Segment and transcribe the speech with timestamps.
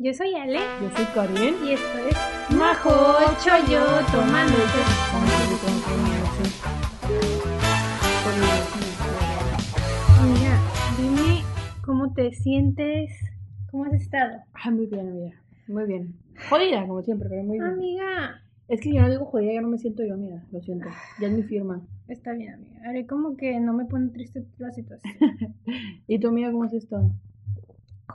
[0.00, 1.54] Yo soy Ale Yo soy Karen.
[1.66, 2.90] y esto es Majo
[3.44, 4.56] Choyo tomando
[10.22, 10.58] Mira,
[10.96, 11.42] dime
[11.84, 13.10] cómo te sientes,
[13.72, 14.38] cómo has estado.
[14.54, 15.42] Ah, muy bien, amiga.
[15.66, 16.14] Muy bien.
[16.48, 17.68] Jodida, como siempre, pero muy bien.
[17.70, 20.44] Amiga, Es que yo no digo jodida, ya no me siento yo, amiga.
[20.52, 20.88] Lo siento.
[21.20, 21.82] Ya es mi firma.
[22.06, 22.88] está bien, amiga.
[22.88, 25.14] Haré como que no me pone triste la situación.
[26.06, 27.10] ¿Y tu amiga cómo has estado?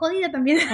[0.08, 0.58] Jodida también.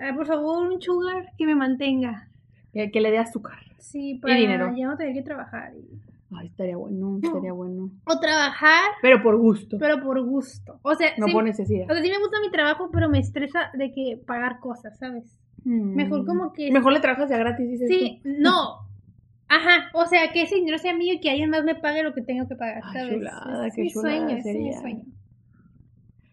[0.00, 2.28] Ah, Por favor, un sugar que me mantenga.
[2.72, 3.58] que, que le dé azúcar.
[3.78, 4.72] Sí, para dinero.
[4.76, 5.72] ya no tener que trabajar.
[5.76, 5.98] y-
[6.36, 7.90] Ay, estaría bueno, estaría bueno.
[8.06, 9.76] O trabajar, Pero por gusto.
[9.78, 10.80] pero por gusto.
[10.82, 11.88] O sea, no sí, por necesidad.
[11.88, 15.24] o sea, sí me gusta mi trabajo, pero me estresa de que pagar cosas, ¿sabes?
[15.64, 15.94] Mm.
[15.94, 18.80] mejor como que- Mejor le trabajas ya gratis, dices Sí, no.
[19.48, 22.14] Ajá, o sea, que ese dinero sea mío y que alguien más me pague lo
[22.14, 23.14] que tengo que pagar, Ay, ¿sabes?
[23.14, 24.80] chulada, es qué mi chulada sueño, ese es mi sería.
[24.80, 25.02] sueño.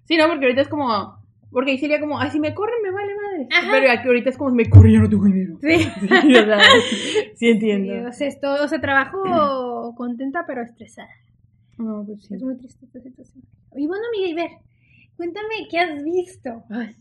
[0.05, 1.19] Sí, no, porque ahorita es como...
[1.51, 3.47] Porque ahí sería como, ay, si me corren me vale madre.
[3.51, 3.67] Ajá.
[3.71, 5.57] Pero aquí ahorita es como, si me corren ya no tengo dinero.
[5.61, 5.77] Sí.
[6.21, 6.59] Sí, o sea,
[7.35, 7.93] sí entiendo.
[7.93, 11.09] Sí, o sea, esto, o sea, trabajo contenta pero estresada.
[11.77, 12.35] No, pues sí.
[12.35, 13.43] Es muy triste esta situación.
[13.75, 14.51] Y bueno, amiga, y ver,
[15.17, 16.63] cuéntame qué has visto.
[16.69, 16.95] Ay.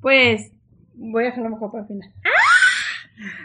[0.00, 0.52] Pues
[0.94, 2.10] voy a dejarlo mejor para el final.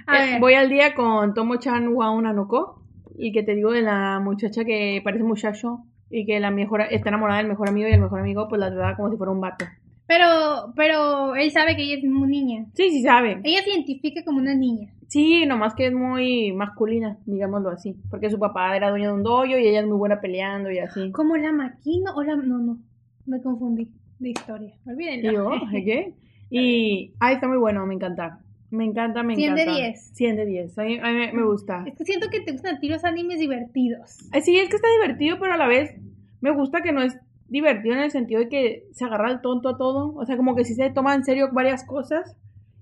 [0.07, 2.81] A Eh, ver, Voy al día con Tomo-chan wa Nanoko,
[3.17, 7.09] y que te digo de la muchacha que parece muchacho y que la mejor está
[7.09, 9.41] enamorada del mejor amigo y el mejor amigo pues la trata como si fuera un
[9.41, 9.65] vato.
[10.07, 12.65] pero, pero él sabe que ella es muy niña.
[12.73, 13.41] Sí, sí sabe.
[13.43, 14.89] Ella se identifica como una niña.
[15.07, 19.23] Sí, nomás que es muy masculina, digámoslo así, porque su papá era dueño de un
[19.23, 21.11] dojo y ella es muy buena peleando y así.
[21.11, 22.35] Como la maquino o la...
[22.35, 22.77] No, no,
[23.25, 24.73] me confundí de historia.
[24.85, 25.31] Y Olvídenlo.
[25.31, 26.13] yo, ¿qué?
[26.51, 28.39] Y, está muy bueno, me encanta.
[28.71, 29.81] Me encanta, me 100 de encanta.
[29.81, 30.11] 10.
[30.13, 30.77] 100 de 10.
[30.77, 31.83] A mí, a mí me, gusta.
[31.87, 34.17] Es que siento que te gustan a ti los animes divertidos.
[34.41, 35.95] Sí, es que está divertido, pero a la vez
[36.41, 37.17] me gusta que no es
[37.47, 40.13] divertido en el sentido de que se agarra el tonto a todo.
[40.15, 42.35] O sea, como que sí se toma en serio varias cosas.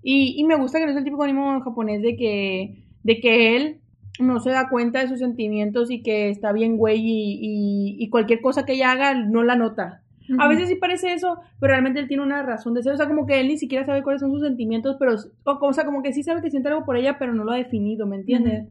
[0.03, 3.55] Y, y me gusta que no es el típico anime japonés de que, de que
[3.55, 3.81] él
[4.19, 8.09] no se da cuenta de sus sentimientos y que está bien güey y, y, y
[8.09, 10.03] cualquier cosa que ella haga no la nota.
[10.39, 12.93] A veces sí parece eso, pero realmente él tiene una razón de ser.
[12.93, 15.73] O sea, como que él ni siquiera sabe cuáles son sus sentimientos, pero, o, o
[15.73, 18.05] sea, como que sí sabe que siente algo por ella, pero no lo ha definido,
[18.07, 18.67] ¿me entiendes?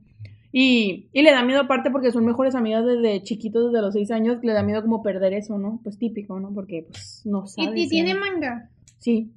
[0.52, 4.10] Y, y le da miedo aparte porque son mejores amigas desde chiquitos, desde los seis
[4.10, 5.80] años, le da miedo como perder eso, ¿no?
[5.82, 6.52] Pues típico, ¿no?
[6.54, 7.80] Porque pues no ¿Y, sabes.
[7.80, 8.70] y tiene manga?
[8.98, 9.32] Sí.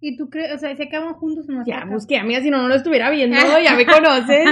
[0.00, 2.60] ¿Y tú crees, o sea, se acaban juntos o no Ya, busqué, amiga, si no,
[2.60, 4.48] no lo estuviera viendo, ya me conocen.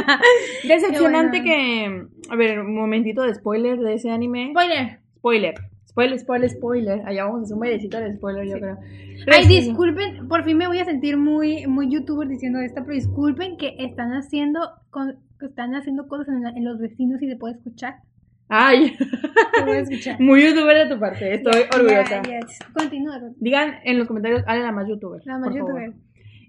[0.66, 2.06] Decepcionante que...
[2.30, 4.50] A ver, un momentito de spoiler de ese anime.
[4.52, 5.00] Spoiler.
[5.16, 5.54] Spoiler.
[5.92, 7.02] Spoiler, spoiler, spoiler.
[7.06, 8.78] Allá vamos a hacer un bailecito de spoiler, yo creo.
[9.30, 13.56] Ay, disculpen, por fin me voy a sentir muy, muy youtuber diciendo esto, pero disculpen
[13.58, 14.60] que están haciendo,
[14.90, 17.96] con, que están haciendo cosas en, la- en los vecinos y se puede escuchar.
[18.48, 18.94] Ay,
[19.76, 20.16] escuchar.
[20.20, 22.22] muy youtuber de tu parte, estoy orgullosa.
[22.22, 22.40] ya,
[22.74, 23.20] Continúa.
[23.38, 25.20] Digan en los comentarios, Ale la más youtuber.
[25.26, 25.82] La más por favor.
[25.82, 26.00] youtuber.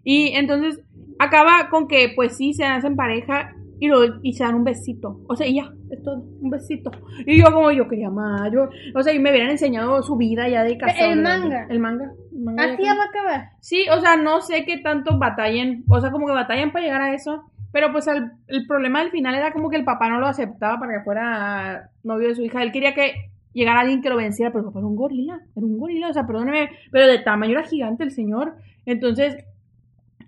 [0.05, 0.81] Y entonces
[1.19, 5.19] acaba con que, pues sí, se hacen pareja y, lo, y se dan un besito.
[5.27, 6.89] O sea, y ya, es todo, un besito.
[7.25, 8.49] Y yo, como yo quería más.
[8.49, 11.11] Yo, o sea, y me hubieran enseñado su vida ya de casado.
[11.11, 11.67] El manga.
[11.69, 12.13] El manga.
[12.31, 13.49] el manga Así ya va a acabar.
[13.59, 15.83] Sí, o sea, no sé qué tanto batallen.
[15.89, 17.43] O sea, como que batallan para llegar a eso.
[17.73, 20.79] Pero pues el, el problema del final era como que el papá no lo aceptaba
[20.79, 22.63] para que fuera novio de su hija.
[22.63, 25.41] Él quería que llegara alguien que lo venciera, pero el papá era un gorila.
[25.57, 28.55] Era un gorila, o sea, perdóneme, pero de tamaño era gigante el señor.
[28.85, 29.43] Entonces,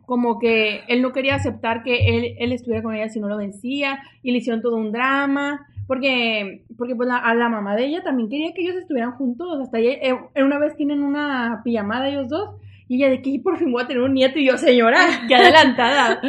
[0.06, 3.38] como que él no quería aceptar que él, él estuviera con ella si no lo
[3.38, 4.00] vencía.
[4.24, 5.68] Y le hicieron todo un drama.
[5.88, 9.60] Porque, porque pues la, a la mamá de ella también quería que ellos estuvieran juntos.
[9.62, 12.56] Hasta ella, eh, una vez tienen una pijamada ellos dos.
[12.88, 14.40] Y ella de que por fin voy a tener un nieto.
[14.40, 16.22] Y yo, señora, qué adelantada.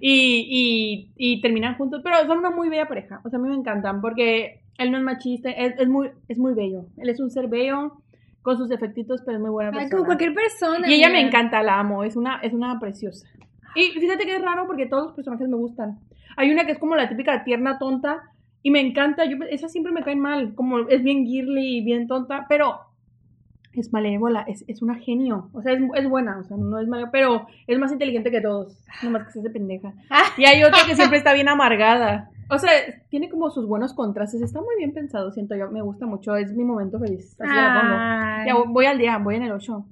[0.00, 2.00] y, y, y terminan juntos.
[2.02, 3.20] Pero son una muy bella pareja.
[3.24, 4.00] O sea, a mí me encantan.
[4.00, 5.50] Porque él no es machista.
[5.50, 6.86] Es, es muy, es muy bello.
[6.96, 8.03] Él es un ser bello.
[8.44, 9.90] Con sus defectitos, pero es muy buena Ay, persona.
[9.96, 10.88] como cualquier persona.
[10.88, 13.26] Y ella me encanta, la amo, es una, es una preciosa.
[13.74, 15.98] Y fíjate que es raro porque todos los personajes me gustan.
[16.36, 18.22] Hay una que es como la típica tierna tonta
[18.62, 22.06] y me encanta, yo esa siempre me cae mal, como es bien girly y bien
[22.06, 22.80] tonta, pero
[23.72, 26.86] es malévola, es, es una genio, o sea, es, es buena, o sea, no es
[26.86, 29.92] mala, pero es más inteligente que todos, nomás que se hace pendeja.
[30.10, 30.24] Ah.
[30.38, 32.30] Y hay otra que siempre está bien amargada.
[32.50, 32.70] O sea,
[33.08, 36.52] tiene como sus buenos contrastes, está muy bien pensado, siento yo, me gusta mucho, es
[36.52, 37.52] mi momento feliz, así.
[38.46, 39.86] Ya voy al día, voy en el 8.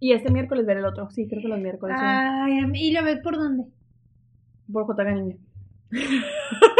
[0.00, 1.10] Y este miércoles veré el otro.
[1.10, 1.96] Sí, creo que los miércoles.
[1.98, 3.64] Ay, ¿y lo ves por dónde?
[4.72, 5.38] Por JK Anime.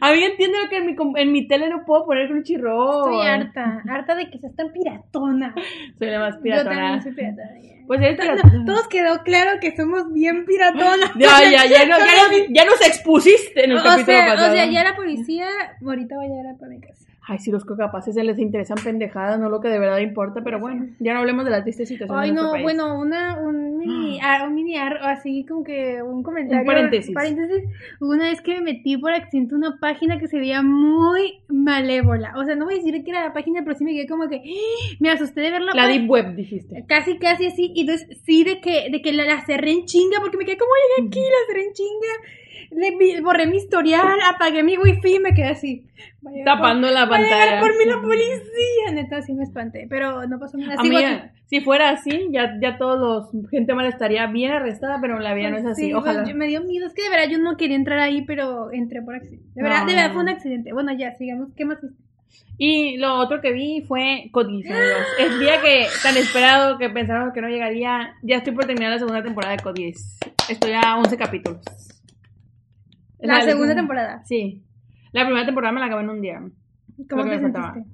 [0.00, 3.12] A mí entiendo que en mi, en mi tele no puedo poner Crunchyroll.
[3.12, 5.54] Estoy harta, harta de que seas tan piratona.
[5.98, 6.76] Soy la más Yo piratona.
[6.76, 7.50] también soy piratona.
[7.86, 8.18] Pues eres
[8.52, 11.12] No, todos quedó claro que somos bien piratonas.
[11.16, 14.52] Ya, ya, ya, no, ya, nos- ya nos expusiste en el o, capítulo sea, pasado.
[14.52, 15.46] o sea, ya la policía
[15.84, 17.05] ahorita va a llegar para mi casa.
[17.28, 20.60] Ay, si los capaces se les interesan pendejadas, no lo que de verdad importa, pero
[20.60, 22.62] bueno, ya no hablemos de la triste situación Ay, de no, país.
[22.62, 26.64] bueno, una, un mini mini ar- un mini ar- así como que un comentario.
[26.64, 27.12] paréntesis.
[27.12, 27.64] paréntesis.
[28.00, 32.32] Una vez que me metí por accidente una página que se veía muy malévola.
[32.36, 34.28] O sea, no voy a decir que era la página, pero sí me quedé como
[34.28, 34.94] que ¡ah!
[35.00, 35.72] me asusté de ver la.
[35.88, 36.84] Deep Web, dijiste.
[36.86, 37.72] Casi, casi así.
[37.74, 40.58] Y entonces sí de que, de que la, la cerré en chinga porque me quedé
[40.58, 42.12] como llegué aquí, la cerré en chinga.
[42.70, 45.86] Le, borré mi historial, apagué mi wifi y me quedé así.
[46.44, 47.60] Tapando por- la va a llegar pantalla.
[47.60, 48.92] por mí la policía.
[48.92, 49.86] Neta, sí me espanté.
[49.88, 50.74] Pero no pasó nada.
[50.78, 52.98] Amiga, si fuera así, ya, ya todos
[53.32, 55.86] los gente mala estaría bien arrestada, pero la vida no es así.
[55.86, 56.24] Sí, pues, Ojalá.
[56.28, 56.86] yo- me dio miedo.
[56.86, 59.46] Es que de verdad yo no quería entrar ahí, pero entré por accidente.
[59.54, 60.72] De verdad, de verdad fue un accidente.
[60.72, 61.48] Bueno, ya, sigamos.
[61.56, 61.78] ¿Qué más?
[62.58, 64.64] Y lo otro que vi fue amigos.
[65.18, 68.98] El día que tan esperado que pensábamos que no llegaría, ya estoy por terminar la
[68.98, 70.18] segunda temporada de Geass.
[70.48, 71.60] Estoy a 11 capítulos.
[73.18, 74.22] La segunda temporada.
[74.24, 74.62] Sí.
[75.12, 76.40] La primera temporada me la acabé en un día.
[77.08, 77.84] ¿Cómo te sentiste?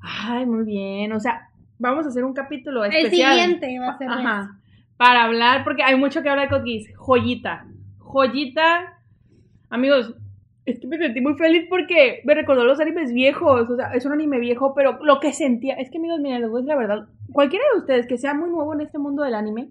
[0.00, 1.12] Ay, muy bien.
[1.12, 1.48] O sea,
[1.78, 3.38] vamos a hacer un capítulo El especial.
[3.38, 4.08] siguiente va a ser.
[4.08, 4.60] Ajá.
[4.96, 6.96] Para hablar, porque hay mucho que hablar de Code Geass.
[6.96, 7.66] Joyita.
[7.98, 8.98] Joyita.
[9.70, 10.14] Amigos,
[10.64, 13.68] es que me sentí muy feliz porque me recordó los animes viejos.
[13.70, 15.74] O sea, es un anime viejo, pero lo que sentía.
[15.74, 17.08] Es que, amigos, miren, les voy a decir la verdad.
[17.32, 19.70] Cualquiera de ustedes que sea muy nuevo en este mundo del anime,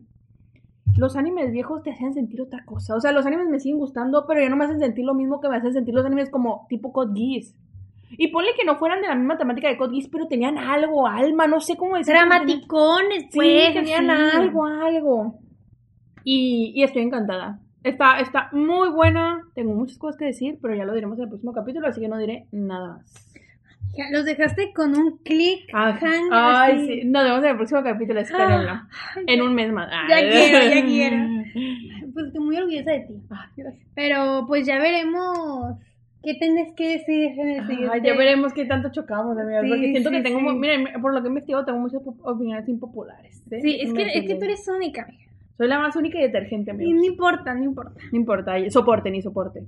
[0.96, 2.96] los animes viejos te hacen sentir otra cosa.
[2.96, 5.40] O sea, los animes me siguen gustando, pero ya no me hacen sentir lo mismo
[5.42, 7.54] que me hacen sentir los animes como tipo Code Geass.
[8.12, 11.08] Y ponle que no fueran de la misma temática de Code Geass, pero tenían algo,
[11.08, 12.22] alma, no sé cómo decirlo.
[12.22, 13.74] Dramaticones, Sí, pues.
[13.74, 15.40] tenían algo, algo.
[16.24, 17.60] Y, y estoy encantada.
[17.84, 19.44] Está, está muy buena.
[19.54, 22.08] Tengo muchas cosas que decir, pero ya lo diremos en el próximo capítulo, así que
[22.08, 23.24] no diré nada más.
[24.12, 25.70] Los dejaste con un clic.
[25.74, 25.98] Ah,
[26.32, 26.88] ay, así.
[27.02, 27.06] sí.
[27.06, 28.72] Nos vemos en el próximo capítulo, espérenlo.
[29.16, 29.90] Ay, En un mes más.
[30.10, 30.30] Ya Ay.
[30.30, 31.18] quiero, ya quiero.
[32.14, 33.14] Pues estoy muy orgullosa de ti.
[33.30, 33.76] Gracias.
[33.94, 35.78] Pero pues ya veremos
[36.24, 37.94] qué tenés que decir en el siguiente.
[37.94, 40.58] Ay, ya veremos qué tanto chocamos, amigas, Sí, porque siento sí, que tengo, sí.
[40.58, 43.44] miren, por lo que he investigado, tengo muchas opiniones impopulares.
[43.52, 43.60] ¿eh?
[43.62, 45.27] Sí, es que, es que tú eres única, amiga.
[45.58, 46.94] Soy la más única y detergente, Y amigos.
[46.96, 48.00] no importa, no importa.
[48.12, 49.64] No importa, y- soporte ni soporte.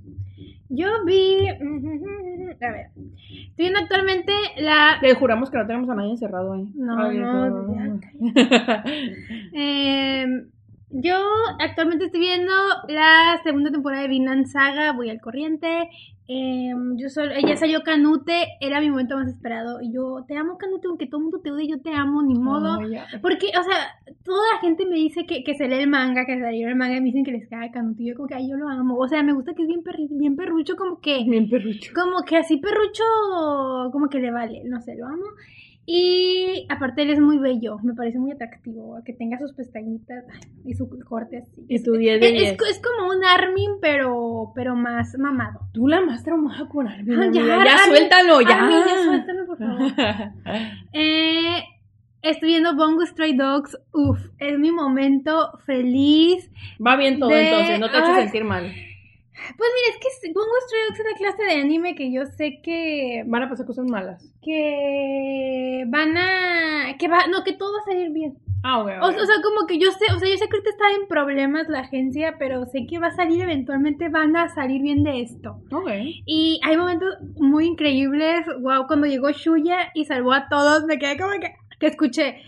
[0.68, 1.48] Yo vi.
[2.62, 2.86] A ver.
[2.96, 4.98] Estoy viendo actualmente la.
[5.02, 6.68] Le juramos que no tenemos a nadie encerrado ahí.
[6.74, 8.84] No, Ay, no, ya.
[9.52, 10.26] Eh,
[10.90, 11.16] yo
[11.58, 12.52] actualmente estoy viendo
[12.88, 15.88] la segunda temporada de Vinland Saga, voy al corriente.
[16.32, 19.80] Eh, yo sol- ella salió Canute, era mi momento más esperado.
[19.82, 22.34] Y yo te amo, Canute, aunque todo el mundo te odie, yo te amo, ni
[22.38, 22.78] modo.
[23.20, 26.38] Porque, o sea, toda la gente me dice que, que se lee el manga, que
[26.38, 28.04] salió el manga, y me dicen que les cae Canute.
[28.04, 28.96] Y yo, como que, ay, yo lo amo.
[28.96, 31.24] O sea, me gusta que es bien, perri- bien perrucho, como que.
[31.24, 31.92] Bien perrucho.
[31.94, 33.02] Como que así perrucho,
[33.90, 35.24] como que le vale, no sé, lo amo.
[35.92, 40.24] Y aparte él es muy bello, me parece muy atractivo, que tenga sus pestañitas
[40.64, 41.64] y su corte así.
[41.68, 42.52] Y tu 10 de Es, 10.
[42.52, 45.62] es, es como un Armin, pero, pero más mamado.
[45.72, 47.18] Tú la más traumada con Armin.
[47.20, 48.62] Ah, ya, ya, Armin, suéltalo, ya.
[48.62, 49.92] Armin, ya suéltame, por favor.
[50.92, 51.62] Eh,
[52.22, 56.48] estoy viendo Bongo Stray Dogs, uff, es mi momento feliz.
[56.84, 58.22] Va bien todo De- entonces, no te Ay.
[58.22, 58.72] sentir mal.
[59.56, 62.60] Pues mira, es que Bongo Stray Dogs es la clase de anime que yo sé
[62.62, 64.22] que Van a pasar cosas malas.
[64.42, 68.90] que van a que va no que todo va a salir bien Ah, ok.
[69.00, 71.08] o, o sea como que yo sé o sea yo sé que ahorita está en
[71.08, 75.22] problemas la agencia pero sé que va a salir eventualmente van a salir bien de
[75.22, 75.88] esto Ok.
[76.26, 81.16] y hay momentos muy increíbles wow cuando llegó Shuya y salvó a todos me quedé
[81.16, 82.42] como que que escuché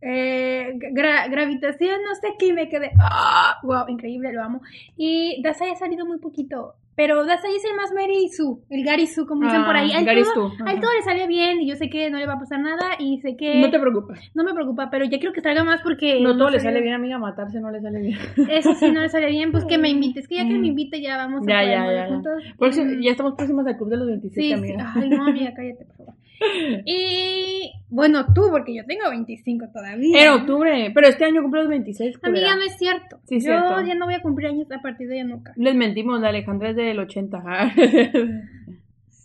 [0.00, 4.60] eh, gra- gravitación no sé qué y me quedé ah, wow increíble lo amo
[4.96, 9.44] y Dasai ha salido muy poquito pero Dasai es el más Merisu, el Garisu, como
[9.44, 9.92] dicen Ah, por ahí.
[9.92, 12.18] A él Garisu, todo- a él todo le sale bien y yo sé que no
[12.18, 14.18] le va a pasar nada y sé que No te preocupes.
[14.34, 16.18] no me preocupa, pero ya quiero que salga más porque...
[16.20, 17.16] No todo le sale bien, amiga.
[17.18, 18.18] Matarse no le sale bien.
[18.50, 20.18] Eso sí, no le sale bien, pues que me invite.
[20.18, 20.60] Es que ya que Mm.
[20.60, 22.08] me invite ya vamos a Ya, poder ya, ya, ya.
[22.08, 22.42] juntos.
[22.58, 24.74] Próximo- Mm, ya estamos próximos al club de los 27, Sí.
[24.96, 26.14] Ay, no, amiga, cállate, por favor.
[26.84, 30.22] Y bueno, tú, porque yo tengo 25 todavía.
[30.22, 30.90] En octubre.
[30.94, 32.18] Pero este año cumple los 26.
[32.18, 32.52] culera.
[32.52, 33.20] Amiga, no es cierto.
[33.24, 33.80] Sí, yo cierto.
[33.82, 35.52] ya no voy a cumplir años a partir de ya nunca.
[35.56, 37.42] Les mentimos, la Alejandra es del 80.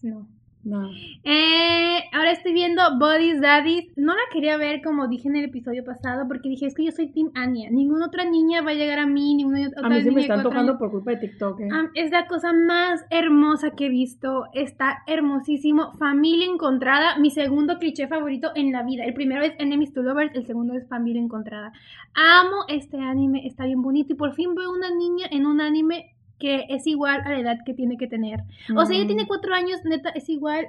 [0.03, 0.27] No.
[0.63, 0.89] No.
[1.23, 3.85] Eh, ahora estoy viendo Bodies Daddies.
[3.97, 6.91] No la quería ver como dije en el episodio pasado porque dije, es que yo
[6.91, 7.69] soy Team Anya.
[7.69, 10.35] Ninguna otra niña va a llegar a mí, ninguna otra A mí se me está
[10.35, 11.59] antojando por culpa de TikTok.
[11.61, 11.69] eh.
[11.95, 14.45] Es la cosa más hermosa que he visto.
[14.53, 15.93] Está hermosísimo.
[15.97, 17.17] Familia encontrada.
[17.19, 19.03] Mi segundo cliché favorito en la vida.
[19.03, 20.33] El primero es Enemies to Lovers.
[20.35, 21.73] El segundo es Familia encontrada.
[22.13, 23.45] Amo este anime.
[23.45, 24.13] Está bien bonito.
[24.13, 26.13] Y por fin veo una niña en un anime
[26.43, 28.41] que es igual a la edad que tiene que tener.
[28.75, 29.79] O sea, ella tiene cuatro años.
[29.85, 30.67] Neta, es igual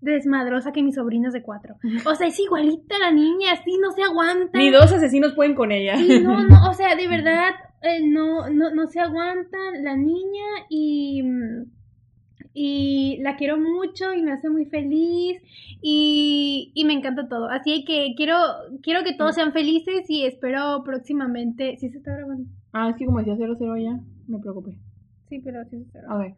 [0.00, 1.76] de desmadrosa que mis sobrinas de cuatro.
[2.06, 3.52] O sea, es igualita la niña.
[3.52, 4.58] Así no se aguanta.
[4.58, 5.98] Ni dos asesinos pueden con ella.
[5.98, 7.50] Sí, no, no, o sea, de verdad,
[7.82, 11.22] eh, no, no, no se aguanta la niña y,
[12.54, 15.42] y la quiero mucho y me hace muy feliz
[15.82, 17.50] y, y me encanta todo.
[17.50, 18.38] Así que quiero,
[18.82, 21.76] quiero que todos sean felices y espero próximamente.
[21.76, 22.48] ¿Sí se está grabando?
[22.72, 24.78] Ah, es que como decía 00 ya, me preocupé.
[25.30, 26.34] Sí, pero sí se ver.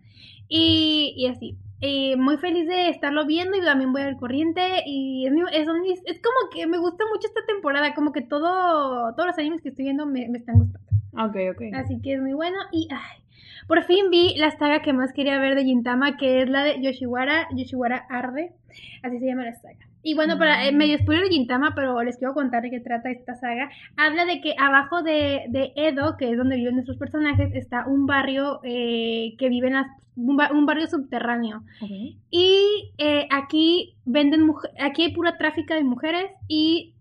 [0.49, 1.57] Y, y así.
[1.81, 5.67] Eh, muy feliz de estarlo viendo y también voy al corriente y es, mi- es,
[5.67, 9.63] un- es como que me gusta mucho esta temporada, como que todo, todos los animes
[9.63, 10.87] que estoy viendo me, me están gustando.
[11.15, 11.63] Ok, ok.
[11.75, 13.23] Así que es muy bueno y ay,
[13.67, 16.81] por fin vi la saga que más quería ver de Gintama, que es la de
[16.81, 18.53] Yoshiwara, Yoshiwara Arde,
[19.03, 19.89] así se llama la saga.
[20.03, 23.11] Y bueno, para eh, medio spoiler de Gintama, pero les quiero contar de qué trata
[23.11, 23.71] esta saga.
[23.97, 28.07] Habla de que abajo de, de Edo, que es donde viven nuestros personajes, está un
[28.07, 31.63] barrio eh, que vive en las, un, ba- un barrio subterráneo.
[32.31, 36.95] Y eh, aquí venden aquí hay pura tráfica de mujeres y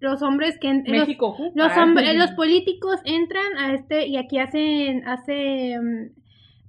[0.00, 1.36] los hombres que los- México.
[1.36, 6.12] ju- los, Ah, hombre- los políticos entran a este y aquí hacen hacen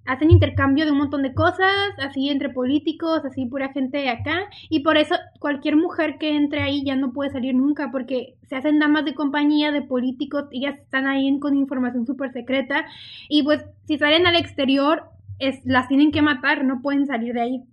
[0.10, 4.42] hacen intercambio de un montón de cosas, así entre políticos, así pura gente de acá,
[4.70, 8.56] y por eso cualquier mujer que entre ahí ya no puede salir nunca, porque se
[8.56, 12.86] hacen damas de compañía de políticos, ellas están ahí con información súper secreta,
[13.30, 15.04] y pues si salen al exterior,
[15.38, 17.64] es, las tienen que matar, no pueden salir de ahí.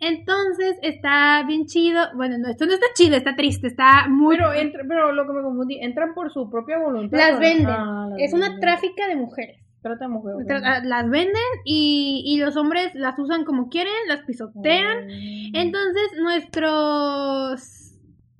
[0.00, 4.36] Entonces está bien chido, bueno, no, esto no está chido, está triste, está muy...
[4.36, 7.16] Pero, entra- pero lo que me confundí, entran por su propia voluntad.
[7.16, 7.68] Las venden.
[7.68, 9.61] Ah, las es una tráfica de mujeres.
[9.82, 10.34] Trata de mujer.
[10.64, 11.34] ah, Las venden
[11.64, 15.06] y, y los hombres las usan como quieren, las pisotean.
[15.06, 15.56] Mm.
[15.56, 17.88] Entonces nuestros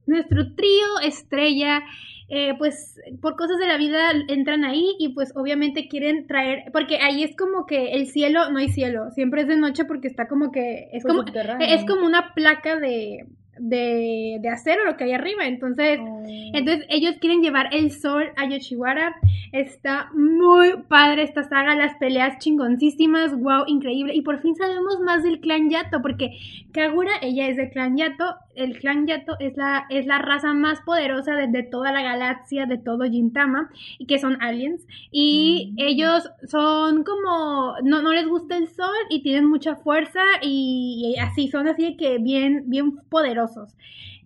[0.06, 1.82] nuestro trío estrella,
[2.28, 6.98] eh, pues por cosas de la vida entran ahí y pues obviamente quieren traer, porque
[6.98, 10.26] ahí es como que el cielo, no hay cielo, siempre es de noche porque está
[10.28, 11.68] como que es Pues como subterráneo.
[11.68, 13.26] es como una placa de,
[13.58, 16.22] de, de acero lo que hay arriba, entonces Oh.
[16.26, 19.14] entonces ellos quieren llevar el sol a Yoshiwara.
[19.52, 24.14] Está muy padre esta saga, las peleas chingoncísimas, wow, increíble.
[24.14, 26.30] Y por fin sabemos más del clan Yato, porque
[26.72, 28.36] Kagura, ella es del clan Yato.
[28.54, 32.66] El clan Yato es la, es la raza más poderosa de, de toda la galaxia,
[32.66, 34.86] de todo Gintama, y que son aliens.
[35.10, 35.74] Y Mm.
[35.78, 41.18] ellos son como, no, no les gusta el sol y tienen mucha fuerza y, y
[41.20, 43.76] así, son así de que bien, bien poderosos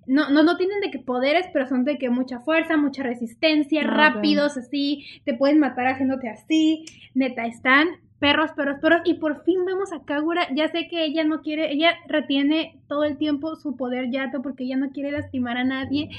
[0.09, 3.81] no, no, no tienen de que poderes, pero son de que mucha fuerza, mucha resistencia,
[3.83, 9.45] Ah, rápidos, así, te pueden matar haciéndote así, neta, están perros, perros, perros, y por
[9.45, 13.57] fin vemos a Kagura, ya sé que ella no quiere, ella retiene todo el tiempo
[13.57, 16.11] su poder yato porque ella no quiere lastimar a nadie,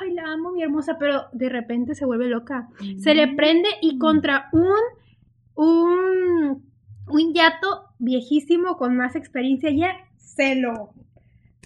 [0.00, 2.68] ay, la amo, mi hermosa, pero de repente se vuelve loca,
[2.98, 4.72] se le prende y contra un,
[5.54, 6.62] un,
[7.08, 10.90] un yato viejísimo con más experiencia, ella se lo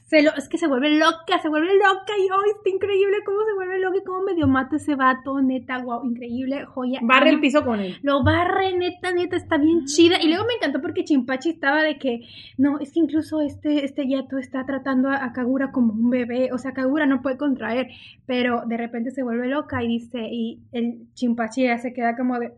[0.06, 3.38] se lo, es que se vuelve loca, se vuelve loca y hoy está increíble cómo
[3.44, 7.00] se vuelve loca y cómo medio mata ese vato, neta, wow, increíble, joya.
[7.02, 7.96] Barre el piso con él.
[8.02, 10.22] Lo barre, neta, neta, está bien chida.
[10.22, 12.20] Y luego me encantó porque Chimpachi estaba de que,
[12.56, 16.50] no, es que incluso este, este yato está tratando a, a Kagura como un bebé.
[16.52, 17.88] O sea, Kagura no puede contraer,
[18.26, 22.38] pero de repente se vuelve loca y dice, y el Chimpachi ya se queda como
[22.38, 22.52] de,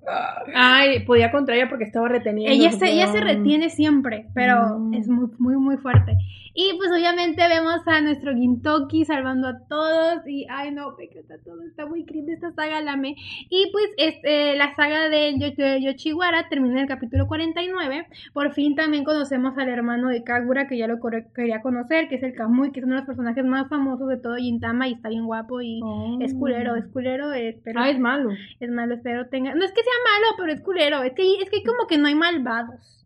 [0.55, 2.53] Ay, podía contra ella porque estaba reteniendo.
[2.53, 4.95] ella se, ella se retiene siempre, pero Mm.
[4.95, 6.13] es muy, muy, muy fuerte.
[6.55, 10.27] Y pues obviamente vemos a nuestro Gintoki salvando a todos.
[10.27, 13.15] Y ay no, me encanta todo, está muy creepy esta saga, la amé.
[13.51, 18.07] Y pues este, la saga de, Yo- de Yoshiwara termina en el capítulo 49.
[18.33, 20.99] Por fin también conocemos al hermano de Kagura, que ya lo
[21.35, 24.17] quería conocer, que es el Kamui, que es uno de los personajes más famosos de
[24.17, 26.19] todo Gintama y está bien guapo y Oh.
[26.21, 28.31] es culero, es culero, eh, espero- Ah, es malo.
[28.59, 29.55] es malo, espero tenga.
[29.55, 31.03] No es que sea malo, pero es culero.
[31.03, 33.05] Es que, es que como que no hay malvados.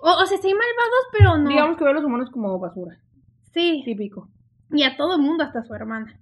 [0.00, 1.48] O, o sea, sí hay malvados, pero no.
[1.48, 2.98] Digamos que ve a los humanos como basura.
[3.54, 3.82] Sí.
[3.84, 4.28] Típico.
[4.70, 6.18] Y a todo el mundo, hasta su hermana.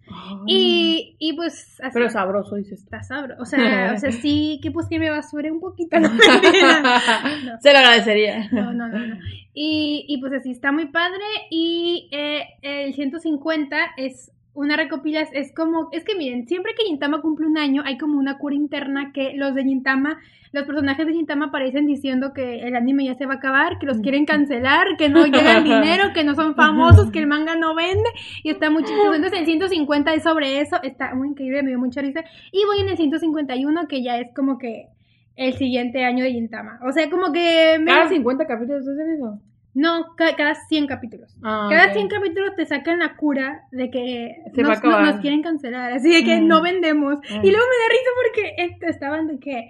[0.47, 1.93] Y, y pues así.
[1.95, 3.37] Pero sabroso, dices está sabro.
[3.41, 5.97] O sea, o sea, sí, que pues que me basure un poquito.
[6.01, 6.09] No.
[7.61, 8.49] Se lo agradecería.
[8.51, 9.17] no, no, no, no.
[9.55, 11.25] Y, y pues así está muy padre.
[11.51, 17.21] Y eh, el 150 es una recopilación, es como, es que miren, siempre que Gintama
[17.23, 20.19] cumple un año, hay como una cura interna que los de Gintama,
[20.53, 23.87] los personajes de Gintama aparecen diciendo que el anime ya se va a acabar, que
[23.87, 27.57] los quieren cancelar, que no llega el dinero, que no son famosos, que el manga
[27.57, 28.09] no vende,
[28.43, 29.15] y está muy chistoso.
[29.15, 32.23] Entonces el 150 es sobre eso, está muy increíble, me dio mucha risa.
[32.53, 34.89] Y voy en el 151, que ya es como que
[35.37, 36.79] el siguiente año de Gintama.
[36.87, 37.79] O sea, como que...
[37.81, 39.41] me- Cada 50 capítulos hacen eso.
[39.75, 41.35] No, ca- cada 100 capítulos.
[41.43, 41.93] Ah, Cada ok.
[41.95, 45.03] 100 capítulos te sacan la cura de que Se nos, no- acabar.
[45.15, 46.47] nos quieren cancelar, así de que Mm.
[46.49, 47.15] no vendemos.
[47.19, 47.45] Mm.
[47.45, 49.69] Y luego me da risa porque este, estaban de que,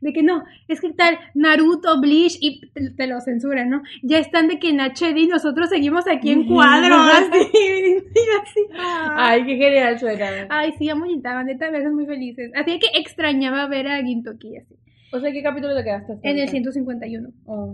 [0.00, 3.82] de que no, es que tal Naruto, Bleach y te, te lo censuran, ¿no?
[4.02, 7.48] Ya están de que en HD y nosotros seguimos aquí en cuadro, así.
[7.54, 8.60] y así.
[8.76, 9.14] ah.
[9.16, 10.46] Ay, qué genial suena.
[10.50, 12.50] Ay, sí, amo Gintama, neta, hacen muy felices.
[12.54, 14.74] Así que extrañaba ver a Gintoki así.
[15.12, 16.12] O sea, ¿qué capítulo te quedaste?
[16.14, 16.50] hasta En el ahorita?
[16.72, 17.28] 151.
[17.46, 17.72] Oh.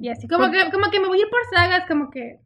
[0.00, 2.38] Y así, como que, como que me voy a ir por sagas, como que...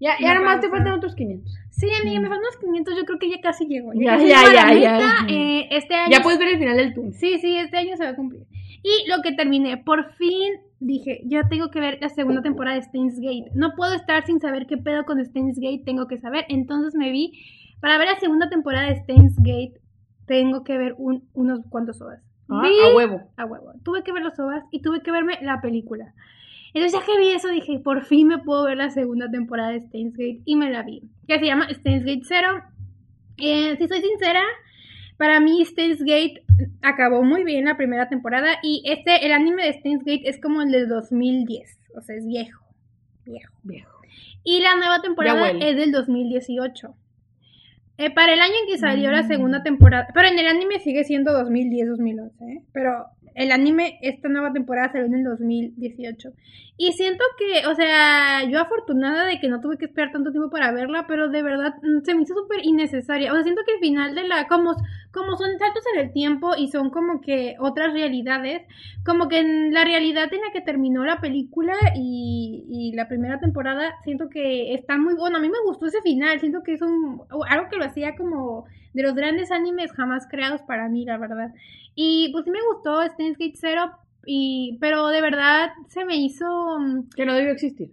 [0.00, 1.52] Ya, ya nomás te faltan otros 500.
[1.70, 3.92] Sí, amiga, me faltan unos 500, yo creo que ya casi llego.
[3.94, 5.26] Ya, ya, ya, ya.
[5.28, 6.10] eh, este año...
[6.12, 7.14] Ya puedes ver el final del túnel.
[7.14, 8.42] Sí, sí, este año se va a cumplir.
[8.84, 12.82] Y lo que terminé, por fin dije, ya tengo que ver la segunda temporada de
[12.82, 13.50] Steins Gate.
[13.54, 16.44] No puedo estar sin saber qué pedo con Steins Gate, tengo que saber.
[16.48, 17.32] Entonces me vi,
[17.80, 19.80] para ver la segunda temporada de Steins Gate,
[20.26, 22.22] tengo que ver un- unos cuantos horas.
[22.48, 23.22] Ah, Vi- a huevo.
[23.36, 23.72] a huevo.
[23.82, 26.14] Tuve que ver los OVAs y tuve que verme la película.
[26.74, 29.80] Entonces ya que vi eso dije, por fin me puedo ver la segunda temporada de
[29.80, 31.02] Steins Gate y me la vi.
[31.26, 32.62] Que se llama Steins Gate Zero.
[33.38, 34.42] Eh, si soy sincera,
[35.16, 36.42] para mí Steins Gate
[36.82, 40.62] acabó muy bien la primera temporada y este, el anime de Steins Gate es como
[40.62, 41.78] el de 2010.
[41.96, 42.64] O sea, es viejo.
[43.24, 43.54] Viejo.
[43.62, 43.98] Viejo.
[44.44, 46.94] Y la nueva temporada es del 2018.
[48.00, 49.28] Eh, para el año en que salió la Mm.
[49.28, 52.62] segunda temporada, pero en el anime sigue siendo 2010-2011, ¿eh?
[52.72, 56.30] pero el anime, esta nueva temporada salió en el 2018.
[56.76, 60.48] Y siento que, o sea, yo afortunada de que no tuve que esperar tanto tiempo
[60.48, 63.32] para verla, pero de verdad mm, se me hizo súper innecesaria.
[63.32, 64.76] O sea, siento que el final de la, como,
[65.12, 68.62] como son saltos en el tiempo y son como que otras realidades,
[69.04, 73.38] como que en la realidad en la que terminó la película y, y la primera
[73.40, 75.38] temporada, siento que está muy bueno.
[75.38, 78.66] A mí me gustó ese final, siento que es un algo que lo hacía como
[78.92, 81.52] de los grandes animes jamás creados para mí, la verdad.
[81.94, 83.90] Y pues sí me gustó Steins Gate Zero,
[84.26, 86.78] y, pero de verdad se me hizo...
[86.78, 87.92] mm, Que no debió existir.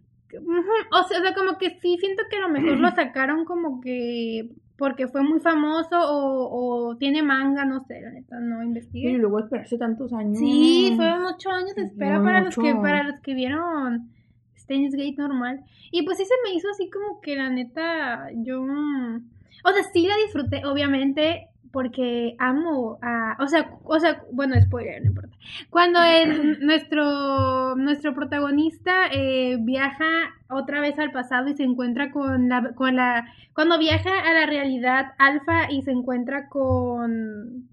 [0.91, 3.79] O sea, o sea, como que sí siento que a lo mejor lo sacaron como
[3.81, 8.65] que porque fue muy famoso o, o tiene manga, no sé, la neta, no Y
[8.67, 9.13] investigué.
[9.17, 10.37] luego esperarse tantos años.
[10.37, 14.09] Sí, fueron ocho años de espera para los que para los que vieron
[14.57, 15.61] Steins Gate normal.
[15.91, 19.15] Y pues sí se me hizo así como que la neta, yo, mm,
[19.63, 25.01] o sea, sí la disfruté, obviamente, porque amo a, o sea, o sea, bueno, spoiler,
[25.01, 25.35] no importa.
[25.69, 30.05] Cuando el, nuestro, nuestro protagonista eh, viaja
[30.49, 34.45] otra vez al pasado y se encuentra con la, con la, cuando viaja a la
[34.45, 37.67] realidad alfa y se encuentra con,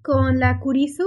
[0.00, 1.04] con la Kurisu,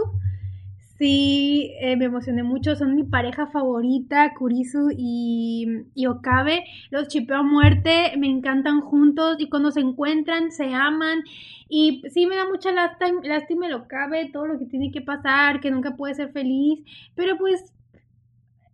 [0.97, 7.37] sí, eh, me emocioné mucho, son mi pareja favorita, Kurisu y, y Okabe, los chipeo
[7.37, 11.23] a muerte, me encantan juntos y cuando se encuentran se aman
[11.69, 15.59] y sí me da mucha lástima, lástima el Okabe, todo lo que tiene que pasar,
[15.59, 16.83] que nunca puede ser feliz,
[17.15, 17.73] pero pues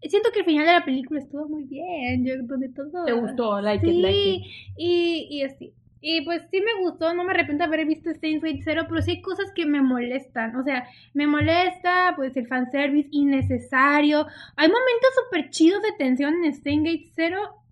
[0.01, 3.05] siento que el final de la película estuvo muy bien, yo donde todo...
[3.05, 3.61] ¿Te gustó?
[3.61, 4.43] Like it, like it.
[4.77, 5.73] y, y así.
[6.05, 9.01] Y pues sí me gustó, no me arrepiento de haber visto Steins Gate Zero, pero
[9.01, 10.53] sí hay cosas que me molestan.
[10.57, 14.27] O sea, me molesta pues el fanservice innecesario.
[14.57, 17.62] Hay momentos súper chidos de tensión en Steins Gate Zero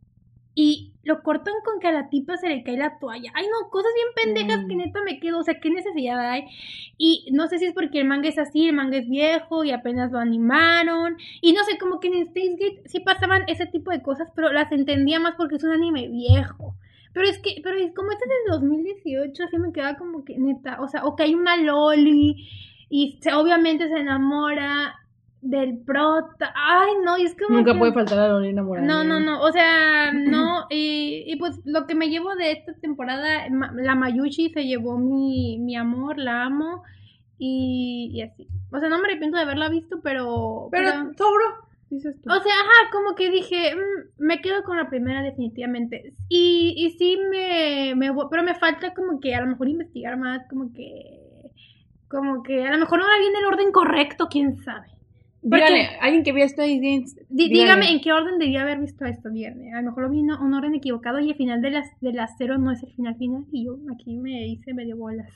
[0.54, 3.32] y lo cortan con que a la tipa se le cae la toalla.
[3.34, 4.68] Ay, no, cosas bien pendejas Mm.
[4.68, 5.40] que neta me quedo.
[5.40, 6.46] O sea, ¿qué necesidad hay?
[6.98, 9.72] Y no sé si es porque el manga es así, el manga es viejo y
[9.72, 11.18] apenas lo animaron.
[11.42, 14.52] Y no sé, como que en Steins Gate sí pasaban ese tipo de cosas, pero
[14.52, 16.76] las entendía más porque es un anime viejo.
[17.14, 20.38] Pero es que, pero es como este es del 2018, así me queda como que
[20.38, 22.48] neta, o sea, o que hay una loli
[22.90, 24.96] y se- obviamente se enamora
[25.42, 26.54] del prota.
[26.56, 28.86] Ay, no, y es como Nunca que- puede faltar a Loli enamorada.
[28.86, 32.74] no, no, no, o sea, no, y, y pues lo que me llevo de esta
[32.76, 36.84] temporada, la Mayushi se llevó mi, mi amor, la amo,
[37.38, 38.48] y, y así.
[38.72, 40.68] O sea, no me arrepiento de haberla visto, pero...
[40.72, 42.30] Pero sobró, dices tú.
[42.32, 46.14] o sea, ajá, como que dije, mm, me quedo con la primera definitivamente.
[46.30, 48.12] Y, y sí me, me...
[48.30, 51.18] Pero me falta como que a lo mejor investigar más, como que...
[52.08, 54.88] Como que a lo mejor no la vi en el orden correcto, quién sabe.
[55.44, 57.00] Dígale, alguien que esta idea.
[57.30, 59.74] Di- dígame en qué orden debía haber visto esto, dígame.
[59.74, 62.14] A lo mejor lo vi en un orden equivocado y el final de las de
[62.14, 65.30] las cero no es el final final y yo aquí me hice medio bolas.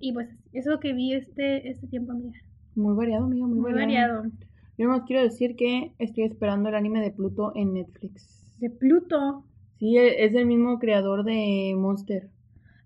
[0.00, 2.38] Y pues eso que vi este este tiempo, amiga.
[2.74, 4.14] Muy variado, amiga, muy, Muy variado.
[4.22, 4.36] variado.
[4.78, 8.54] Yo nomás quiero decir que estoy esperando el anime de Pluto en Netflix.
[8.58, 9.44] De Pluto.
[9.78, 12.30] Sí, e- es el mismo creador de Monster.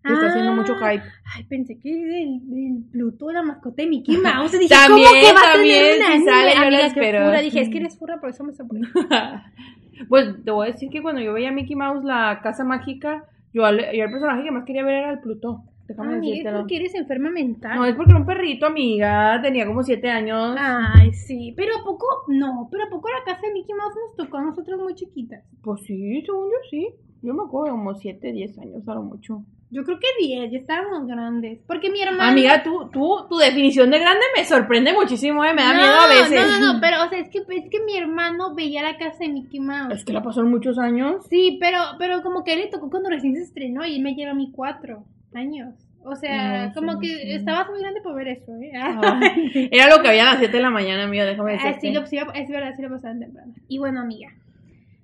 [0.04, 1.02] Que está haciendo Ah, mucho hype.
[1.34, 4.52] Ay, pensé que del, del Pluto, la mascota de Mickey Mouse.
[4.52, 7.30] Dije, También, ¿cómo que va a también, tener un si sale, yo qué espero.
[7.40, 8.88] Dije, es que eres furra, por eso me sorprende.
[10.08, 13.24] pues te voy a decir que cuando yo veía a Mickey Mouse, la casa mágica,
[13.52, 15.62] yo, yo el personaje que más quería ver era el Pluto.
[15.86, 16.58] Déjame Amiga, es decírtelo.
[16.60, 17.76] porque eres enferma mental.
[17.76, 19.38] No, es porque era un perrito, amiga.
[19.42, 20.56] Tenía como siete años.
[20.58, 21.52] Ay, sí.
[21.56, 24.42] Pero a poco, no, pero a poco la casa de Mickey Mouse nos tocó a
[24.44, 25.44] nosotros muy chiquitas.
[25.62, 26.88] Pues sí, según yo sí.
[27.20, 29.44] Yo me acuerdo como siete, diez años, a lo mucho.
[29.74, 31.58] Yo creo que 10, ya estábamos grandes.
[31.66, 32.30] Porque mi hermano.
[32.30, 35.94] Amiga, tú, tú, tu definición de grande me sorprende muchísimo, eh, me da no, miedo
[36.00, 36.30] a veces.
[36.48, 39.18] No, no, no, pero, o sea, es que, es que mi hermano veía la casa
[39.20, 39.92] de Mickey Mouse.
[39.94, 41.26] Es que la pasó en muchos años.
[41.28, 44.02] Sí, pero, pero como que a él le tocó cuando recién se estrenó y él
[44.02, 45.74] me lleva a mí cuatro años.
[46.06, 47.32] O sea, No, como sí, que sí.
[47.32, 48.70] estabas muy grande por ver eso, ¿eh?
[49.72, 51.92] Era lo que había a las 7 de la mañana, amiga, déjame Ah, sí, decirte.
[52.00, 53.52] lo, sí, es verdad, sí lo pasaban temprano.
[53.68, 54.28] Y bueno, amiga,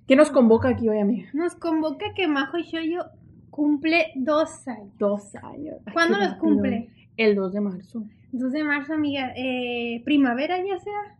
[0.07, 1.29] ¿Qué nos convoca aquí hoy, amiga?
[1.33, 3.05] nos convoca que Majo Shoyo
[3.51, 4.97] cumple dos años.
[4.97, 5.75] Dos años.
[5.93, 6.89] ¿Cuándo los cumple?
[7.17, 8.03] El 2 de marzo.
[8.31, 9.31] 2 de marzo, amiga.
[9.35, 11.17] Eh, ¿Primavera ya sea?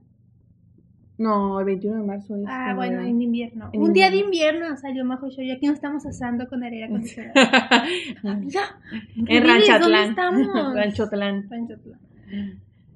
[1.18, 2.36] No, el 21 de marzo.
[2.36, 2.76] es Ah, primavera.
[2.76, 3.70] bueno, en invierno.
[3.74, 4.76] En Un día de invierno.
[4.78, 5.54] salió Majo Shoyo.
[5.54, 7.34] Aquí nos estamos asando con aire acondicionado.
[8.24, 8.62] Amiga,
[9.16, 10.10] en ¿dónde Ranchatlán.
[10.10, 10.48] estamos?
[10.76, 11.48] Ranchotlán.
[11.50, 12.00] Ranchatlán.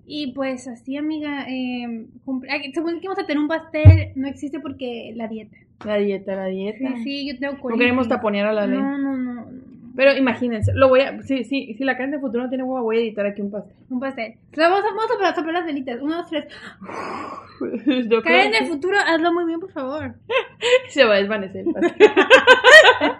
[0.07, 4.27] Y pues así, amiga, eh, cumple- ay, según que íbamos a tener un pastel, no
[4.27, 5.57] existe porque la dieta.
[5.83, 6.77] La dieta, la dieta.
[6.97, 7.81] Sí, sí, yo tengo No colitis.
[7.81, 8.79] queremos taponear a la ley.
[8.79, 9.64] No, no, no, no.
[9.95, 11.21] Pero imagínense, lo voy a.
[11.23, 13.51] Si, si, si la carne de futuro no tiene huevo, voy a editar aquí un
[13.51, 13.73] pastel.
[13.89, 14.35] Un pastel.
[14.57, 16.01] Vamos a, vamos a soplar las velitas.
[16.01, 16.45] Uno, dos, tres.
[18.09, 20.15] Yo Karen, en el que futuro, hazlo muy bien, por favor.
[20.89, 22.11] se va a desvanecer el pastel.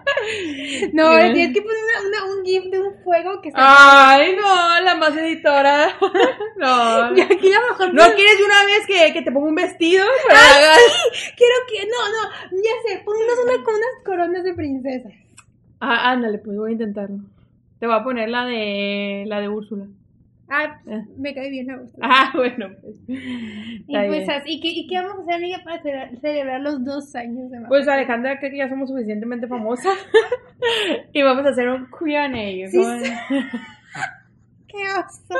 [0.92, 1.34] No, Bien.
[1.34, 3.56] tienes que poner una, una- un gif de un fuego que se...
[3.60, 5.96] Ay, no, la más editora.
[6.56, 7.16] No.
[7.16, 7.94] Y aquí a lo mejor...
[7.94, 10.04] ¿No quieres de una vez que, que te ponga un vestido?
[10.26, 10.78] Para hagas-
[11.36, 11.86] Quiero que...
[11.86, 13.02] No, no, ya sé.
[13.04, 15.08] Ponnos una con unas coronas de princesa.
[15.80, 17.18] Ah, ándale, pues voy a intentarlo.
[17.78, 19.86] Te voy a poner la de la de Úrsula.
[20.48, 21.02] Ah, Eh.
[21.18, 21.98] me cae bien, me gusta.
[22.00, 22.96] Ah, bueno, pues.
[23.08, 25.82] Y pues así, ¿y qué, ¿y qué vamos a hacer, amiga, para
[26.20, 27.68] celebrar, los dos años de Majo?
[27.68, 29.92] Pues Alejandra cree que ya somos suficientemente famosas.
[31.12, 32.32] y vamos a hacer un Q&A.
[32.70, 33.10] Sí, con- sí.
[34.76, 35.34] ¡Qué oso!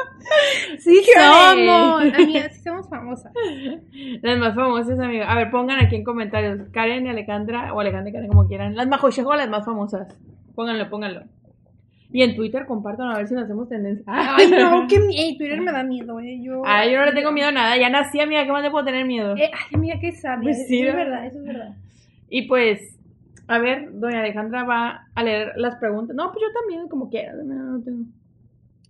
[0.78, 1.50] Sí Q&A.
[1.50, 3.32] somos, amiga, sí somos famosas.
[4.22, 5.30] Las más famosas, amiga.
[5.30, 6.68] A ver, pongan aquí en comentarios.
[6.72, 8.74] Karen y Alejandra, o Alejandra y Karen, como quieran.
[8.76, 10.08] Las majochejo las más famosas.
[10.54, 11.22] Pónganlo, pónganlo.
[12.12, 14.04] Y en Twitter compartan a ver si nos hacemos tendencia.
[14.36, 15.36] Ay, no, qué miedo.
[15.36, 16.38] Twitter me da miedo, eh.
[16.40, 17.76] Yo, Ay, yo no le tengo miedo a nada.
[17.76, 18.44] Ya nací, amiga.
[18.44, 19.36] ¿Qué más le puedo tener miedo?
[19.36, 20.44] Eh, ay, amiga, qué sabia.
[20.44, 21.74] Pues sí, eso es verdad, eso es verdad.
[22.30, 22.96] Y pues,
[23.48, 26.14] a ver, doña Alejandra va a leer las preguntas.
[26.16, 27.32] No, pues yo también, como quiera.
[27.34, 28.04] no, no tengo-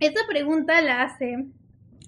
[0.01, 1.47] Esta pregunta la hace.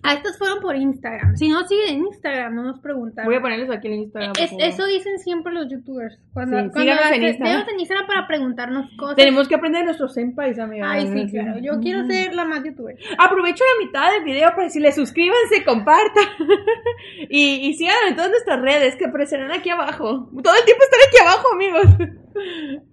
[0.01, 1.35] Ah, estas fueron por Instagram.
[1.37, 3.27] Si no siguen en Instagram, no nos preguntaron.
[3.29, 4.33] Voy a ponerles aquí en Instagram.
[4.40, 6.16] Es- eso dicen siempre los youtubers.
[6.33, 7.68] Cuando, Sí, cuando en Instagram.
[7.68, 9.16] en Instagram para preguntarnos cosas.
[9.16, 10.88] Tenemos que aprender de nuestros senpais, amiga.
[10.88, 11.59] Ay, sí, claro.
[11.61, 12.96] Yo quiero ser la más youtuber.
[13.18, 16.24] Aprovecho la mitad del video para decirles suscríbanse, compartan.
[17.29, 20.31] y, y síganos en todas nuestras redes que aparecerán aquí abajo.
[20.42, 22.85] Todo el tiempo están aquí abajo, amigos.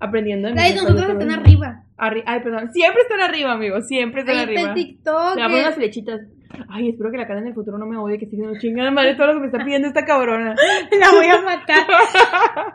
[0.00, 0.52] Aprendiendo.
[0.52, 1.82] de Ay, nosotros están arriba.
[1.98, 2.70] Arri- Ay, perdón.
[2.72, 3.86] Siempre están arriba, amigos.
[3.88, 4.68] Siempre están Ahí está arriba.
[4.68, 5.36] el TikTok.
[5.36, 6.20] Le unas flechitas.
[6.68, 8.90] Ay, espero que la cara en el futuro no me odie, que esté diciendo chingada
[8.90, 10.54] madre todo lo que me está pidiendo esta cabrona.
[11.00, 11.86] La voy a matar.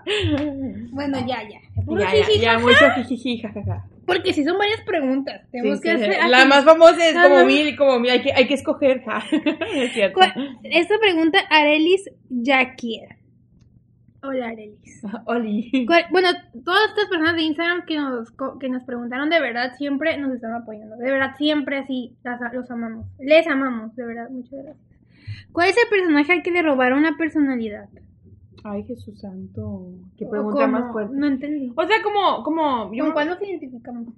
[0.92, 1.60] Bueno, ya, ya.
[1.86, 2.02] Puro
[2.40, 3.86] ya, mucho jijiji, jajaja.
[4.06, 5.42] Porque si son varias preguntas.
[5.52, 6.30] Tenemos Sí, que sí, hacer.
[6.30, 7.46] La más famosa es No, como no.
[7.46, 9.04] mil, como mil, hay que, hay que escoger.
[9.74, 10.20] Es cierto.
[10.64, 13.16] Esta pregunta, Arelis Yaquier.
[14.24, 15.02] Hola, Arelis.
[15.26, 15.86] Oli.
[15.88, 16.30] ¿Cuál- Bueno,
[16.64, 20.54] todas estas personas de Instagram que nos, que nos preguntaron, de verdad, siempre nos están
[20.54, 20.96] apoyando.
[20.98, 23.08] De verdad, siempre así, las- los amamos.
[23.20, 24.86] Les amamos, de verdad, muchas gracias.
[25.52, 27.90] ¿Cuál es el personaje al que le robaron una personalidad?
[28.64, 29.88] Ay, Jesús santo.
[30.18, 31.16] Qué pregunta más fuerte.
[31.16, 31.74] No entendí.
[31.76, 34.14] O sea, como, como, yo, ¿Con cuál nos identificamos?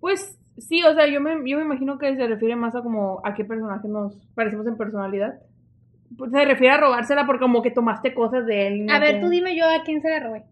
[0.00, 3.20] pues, sí, o sea, yo me, yo me imagino que se refiere más a como,
[3.24, 5.38] a qué personaje nos parecemos en personalidad.
[6.30, 8.86] Se refiere a robársela porque como que tomaste cosas de él.
[8.86, 10.44] no A ver, tú dime yo a quién se la robé.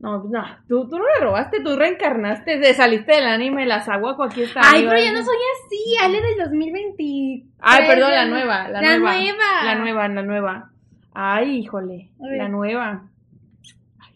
[0.00, 3.88] No, pues no, tú, tú no la robaste, tú reencarnaste, te saliste del anime, las
[3.88, 4.60] aguas, aquí está.
[4.64, 4.92] Ay, arriba.
[4.94, 5.96] pero ya no soy así.
[6.02, 7.46] Ale del 2020.
[7.60, 9.14] Ay, perdón, la nueva, la, La nueva.
[9.14, 9.64] nueva.
[9.64, 10.70] La nueva, la nueva.
[11.14, 13.04] Ay, híjole, la nueva.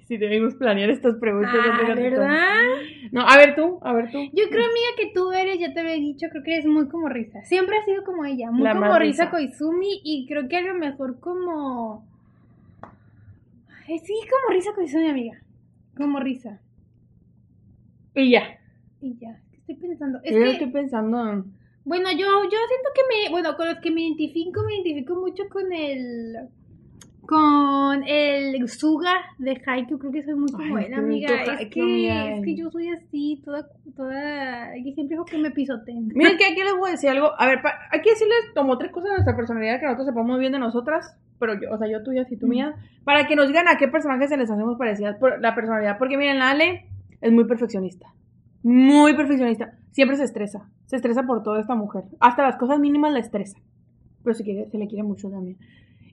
[0.07, 1.53] Ay, sí debimos planear estas preguntas.
[1.55, 2.55] Ah, ¿verdad?
[3.12, 4.19] No, a ver tú, a ver tú.
[4.33, 7.09] Yo creo, amiga, que tú eres, ya te había dicho, creo que eres muy como
[7.09, 7.42] Risa.
[7.45, 9.31] Siempre has sido como ella, muy La como Risa Risa.
[9.31, 12.07] Koizumi y creo que a lo mejor como...
[13.88, 15.40] Ay, sí, como Risa Koizumi, amiga.
[15.97, 16.61] Como Risa.
[18.14, 18.59] Y ya.
[19.01, 20.21] Y ya, estoy pensando.
[20.23, 21.45] Es Yo que, estoy pensando en...
[21.85, 25.49] bueno, yo, yo siento que me, bueno, con los que me identifico, me identifico mucho
[25.51, 26.49] con el...
[27.27, 31.29] Con el Suga de Haikyuu, creo que soy muy como él, amiga.
[31.61, 32.35] Es que, amiga.
[32.37, 36.09] es que yo soy así, toda, toda, que siempre digo que me pisoteen.
[36.15, 37.31] Miren que aquí les voy a decir algo.
[37.39, 40.53] A ver, pa- aquí decirles como tres cosas de nuestra personalidad que nosotros sepamos bien
[40.53, 41.17] de nosotras.
[41.39, 42.75] Pero yo, o sea, yo tuyas y tú mías.
[43.05, 45.99] Para que nos digan a qué personajes se les hacemos parecidas por la personalidad.
[45.99, 46.87] Porque miren, la Ale
[47.21, 48.07] es muy perfeccionista.
[48.62, 49.73] Muy perfeccionista.
[49.93, 50.69] Siempre se estresa.
[50.87, 52.05] Se estresa por toda esta mujer.
[52.21, 53.59] Hasta las cosas mínimas la estresa.
[54.25, 55.59] Pero se, quiere, se le quiere mucho también.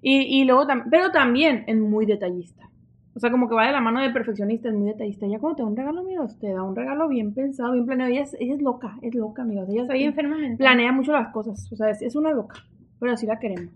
[0.06, 2.70] Y, y luego también, pero también es muy detallista.
[3.16, 5.26] O sea, como que va de la mano de perfeccionista, es muy detallista.
[5.28, 8.12] Ya cuando te da un regalo, amigos, te da un regalo bien pensado, bien planeado.
[8.12, 9.70] Ella es, ella es loca, es loca, amigos.
[9.70, 11.72] Ella Soy es- enferma planea mucho las cosas.
[11.72, 12.56] O sea, es, es una loca.
[13.00, 13.72] Pero así la queremos.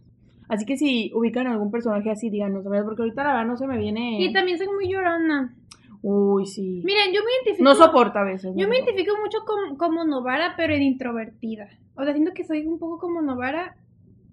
[0.49, 2.85] Así que si ubican algún personaje así, díganos, ¿verdad?
[2.85, 4.19] porque ahorita la verdad no se me viene.
[4.21, 5.53] Y también soy muy llorona.
[6.01, 6.81] Uy, sí.
[6.85, 7.63] Miren, yo me identifico.
[7.63, 8.53] No soporta a veces.
[8.55, 11.67] Yo no me identifico mucho com- como Novara, pero en introvertida.
[11.95, 13.75] O sea, siento que soy un poco como Novara,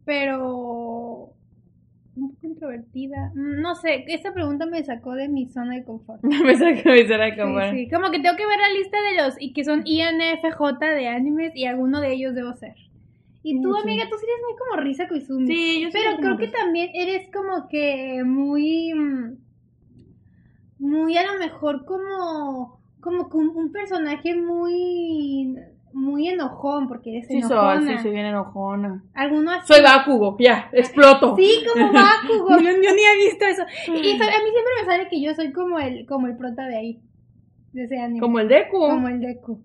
[0.05, 1.04] pero
[2.17, 3.33] un poco introvertida.
[3.35, 6.23] Mm, No sé, esta pregunta me sacó de mi zona de confort.
[6.23, 9.23] me saca me saca Sí, como- sí, como que tengo que ver la lista de
[9.23, 12.75] los y que son INFJ de animes y alguno de ellos debo ser.
[13.43, 13.81] Y tú, Sí.
[13.83, 15.47] amiga, tú sí eres muy como Risa Koizumi.
[15.47, 16.59] Sí, yo soy Pero creo que Risa.
[16.59, 18.95] también eres como que muy.
[18.95, 19.37] mm,
[20.79, 22.81] Muy a lo mejor como.
[23.01, 25.57] Como que un, un personaje muy.
[25.97, 27.97] Muy enojón, porque eres Sí, soy, enojona.
[27.97, 29.05] sí, soy bien enojona.
[29.15, 29.73] Alguno así.
[29.73, 31.37] Soy Bakugo, ya, exploto.
[31.37, 32.49] Sí, como Bakugo.
[32.59, 33.63] yo, yo ni he visto eso.
[33.87, 36.67] Y so- a mí siempre me sale que yo soy como el, como el prota
[36.67, 37.01] de ahí.
[37.73, 38.21] De ese anime.
[38.21, 38.79] Como el Deku.
[38.79, 39.61] Como el Deku.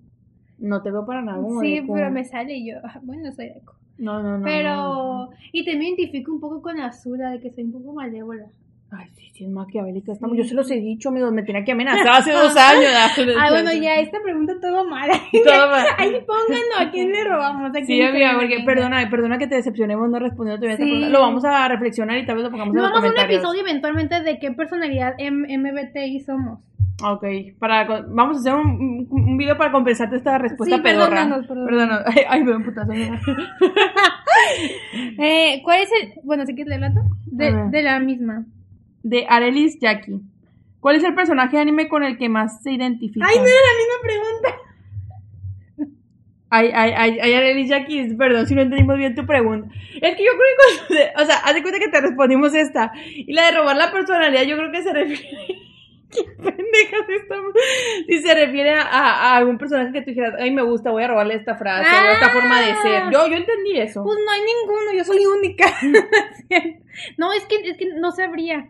[0.59, 1.93] No te veo para nada como Sí, Deku.
[1.95, 3.73] pero me sale y yo, ah, bueno, soy Deku.
[3.97, 4.29] No, no, no.
[4.31, 4.45] no, no.
[4.45, 8.45] Pero, y también me identifico un poco con Azula, de que soy un poco malévola.
[8.91, 10.13] Ay, sí, sí, es maquiavélica.
[10.13, 10.37] esta- Sí.
[10.37, 11.31] Yo se los he dicho, amigos.
[11.31, 12.89] Me tenía que amenazar hace dos años.
[13.37, 15.09] Ah, bueno, ya, esta pregunta todo mal.
[15.45, 15.85] Todo mal.
[15.97, 17.69] Ahí pónganlo, ¿a quién le robamos?
[17.75, 20.89] ¿A Sí, amiga, porque perdona, perdona que te decepcionemos no respondiendo todavía esta Sí.
[20.91, 21.09] pregunta.
[21.09, 23.61] Lo vamos a reflexionar y tal vez lo pongamos en los vamos a un episodio
[23.61, 26.59] eventualmente de qué personalidad M MBTI somos.
[27.01, 27.23] Ok,
[27.59, 31.09] para, vamos a hacer un, video para compensarte esta respuesta Sí, pedorra.
[31.09, 32.01] perdónanos, perdónanos.
[32.07, 32.91] Ay, ay, me da un putazo.
[35.17, 36.13] Eh, ¿Cuál es el...?
[36.23, 37.01] Bueno, ¿sí que te relato?
[37.25, 38.45] De, de la misma.
[39.03, 40.19] De Arelis Jackie.
[40.79, 43.25] ¿Cuál es el personaje de anime con el que más se identifica?
[43.27, 44.55] ¡Ay, no era la misma pregunta!
[46.51, 49.67] Ay, ay, ay, ay, Arelis Jackie, perdón si no entendimos bien tu pregunta.
[50.01, 52.91] Es que yo creo que cuando, o sea, haz de cuenta que te respondimos esta.
[53.05, 55.29] Y la de robar la personalidad, yo creo que se refiere.
[56.09, 57.53] ¿Qué pendejas estamos?
[58.07, 61.07] Si se refiere a, a algún personaje que tú dijeras, ay, me gusta, voy a
[61.09, 62.29] robarle esta frase o esta Ah.
[62.31, 63.03] forma de ser.
[63.11, 64.03] Yo, yo entendí eso.
[64.03, 65.65] Pues no hay ninguno, yo soy única.
[67.19, 68.69] no, es que, es que no sabría.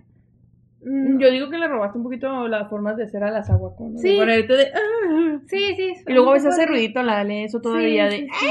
[0.81, 3.91] Mm, Yo digo que le robaste un poquito las formas de ser a las aguacos.
[3.91, 3.97] ¿no?
[3.99, 4.11] Sí.
[4.13, 5.39] De ponerte de, "Ah".
[5.47, 5.93] Sí, sí.
[6.07, 8.27] Y luego ves ese ruidito, la de eso todavía Sí, de.
[8.27, 8.47] sí, sí.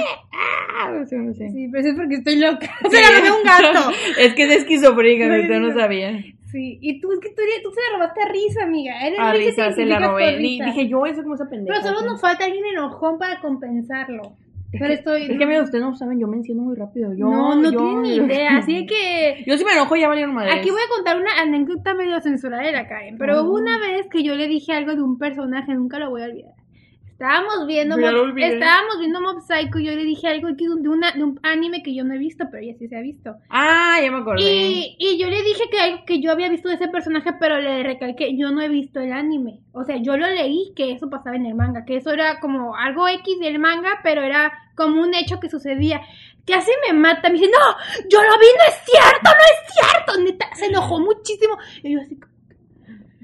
[0.78, 1.48] "Ah", no sé, no sé.
[1.48, 2.68] Sí, pero eso es porque estoy loca.
[2.90, 3.90] Se la robé un gato.
[4.20, 6.18] es que es esquizofrénica, No, usted no sabía.
[6.52, 9.06] Sí, y tú, es que tú, tú se la robaste a Risa, amiga.
[9.06, 10.32] Eres A que risa se la robé.
[10.32, 10.42] con.
[10.42, 11.78] Dije yo, eso como esa pendeja.
[11.82, 14.22] Pero solo nos falta alguien enojón para compensarlo.
[14.70, 15.22] Pero estoy...
[15.22, 17.14] Es que, amigos, ustedes no saben, yo me enciendo muy rápido.
[17.14, 18.59] Yo, no, no yo, tienen ni idea.
[18.59, 19.42] Así que...
[19.46, 20.57] Yo si me enojo ya valieron madres.
[20.57, 23.16] Aquí voy a contar una anécdota medio censurada de la Karen.
[23.18, 26.26] Pero una vez que yo le dije algo de un personaje, nunca lo voy a
[26.26, 26.57] olvidar.
[27.18, 30.88] Estábamos viendo, Ya Mob, estábamos viendo Mob Psycho y yo le dije algo que de,
[30.88, 33.35] una, de un anime que yo no he visto, pero ella sí se ha visto.
[33.50, 34.40] Ah, ya me acordé.
[34.40, 37.59] Y, y yo le dije que, algo que yo había visto de ese personaje, pero
[37.59, 39.59] le recalqué, yo no he visto el anime.
[39.72, 42.76] O sea, yo lo leí que eso pasaba en el manga, que eso era como
[42.76, 46.00] algo X del manga, pero era como un hecho que sucedía.
[46.46, 50.20] Casi me mata, me dice, no, yo lo vi, no es cierto, no es cierto.
[50.22, 51.59] Neta, se enojó muchísimo.
[51.83, 52.16] Y yo así,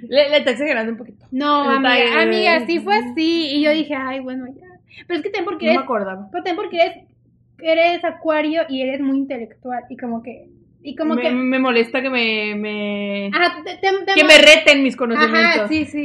[0.08, 1.26] Le, le está exagerando un poquito.
[1.30, 3.56] no, amiga, amiga, sí fue así.
[3.56, 4.66] Y yo dije, ay, bueno, ya.
[5.06, 6.28] Pero es que ten porque No me eres, acordaba.
[6.30, 7.04] pero ten porque eres,
[7.60, 9.84] eres acuario y eres muy intelectual.
[9.90, 10.48] Y como que,
[10.82, 11.30] y como me, que...
[11.32, 15.42] me molesta que me, me Ajá, te- te- te- que me reten mis conocimientos.
[15.56, 16.04] Ajá, sí, sí.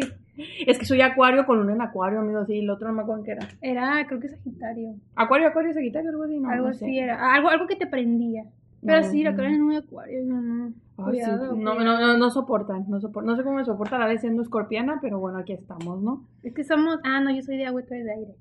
[0.66, 3.24] Es que soy acuario con luna en acuario, amigos, sí, el otro no me acuerdo
[3.26, 3.48] qué era.
[3.62, 4.96] Era, creo que Sagitario.
[5.16, 6.86] Acuario, acuario, sagitario, algo así, no, algo no sé.
[6.86, 7.34] así era.
[7.34, 8.46] Algo, algo que te prendía.
[8.86, 9.36] Pero No, sí, no.
[9.36, 10.26] que era muy acuario.
[10.26, 10.74] No, no.
[10.98, 14.08] Ay, sí, no, no, no, no soportan, no soportan, no sé cómo me soporta la
[14.08, 16.26] vez siendo escorpiana, pero bueno, aquí estamos, ¿no?
[16.44, 17.00] Es que somos.
[17.04, 18.36] Ah, no, yo soy de agua y tú eres de aire.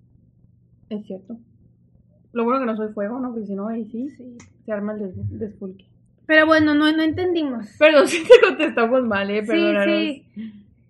[0.91, 1.37] Es cierto.
[2.33, 3.31] Lo bueno que no soy fuego, ¿no?
[3.33, 4.37] Porque si no, ahí sí, Sí.
[4.65, 5.85] se arma el des- desfulque.
[6.27, 7.67] Pero bueno, no, no entendimos.
[7.79, 9.41] Perdón si te contestamos mal, ¿eh?
[9.43, 9.85] Sí, Perdónanos.
[9.87, 10.27] sí.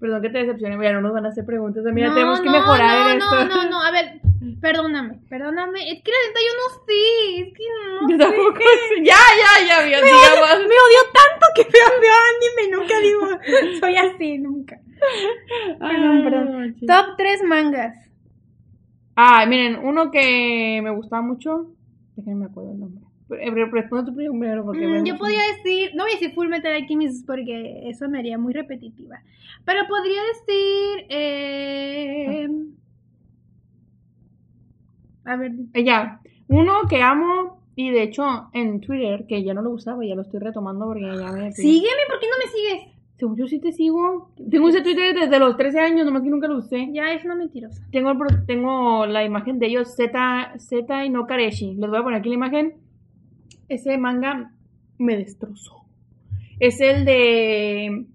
[0.00, 1.84] Perdón que te decepcione, ya no nos van a hacer preguntas.
[1.92, 3.54] Mira, no, tenemos que no, mejorar no, en no, esto.
[3.56, 4.20] no, no, a ver,
[4.61, 5.90] perdóname, perdóname.
[5.90, 8.18] Es que la neta yo no sé, es que no Yo sé.
[8.18, 9.05] tampoco sé.
[9.05, 13.79] Ya, ya, ya, bien, Me odio, me odio tanto que veo, veo anime, nunca digo,
[13.81, 14.81] soy así, nunca.
[15.79, 16.77] Perdón, perdón.
[16.79, 16.87] sí.
[16.87, 17.94] Top 3 mangas.
[19.16, 21.72] Ah, miren, uno que me gustaba mucho.
[22.16, 23.05] Déjenme me acuerdo el nombre.
[23.29, 26.33] Pero, eh, Responde tú primero porque Mm, me yo podría decir, no voy a decir
[26.35, 29.20] Full Metal Alchemist porque eso me haría muy repetitiva.
[29.64, 31.07] Pero podría decir.
[31.11, 32.48] Eh,
[35.29, 35.53] a ver.
[35.75, 40.05] Eh, ya, uno que amo y de hecho en Twitter, que ya no lo usaba,
[40.05, 41.53] ya lo estoy retomando porque ya me...
[41.53, 42.99] Sígueme, ¿por qué no me sigues?
[43.19, 44.31] Según yo sí te sigo.
[44.51, 46.88] Tengo ese Twitter desde los 13 años, nomás que nunca lo usé.
[46.93, 47.85] Ya es una mentirosa.
[47.91, 51.75] Tengo, el tengo la imagen de ellos, Z, Z y no Kareshi.
[51.75, 52.75] Les voy a poner aquí la imagen.
[53.69, 54.53] Ese manga
[54.99, 55.85] me destrozó.
[56.61, 58.07] Es el de...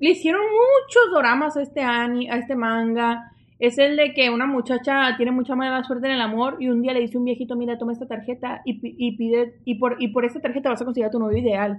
[0.00, 3.32] Le hicieron muchos doramas a este, ani, a este manga.
[3.60, 6.82] Es el de que una muchacha tiene mucha mala suerte en el amor y un
[6.82, 9.96] día le dice un viejito, mira, toma esta tarjeta y, pi- y pide, y por,
[10.02, 11.78] y por esta tarjeta vas a conseguir a tu novio ideal.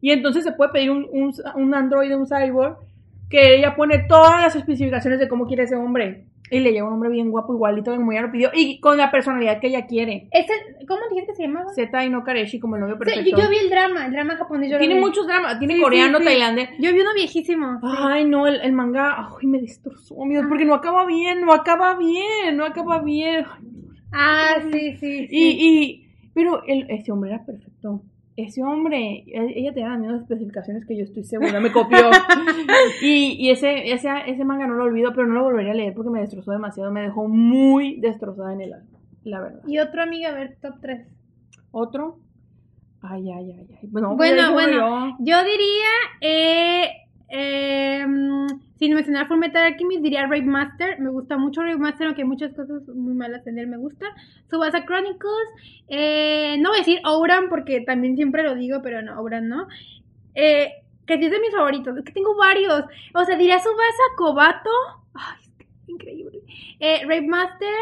[0.00, 2.78] Y entonces se puede pedir un, un, un un cyborg,
[3.28, 6.27] que ella pone todas las especificaciones de cómo quiere ese hombre.
[6.50, 9.68] Y le llega un hombre bien guapo, igualito, lo pidió, y con la personalidad que
[9.68, 10.28] ella quiere.
[10.30, 10.52] Ese,
[10.86, 11.72] ¿Cómo dijiste que se llamaba?
[11.74, 13.30] Zeta y no Kareshi como el novio Sí, perfecto.
[13.30, 14.70] yo, yo vi el drama, el drama japonés.
[14.70, 15.00] yo Tiene vi.
[15.00, 16.24] muchos dramas, tiene Sí, coreano, sí.
[16.24, 16.70] tailandés.
[16.78, 17.80] Yo vi uno viejísimo.
[17.82, 21.96] Ay, no, el, el manga, ay, me destrozó, amigos, porque no acaba bien, no acaba
[21.96, 23.44] bien, no acaba bien.
[24.12, 25.26] Ah, sí, sí.
[25.26, 25.28] sí.
[25.30, 28.00] Y, y, pero el, ese hombre era perfecto.
[28.40, 31.98] Ese hombre, e- ella tenía las mismas especificaciones que yo estoy segura, me copió.
[33.02, 35.92] y y ese, ese, ese manga no lo olvido, pero no lo volvería a leer
[35.92, 39.60] porque me destrozó demasiado, me dejó muy destrozada en el alma, la verdad.
[39.66, 41.08] Y otro amiga, a ver, top 3.
[41.72, 42.20] Otro,
[43.02, 43.88] ay, ay, ay, ay.
[43.90, 45.16] Bueno, Bueno, bueno, yo.
[45.18, 46.88] yo diría, eh,
[47.30, 48.46] eh, mm,
[48.78, 51.00] sin mencionar Full Metal Alchemist, diría Rape Master.
[51.00, 54.06] Me gusta mucho Rape Master, aunque muchas cosas muy malas en él me gusta.
[54.48, 55.48] Subasa Chronicles,
[55.88, 59.66] eh, no voy a decir Ouran porque también siempre lo digo, pero no, Ouran no.
[60.34, 60.70] Eh,
[61.06, 62.84] que es de mis favoritos, es que tengo varios.
[63.14, 64.70] O sea, diría Subasa Kobato,
[65.14, 66.40] ay, es que increíble.
[66.78, 67.74] Eh, Rape Master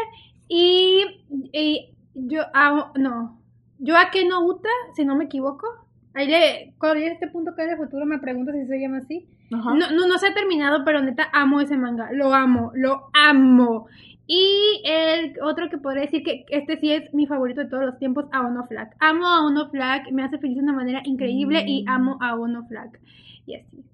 [0.47, 1.05] y,
[1.51, 3.39] y yo, ah, no,
[3.79, 5.67] yo a no Uta, si no me equivoco.
[6.13, 8.79] Ahí le, cuando llegue a este punto que es de futuro me pregunto si se
[8.79, 9.27] llama así.
[9.51, 9.73] Ajá.
[9.73, 12.09] No, no, no se ha terminado, pero neta amo ese manga.
[12.11, 13.87] Lo amo, lo amo.
[14.29, 17.97] Y el otro que podría decir que este sí es mi favorito de todos los
[17.97, 18.89] tiempos, Aono Flag.
[18.99, 21.89] Amo a Aono Flag, me hace feliz de una manera increíble y Mm.
[21.89, 22.99] amo a Aono Flag.
[23.45, 23.85] Y así.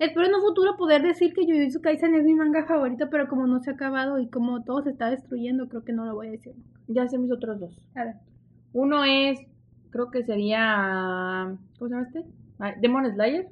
[0.00, 3.46] Espero en un futuro poder decir que Jujutsu Kaisen es mi manga favorito, pero como
[3.46, 6.28] no se ha acabado y como todo se está destruyendo, creo que no lo voy
[6.28, 6.54] a decir.
[6.88, 7.78] Ya sé mis otros dos.
[7.94, 8.14] A ver.
[8.72, 9.38] Uno es,
[9.90, 12.24] creo que sería, ¿cómo se llama este?
[12.80, 13.46] Demon Slayer.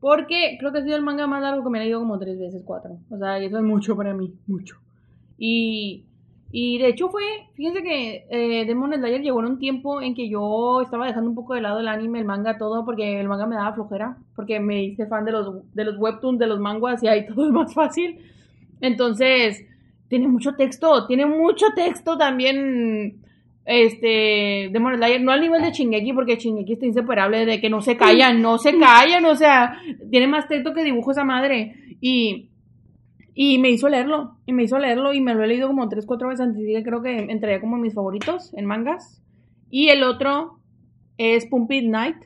[0.00, 2.38] Porque creo que ha sido el manga más largo que me he leído como tres
[2.38, 2.98] veces, cuatro.
[3.10, 4.76] O sea, y eso es mucho para mí, mucho.
[5.38, 6.04] Y,
[6.50, 7.22] y de hecho fue,
[7.54, 11.36] fíjense que eh, Demon Slayer llegó en un tiempo en que yo estaba dejando un
[11.36, 14.60] poco de lado el anime, el manga, todo, porque el manga me daba flojera, porque
[14.60, 17.52] me hice fan de los, de los webtoons, de los manguas y ahí todo es
[17.52, 18.18] más fácil.
[18.80, 19.64] Entonces,
[20.08, 23.22] tiene mucho texto, tiene mucho texto también
[23.66, 27.82] este Demon Slayer, no al nivel de Shingeki porque Shingeki está inseparable de que no
[27.82, 29.78] se callan, no se callan, o sea,
[30.10, 32.48] tiene más texto que dibujo esa madre y
[33.38, 36.06] y me hizo leerlo, y me hizo leerlo y me lo he leído como tres,
[36.06, 39.22] cuatro veces antes, y que creo que entraría como mis favoritos en mangas.
[39.68, 40.58] Y el otro
[41.18, 42.16] es Pumpkin Night.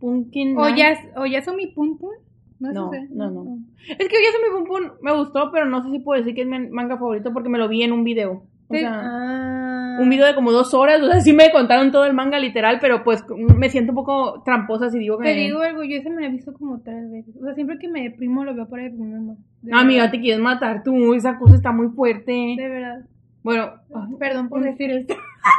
[0.00, 0.76] Pumpkin O Night.
[0.76, 2.10] ya, o ya son mi pum pum.
[2.58, 3.06] No, No, sé.
[3.10, 3.58] no, no.
[3.86, 6.48] Es que Oyasumi Pum Pum me gustó, pero no sé si puedo decir que es
[6.48, 8.42] mi manga favorito porque me lo vi en un video.
[8.68, 8.80] O Sí.
[8.80, 9.98] sea, Ah.
[10.00, 12.78] un video de como dos horas, o sea, sí me contaron todo el manga literal,
[12.80, 13.24] pero pues
[13.56, 15.24] me siento un poco tramposa si digo que...
[15.24, 17.34] Te digo algo, yo ese me lo he visto como tres veces.
[17.40, 18.90] O sea, siempre que me deprimo lo veo por ahí.
[18.90, 19.34] mamá.
[19.62, 22.32] De Ah, amiga, te quieres matar tú, esa cosa está muy fuerte.
[22.32, 23.00] De verdad.
[23.42, 23.70] Bueno,
[24.18, 25.14] Perdón por decir esto.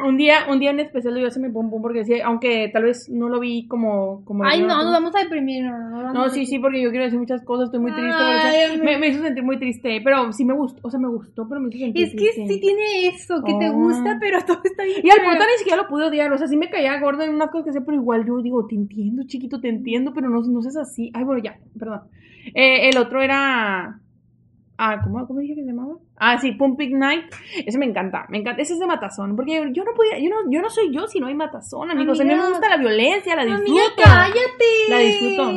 [0.06, 2.70] Un día, un día en especial lo yo se me pum pum porque sí, aunque
[2.74, 4.24] tal vez no lo vi como...
[4.26, 5.64] como Ay, no, nos vamos a deprimir.
[5.64, 8.14] No, no, No, a sí, sí, porque yo quiero decir muchas cosas, estoy muy triste.
[8.24, 11.48] Ay, me, me hizo sentir muy triste, pero sí me gustó, o sea, me gustó,
[11.48, 12.48] pero me hizo sentir Es que triste.
[12.48, 13.72] sí tiene eso, que te Ah.
[13.72, 15.02] gusta, pero todo está bien.
[15.04, 17.34] Y al punto ni siquiera lo pude odiar, o sea, sí me caía gordo en
[17.34, 20.42] unas cosas que sé, pero igual yo digo, te entiendo, chiquito, te entiendo, pero no,
[20.42, 21.10] no seas así.
[21.14, 22.02] Ay, bueno, ya, perdón.
[22.54, 24.00] Eh, el otro era...
[24.80, 25.96] Ah, ¿cómo, ¿cómo dije que se llamaba?
[26.18, 27.26] Ah, sí, Pumping Night.
[27.66, 28.62] Ese me encanta, me encanta.
[28.62, 31.20] Ese es de matazón, porque yo no podía, yo no, yo no soy yo si
[31.20, 32.20] no hay matazón, amigos.
[32.20, 33.72] a mí me gusta la violencia, la disfruto.
[33.72, 34.90] Amiga, cállate.
[34.90, 35.50] La disfruto.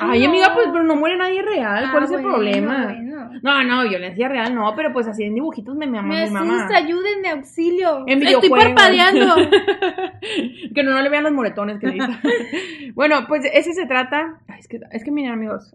[0.00, 1.84] Ay, amiga, pues, pero no muere nadie real.
[1.86, 2.84] Ah, ¿Cuál es el bueno, problema?
[2.84, 3.30] bueno.
[3.42, 6.30] No, no, violencia real no, pero pues así en dibujitos me, me ama Me mi
[6.30, 6.56] mamá.
[6.56, 8.04] asusta, ayúdenme, auxilio.
[8.06, 9.34] En Estoy parpadeando.
[10.74, 11.98] que no, no le vean los moretones que le
[12.94, 14.40] bueno, pues ese se trata.
[14.48, 15.74] Ay, es que, es que miren, amigos.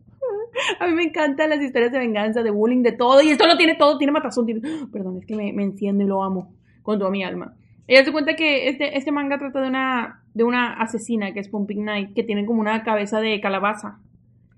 [0.80, 3.22] A mí me encantan las historias de venganza, de bullying, de todo.
[3.22, 4.46] Y esto lo tiene todo, tiene matazón.
[4.46, 4.62] Tiene...
[4.92, 7.54] Perdón, es que me, me enciende y lo amo con toda mi alma.
[7.88, 11.50] Ella se cuenta que este, este manga trata de una, de una asesina que es
[11.50, 14.00] Pumping Night, que tiene como una cabeza de calabaza.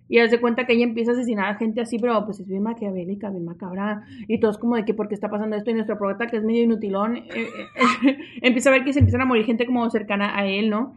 [0.07, 2.47] Y ella se cuenta que ella empieza a asesinar a gente así, pero pues es
[2.47, 4.03] bien maquiavélica, bien macabra.
[4.27, 5.71] Y todo es como de que por qué está pasando esto.
[5.71, 9.21] Y nuestro prota, que es medio inutilón, eh, eh, empieza a ver que se empiezan
[9.21, 10.95] a morir gente como cercana a él, ¿no?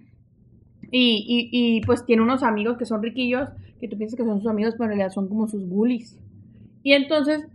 [0.90, 3.48] Y, y, y pues tiene unos amigos que son riquillos,
[3.78, 6.18] que tú piensas que son sus amigos, pero en realidad son como sus bullies.
[6.82, 7.46] Y entonces,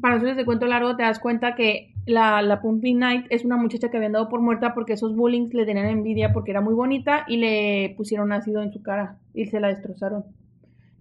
[0.00, 3.56] para hacerles de cuento largo, te das cuenta que la, la Pumping Night es una
[3.56, 6.74] muchacha que habían dado por muerta porque esos bullies le tenían envidia porque era muy
[6.74, 10.24] bonita y le pusieron ácido en su cara y se la destrozaron.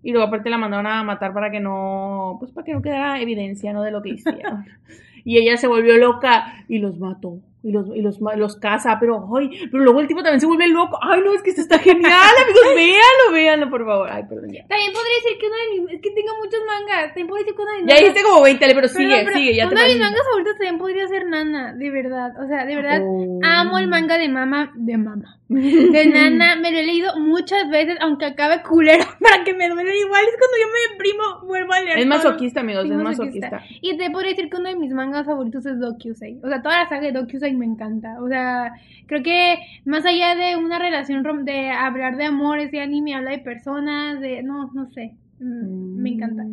[0.01, 3.19] Y luego aparte la mandaron a matar para que no, pues para que no quedara
[3.21, 3.81] evidencia, ¿no?
[3.81, 4.65] De lo que hicieron.
[5.25, 7.39] y ella se volvió loca y los mató.
[7.61, 10.45] Y los, y los, ma- los caza, pero, ay, pero luego el tipo también se
[10.47, 10.97] vuelve loco.
[11.01, 12.11] Ay, no, es que esto está genial,
[12.43, 14.09] amigos, véanlo, véanlo, por favor.
[14.09, 14.65] Ay, perdón, ya.
[14.67, 15.93] También podría decir que uno de mis...
[15.95, 17.07] Es que tengo muchos mangas.
[17.07, 19.21] También podría decir que uno de mis Ya mangas- dijiste como 20, Ale, pero sigue,
[19.25, 22.31] pero sigue, ya te Uno de mis mangas favoritos también podría ser Nana, de verdad.
[22.43, 23.39] O sea, de verdad, Oh.
[23.43, 25.35] amo el manga de Mama, de Mama.
[25.49, 29.97] De Nana, me lo he leído muchas veces, aunque acabe culero, para que me duele
[29.99, 30.23] igual.
[30.23, 31.97] Es cuando yo me deprimo, vuelvo a leer.
[31.99, 33.63] Es masoquista, amigos, es masoquista.
[33.81, 36.39] Y te podría decir que uno de mis mangas favoritos es Dokusei.
[36.43, 38.21] O sea, toda la saga de Dokusei me encanta.
[38.21, 38.73] O sea,
[39.07, 43.31] creo que más allá de una relación rom- de hablar de amor, ese anime habla
[43.31, 45.13] de personas, de no, no sé.
[45.39, 46.43] Mm, Me encanta.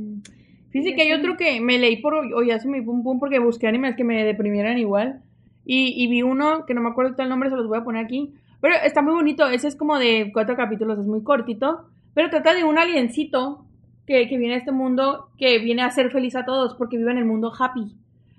[0.71, 3.39] Fíjate Y que hay otro que me leí por hoy, hace mi pum pum porque
[3.39, 5.21] busqué animes que me deprimieran igual.
[5.65, 8.05] Y, y vi uno que no me acuerdo el nombre, se los voy a poner
[8.05, 8.33] aquí.
[8.61, 11.87] Pero está muy bonito, ese es como de cuatro capítulos, es muy cortito.
[12.15, 13.65] Pero trata de un aliencito
[14.07, 17.11] que, que viene a este mundo, que viene a ser feliz a todos porque vive
[17.11, 17.93] en el mundo happy.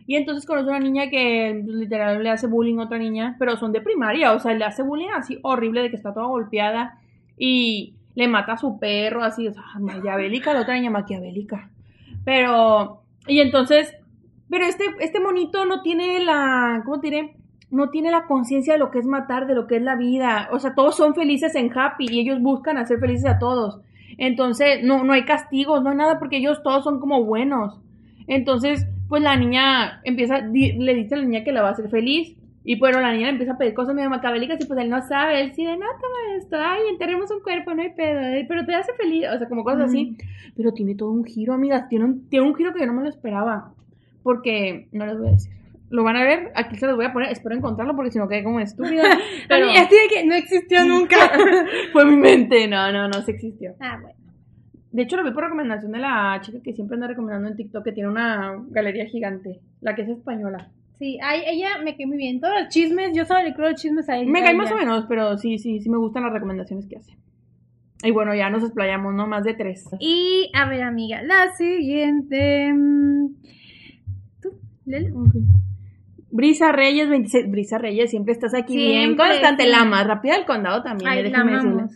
[0.07, 3.73] Y entonces conoce una niña que literal le hace bullying a otra niña, pero son
[3.73, 6.97] de primaria, o sea, le hace bullying así horrible de que está toda golpeada
[7.37, 11.69] y le mata a su perro, así, o sea, maquiavélica, la otra niña maquiavélica.
[12.23, 13.93] Pero, y entonces,
[14.49, 17.35] pero este, este monito no tiene la, ¿cómo diré?
[17.69, 20.47] No tiene la conciencia de lo que es matar, de lo que es la vida.
[20.53, 23.81] O sea, todos son felices en happy y ellos buscan hacer felices a todos.
[24.17, 27.79] Entonces, no, no hay castigos, no hay nada porque ellos todos son como buenos.
[28.25, 31.89] Entonces, pues la niña empieza, le dice a la niña que la va a hacer
[31.89, 32.35] feliz.
[32.63, 35.01] Y pero la niña le empieza a pedir cosas medio macabélicas y pues él no
[35.01, 35.39] sabe.
[35.39, 38.65] Él sí de, no, toma esto, ay, enterremos un cuerpo, no hay pedo, ay, pero
[38.65, 39.25] te hace feliz.
[39.33, 40.17] O sea, como cosas así.
[40.55, 41.87] Pero tiene todo un giro, amigas.
[41.87, 43.71] Tiene un, tiene un giro que yo no me lo esperaba.
[44.21, 45.53] Porque, no les voy a decir.
[45.89, 47.31] Lo van a ver, aquí se los voy a poner.
[47.31, 49.03] Espero encontrarlo porque si no quedé como estúpida.
[49.47, 51.15] Pero así de que no existió nunca.
[51.93, 52.67] fue mi mente.
[52.67, 53.75] No, no, no se existió.
[53.79, 54.26] ah, bueno.
[54.97, 57.83] De hecho, lo vi por recomendación de la chica que siempre anda recomendando en TikTok
[57.83, 59.59] que tiene una galería gigante.
[59.79, 60.71] La que es española.
[60.97, 62.39] Sí, ay, ella me cae muy bien.
[62.39, 64.31] Todos los chismes, yo solo le creo los chismes a ella.
[64.31, 67.15] Me cae más o menos, pero sí, sí, sí me gustan las recomendaciones que hace.
[68.01, 69.27] Y bueno, ya nos explayamos, ¿no?
[69.27, 69.87] Más de tres.
[69.99, 72.73] Y a ver, amiga, la siguiente.
[74.41, 74.49] ¿Tú?
[74.87, 75.15] Lelo.
[75.15, 75.35] Ok.
[76.31, 77.51] Brisa Reyes 26.
[77.51, 79.65] Brisa Reyes, siempre estás aquí bien constante.
[79.65, 79.69] sí.
[79.69, 81.91] La más rápida del condado también, Ay, la amamos.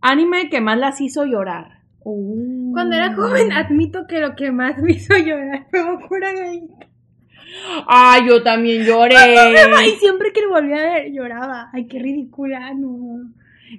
[0.00, 1.79] Anime que más las hizo llorar.
[2.12, 2.72] Uh.
[2.72, 6.62] Cuando era joven, admito que lo que más me hizo llorar fue Bokura Gai.
[7.86, 9.16] Ay, yo también lloré.
[9.16, 11.68] Ay, siempre que lo volvía a ver, lloraba.
[11.72, 13.30] Ay, qué ridícula, no.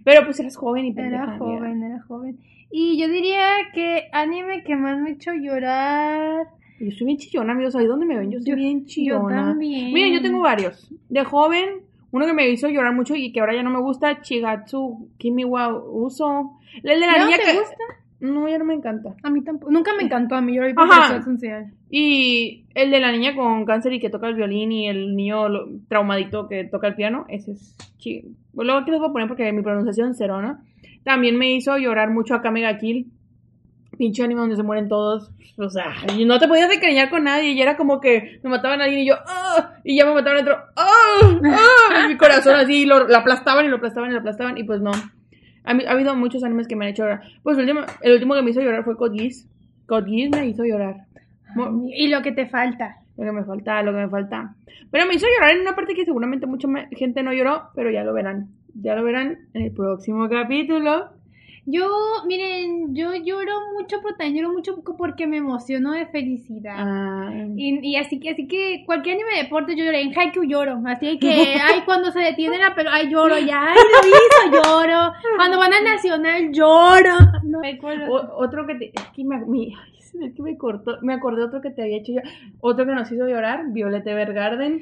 [0.04, 1.24] Pero pues eras joven y pendeja.
[1.24, 2.38] Era joven, era joven.
[2.72, 6.48] Y yo diría que anime que más me hizo llorar.
[6.80, 7.76] Yo soy bien chillona, amigos.
[7.76, 8.32] ¿Ahí dónde me ven?
[8.32, 9.46] Yo soy Yo- bien yo chillona.
[9.48, 9.94] también.
[9.94, 10.90] Miren, yo tengo varios.
[11.10, 14.22] De joven, uno que me hizo llorar mucho y que ahora ya no me gusta,
[14.22, 16.58] Chigatsu Kimi wa Uso.
[16.84, 17.58] El de la ¿No niña te que...
[17.60, 17.76] gusta?
[18.22, 19.16] No, ya no me encanta.
[19.24, 19.72] A mí tampoco.
[19.72, 20.56] Nunca me encantó a mí.
[20.56, 21.18] Yo Ajá.
[21.18, 21.74] Esencial.
[21.90, 25.50] Y el de la niña con cáncer y que toca el violín y el niño
[25.50, 28.30] lo- traumadito que toca el piano, ese es chido.
[28.54, 30.60] Luego aquí les voy a poner porque mi pronunciación es cero, ¿no?
[31.04, 33.08] También me hizo llorar mucho a Kamega Kill.
[33.98, 35.32] Pinche anime donde se mueren todos.
[35.58, 37.52] O sea, y no te podías encariñar con nadie.
[37.52, 39.74] Y era como que me mataban a alguien y yo, ¡ah!
[39.84, 41.40] Y ya me mataban a otro, ¡ah!
[41.44, 42.06] ¡ah!
[42.06, 44.58] Y mi corazón así, lo, lo aplastaban y lo aplastaban y lo aplastaban.
[44.58, 44.92] Y pues no.
[45.64, 47.22] Ha, ha habido muchos animes que me han hecho llorar.
[47.44, 49.48] Pues el último, el último que me hizo llorar fue Code Geass.
[49.86, 51.06] Code Geass me hizo llorar.
[51.94, 52.98] Y lo que te falta.
[53.18, 54.56] lo que me falta, lo que me falta.
[54.90, 58.04] Pero me hizo llorar en una parte que seguramente mucha gente no lloró, pero ya
[58.04, 58.50] lo verán.
[58.74, 61.10] Ya lo verán en el próximo capítulo.
[61.66, 61.88] Yo,
[62.26, 66.76] miren, yo lloro mucho, pero también lloro mucho porque me emociono de felicidad.
[66.78, 70.44] Ah, Y, y así que así que cualquier anime de deporte yo lloré, en Haikyuu
[70.46, 71.28] lloro, así que
[71.64, 75.74] ay cuando se detiene la pelota, ay lloro ya, ay lo hizo, lloro, cuando van
[75.74, 78.12] al nacional lloro, no me acuerdo.
[78.12, 78.86] o- otro que te.
[78.94, 80.98] Es que me, mi- ay, es que me cortó.
[81.04, 82.22] Me acordé otro que te había hecho yo.
[82.60, 84.82] Otro que nos hizo llorar, Violeta Evergarden.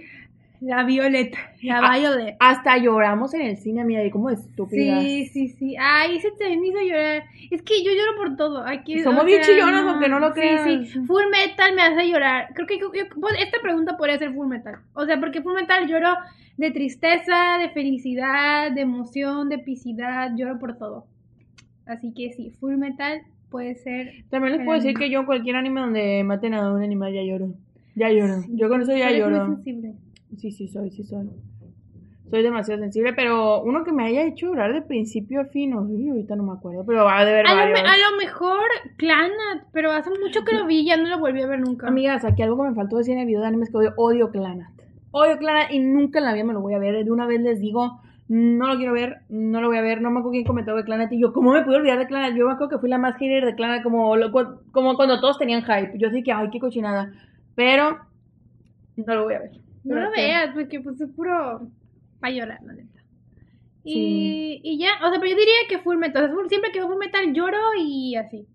[0.62, 2.36] La Violeta, la Ah, Violet.
[2.39, 5.01] Hasta lloramos en el cine, mira, y como estúpidas.
[5.03, 5.76] Sí, sí, sí.
[5.80, 7.24] Ay, también me hizo llorar.
[7.49, 8.66] Es que yo lloro por todo.
[8.68, 10.86] Aquí, Somos bien chillonas, aunque no lo Sí, crean.
[10.86, 10.99] sí.
[11.05, 12.49] Full Metal me hace llorar.
[12.53, 13.03] Creo que yo- yo-
[13.39, 14.76] esta pregunta podría ser Full Metal.
[14.93, 16.10] O sea, porque Full Metal lloro
[16.57, 20.32] de tristeza, de felicidad, de emoción, de epicidad.
[20.36, 21.05] Lloro por todo.
[21.86, 24.26] Así que sí, Full Metal puede ser.
[24.30, 27.53] También les puedo decir que yo, cualquier anime donde maten a un animal, ya lloro.
[27.95, 28.43] Ya lloro.
[28.49, 29.45] Yo con eso ya Eres muy lloro.
[29.55, 29.93] sensible.
[30.39, 31.29] Sí, sí soy, sí soy.
[32.29, 36.09] Soy demasiado sensible, pero uno que me haya hecho llorar de principio a fin, uy,
[36.09, 38.67] ahorita no me acuerdo, pero va a de A lo, a mejor
[38.97, 41.87] Clanat, pero hace mucho que lo vi, ya no lo volví a ver nunca.
[41.87, 44.31] Amigas, aquí algo que me faltó decir en el video de animes que odio, odio
[44.31, 44.69] Clanat.
[45.11, 47.03] Odio Clanat y nunca en la vida me lo voy a ver.
[47.03, 49.99] De una vez les digo, no lo quiero ver, no lo voy a ver.
[50.01, 52.35] No me acuerdo quién comentó de Clanat y yo, ¿cómo me pude olvidar de Clanat?
[52.35, 54.13] Yo me acuerdo que fui la más hater de Clanat, como,
[54.71, 55.97] como cuando todos tenían hype.
[55.97, 57.11] Yo así que, ay, qué cochinada.
[57.55, 57.97] Pero
[58.95, 59.68] no lo voy a ver.
[59.84, 61.67] No Pero lo que- veas, porque pues es puro
[62.19, 62.99] para llorar, la neta.
[63.84, 66.32] Y, y ya, o sea, pero yo diría que Full Metal.
[66.49, 68.45] Siempre que veo Full Metal lloro y así.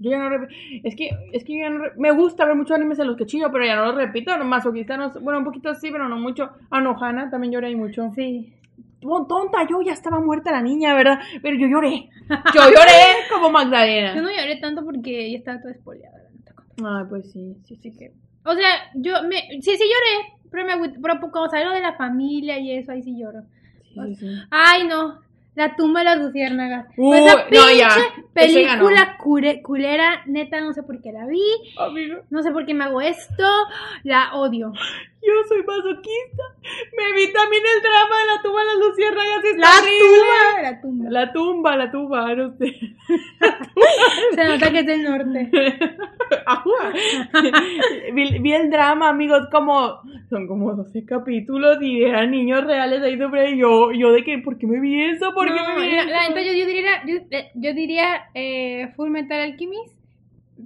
[0.00, 0.48] Yo ya no rep-
[0.84, 3.16] es que es que yo ya no re- me gusta ver muchos animes en los
[3.16, 6.08] que chillo, pero ya no los repito, no masoquista, no, bueno, un poquito sí, pero
[6.08, 6.50] no mucho.
[6.70, 8.10] Ah, no, Hannah también lloré ahí mucho.
[8.14, 8.52] Sí.
[9.00, 11.20] Tonta, yo ya estaba muerta la niña, ¿verdad?
[11.42, 12.10] Pero yo lloré.
[12.28, 12.98] Yo lloré
[13.32, 14.14] como Yo Magdalena.
[14.20, 16.54] no lloré tanto porque ya estaba toda neta.
[16.84, 17.92] Ay, pues sí, sí, sí.
[17.96, 18.12] Que.
[18.48, 19.42] O sea, yo me.
[19.60, 20.34] Sí, sí lloré.
[20.50, 23.42] Pero me Pero cuando salió de la familia y eso, ahí sí lloro.
[23.92, 24.42] sí, sí, sí.
[24.50, 25.20] Ay, no.
[25.58, 26.86] La tumba de las luciérnagas.
[26.96, 27.88] Uy, Esa no, ya.
[28.32, 31.42] película cure- culera, neta, no sé por qué la vi.
[31.76, 33.42] Amigo, No sé por qué me hago esto.
[34.04, 34.72] La odio.
[35.20, 36.44] yo soy masoquista.
[36.96, 39.44] Me vi también el drama de la tumba de las luciérnagas.
[39.44, 39.68] está
[40.62, 40.62] La tumba.
[40.62, 41.10] La tumba.
[41.10, 42.76] La tumba, la tumba, no sé.
[44.36, 45.50] Se nota que es del norte.
[48.14, 50.00] Vi, vi el drama, amigos, como
[50.30, 54.58] son como 12 capítulos y eran niños reales ahí sobre yo, yo de que, ¿por
[54.58, 55.32] qué me vi eso?
[55.34, 56.10] ¿Por qué No, me vi la, eso?
[56.10, 59.94] la neta, yo, diría, yo, eh, yo diría eh, Full Metal Alchemist,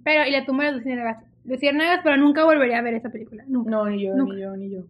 [0.05, 1.25] pero y la tumba de luciérnagas.
[1.45, 3.45] Luciérnagas, pero nunca volvería a ver esa película.
[3.49, 3.71] Nunca.
[3.71, 4.35] No, ni yo, Nunca.
[4.35, 4.81] ni yo, ni yo.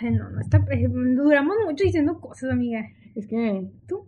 [0.00, 2.86] Ay, no, no está, eh, duramos mucho diciendo cosas, amiga.
[3.14, 4.06] Es que, Tú,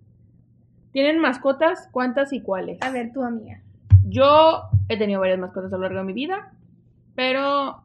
[0.92, 1.88] ¿tienen mascotas?
[1.90, 2.80] ¿Cuántas y cuáles?
[2.82, 3.60] a ver, tu amiga.
[4.06, 6.52] Yo he tenido varias mascotas a lo largo de mi vida,
[7.14, 7.80] pero eh,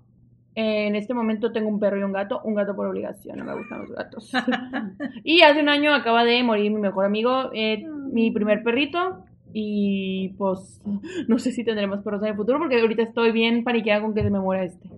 [0.55, 3.55] en este momento tengo un perro y un gato, un gato por obligación, no me
[3.55, 4.31] gustan los gatos.
[5.23, 10.29] y hace un año acaba de morir mi mejor amigo, eh, mi primer perrito, y
[10.37, 10.81] pues
[11.27, 14.23] no sé si tendremos perros en el futuro porque ahorita estoy bien paniqueada con que
[14.23, 14.89] se me muera este.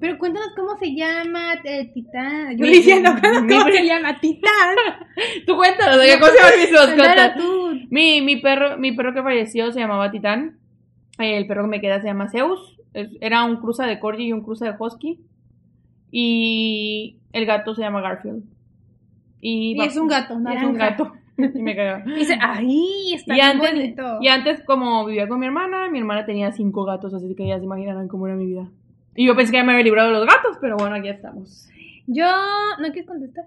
[0.00, 2.56] Pero cuéntanos cómo se llama el titán.
[2.56, 4.74] Yo diciendo cómo mi- se llama titán.
[5.46, 7.90] Tú cuéntanos, ¿de qué cosa se llaman mis.
[7.90, 10.58] Mi, mi perro, mi perro que falleció se llamaba Titán.
[11.18, 12.79] El perro que me queda se llama Zeus.
[12.92, 15.20] Era un cruza de Corgi y un cruza de Husky.
[16.10, 18.42] Y el gato se llama Garfield.
[19.40, 21.12] Y, Y es un gato, Es un gato.
[21.38, 22.04] y me cagaba.
[22.04, 24.18] Dice, ay, está Y antes, bonito.
[24.20, 27.58] y antes, como vivía con mi hermana, mi hermana tenía cinco gatos, así que ya
[27.58, 28.68] se imaginarán cómo era mi vida.
[29.14, 31.68] Y yo pensé que ya me había librado de los gatos, pero bueno, aquí estamos.
[32.06, 32.26] Yo,
[32.80, 33.44] ¿no quieres contestar?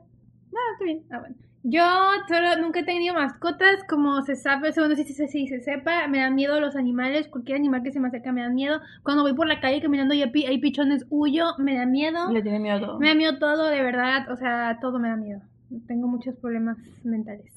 [0.51, 1.01] No, está bien.
[1.11, 1.35] Ah, bueno.
[1.65, 1.81] Yo
[2.27, 6.19] solo nunca he tenido mascotas, como se sabe, según si se, si se sepa, me
[6.19, 8.81] dan miedo los animales, cualquier animal que se me acerca me da miedo.
[9.01, 12.29] Cuando voy por la calle caminando y hay pichones, huyo, me da miedo.
[12.31, 12.99] Le tiene miedo a todo.
[12.99, 15.41] Me da miedo todo, de verdad, o sea, todo me da miedo.
[15.87, 17.53] Tengo muchos problemas mentales.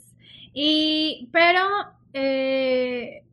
[0.55, 1.63] Y, pero,
[2.13, 3.25] eh,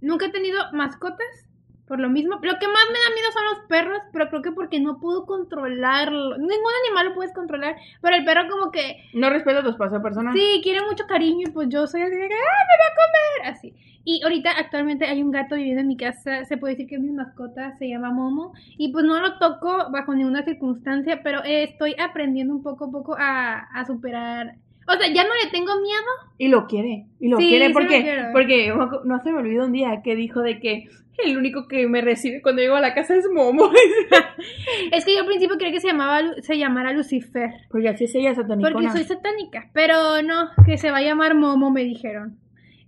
[0.00, 1.46] nunca he tenido mascotas,
[1.86, 2.36] por lo mismo.
[2.42, 5.26] Lo que más me da miedo son los perros, pero creo que porque no puedo
[5.26, 6.36] controlarlo.
[6.38, 10.34] Ningún animal lo puedes controlar, pero el perro como que, No respeto tu espacio personal.
[10.34, 12.96] sí, quiere mucho cariño y pues yo soy así de que, ¡ah, me va a
[12.96, 13.54] comer!
[13.54, 13.74] Así.
[14.04, 17.00] Y ahorita actualmente hay un gato viviendo en mi casa, se puede decir que es
[17.00, 21.94] mi mascota, se llama Momo, y pues no lo toco bajo ninguna circunstancia, pero estoy
[22.00, 24.56] aprendiendo un poco a poco a, a superar.
[24.88, 26.02] O sea, ya no le tengo miedo.
[26.38, 28.74] Y lo quiere, y lo Sí, quiere lo porque, porque
[29.04, 30.88] no se me olvidó un día que dijo de que
[31.24, 33.70] el único que me recibe cuando llego a la casa es Momo.
[34.92, 38.14] Es que yo al principio creía que se llamaba se llamara Lucifer, porque así es
[38.14, 38.72] ella satanicona.
[38.72, 42.38] porque soy satánica, pero no, que se va a llamar Momo me dijeron.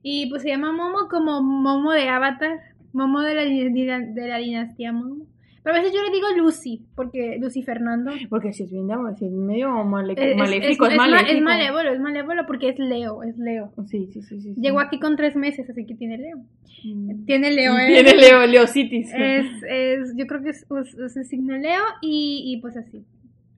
[0.03, 2.59] Y pues se llama Momo como Momo de Avatar,
[2.93, 5.27] Momo de la, de la dinastía Momo.
[5.65, 8.13] Pero a veces yo le digo Lucy, porque Lucy Fernando.
[8.29, 8.87] Porque si es bien,
[9.19, 11.33] si es medio male- Es, es- maléfico, es, es maléfico.
[11.33, 13.73] es malévolo, es malévolo porque es Leo, es Leo.
[13.87, 14.55] Sí, sí, sí, sí.
[14.55, 14.61] sí.
[14.61, 16.37] Llegó aquí con tres meses, así que tiene Leo.
[16.85, 17.25] Mm.
[17.25, 17.87] Tiene Leo, ¿eh?
[17.89, 19.11] Tiene Leo, Leocitis.
[19.17, 20.67] Es, es, yo creo que es,
[21.17, 23.03] el signo Leo y, y pues así.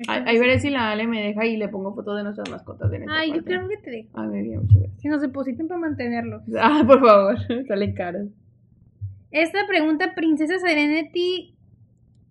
[0.06, 2.92] Ahí ahí veré si la Ale me deja y le pongo fotos de nuestras mascotas
[2.92, 4.10] en Ay, yo creo que te dejo.
[4.14, 5.00] Ay, muy bien, muchas gracias.
[5.00, 6.42] Si nos depositen para mantenerlos.
[6.60, 7.36] Ah, por favor,
[7.66, 8.26] salen caras.
[9.32, 11.55] Esta pregunta, Princesa Serenity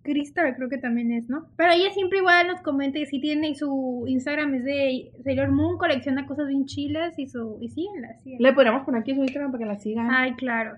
[0.06, 1.46] Crystal, creo que también es, ¿no?
[1.56, 5.50] Pero ella siempre igual nos comenta y sí tiene, y su Instagram es de Sailor
[5.50, 8.48] Moon, colecciona cosas bien chilas y su, y síguenla, síguenla.
[8.48, 10.10] Le podríamos poner aquí su Instagram para que la sigan.
[10.10, 10.76] Ay, claro.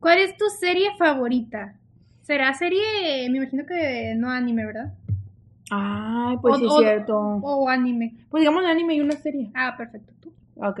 [0.00, 1.74] ¿Cuál es tu serie favorita?
[2.22, 4.94] ¿Será serie, me imagino que no anime, ¿verdad?
[5.70, 7.18] Ay, pues O- sí es cierto.
[7.18, 8.14] O anime.
[8.30, 9.50] Pues digamos anime y una serie.
[9.54, 10.12] Ah, perfecto.
[10.20, 10.32] ¿Tú?
[10.56, 10.80] Ok.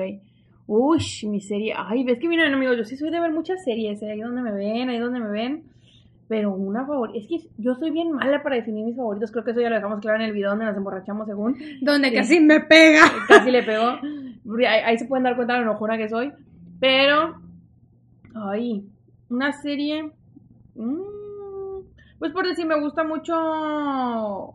[0.66, 1.74] Uy, mi serie.
[1.76, 4.12] Ay, ves que miren, amigos, yo sí soy de ver muchas series, ¿eh?
[4.12, 5.64] ahí donde me ven, ahí donde me ven.
[6.32, 7.18] Pero una favorita.
[7.18, 9.30] Es que yo soy bien mala para definir mis favoritos.
[9.30, 11.58] Creo que eso ya lo dejamos claro en el video donde nos emborrachamos según.
[11.82, 12.14] Donde Sí.
[12.14, 13.02] casi me pega.
[13.28, 13.98] Casi le pegó.
[14.66, 16.32] Ahí, ahí se pueden dar cuenta de lo enojona que soy.
[16.80, 17.34] Pero.
[18.34, 18.86] Ay,
[19.28, 20.10] una serie.
[20.74, 21.80] mm,
[22.18, 24.54] pues por decir, me gusta mucho.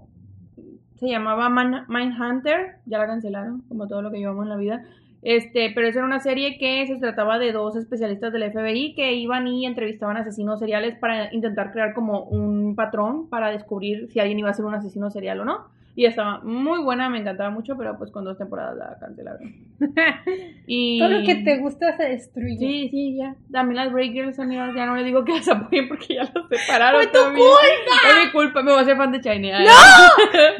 [0.95, 2.77] Se llamaba Man- Mindhunter.
[2.87, 4.83] Ya la cancelaron, como todo lo que llevamos en la vida.
[5.21, 9.13] Este, pero esa era una serie que se trataba de dos especialistas del FBI que
[9.13, 14.39] iban y entrevistaban asesinos seriales para intentar crear como un patrón para descubrir si alguien
[14.39, 15.77] iba a ser un asesino serial o no.
[15.95, 19.51] Y estaba muy buena, me encantaba mucho, pero pues con dos temporadas la cancelaron.
[20.67, 20.99] y...
[20.99, 22.55] Todo lo que te gusta se destruye.
[22.59, 23.35] Sí, sí, ya.
[23.51, 26.47] También las Break Girls, amigas, ya no le digo que las apoyen porque ya las
[26.49, 27.01] separaron.
[27.01, 27.47] ¡Fue tu también.
[27.47, 28.09] culpa!
[28.09, 29.51] Es mi culpa, me voy a hacer fan de Shiny.
[29.51, 29.65] Ay.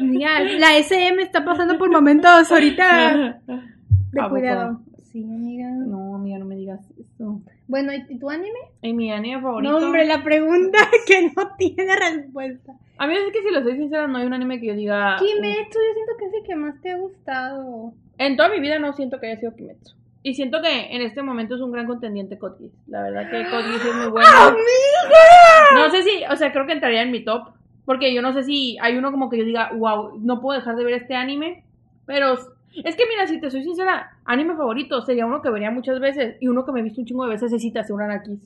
[0.00, 3.40] Mira, la SM está pasando por momentos ahorita
[4.12, 4.80] de cuidado.
[5.10, 5.70] Sí, amiga.
[5.70, 7.40] No, amiga, no me digas eso.
[7.66, 8.58] Bueno, ¿y tu anime?
[8.82, 9.72] ¿Y mi anime favorito?
[9.72, 12.74] No, hombre, la pregunta que no tiene respuesta.
[12.98, 15.16] A mí es que si lo soy sincera, no hay un anime que yo diga...
[15.18, 17.94] Kimetsu, yo siento que es el que más te ha gustado.
[18.18, 19.96] En toda mi vida no siento que haya sido Kimetsu.
[20.22, 22.72] Y siento que en este momento es un gran contendiente Geass.
[22.86, 24.28] La verdad que Geass es muy bueno.
[24.28, 24.58] ¡Amiga!
[25.74, 27.50] No sé si, o sea, creo que entraría en mi top.
[27.84, 30.76] Porque yo no sé si hay uno como que yo diga, wow, no puedo dejar
[30.76, 31.64] de ver este anime.
[32.04, 32.36] Pero
[32.84, 36.36] es que mira, si te soy sincera, anime favorito sería uno que vería muchas veces.
[36.40, 38.40] Y uno que me he visto un chingo de veces es Itazuran Kiss.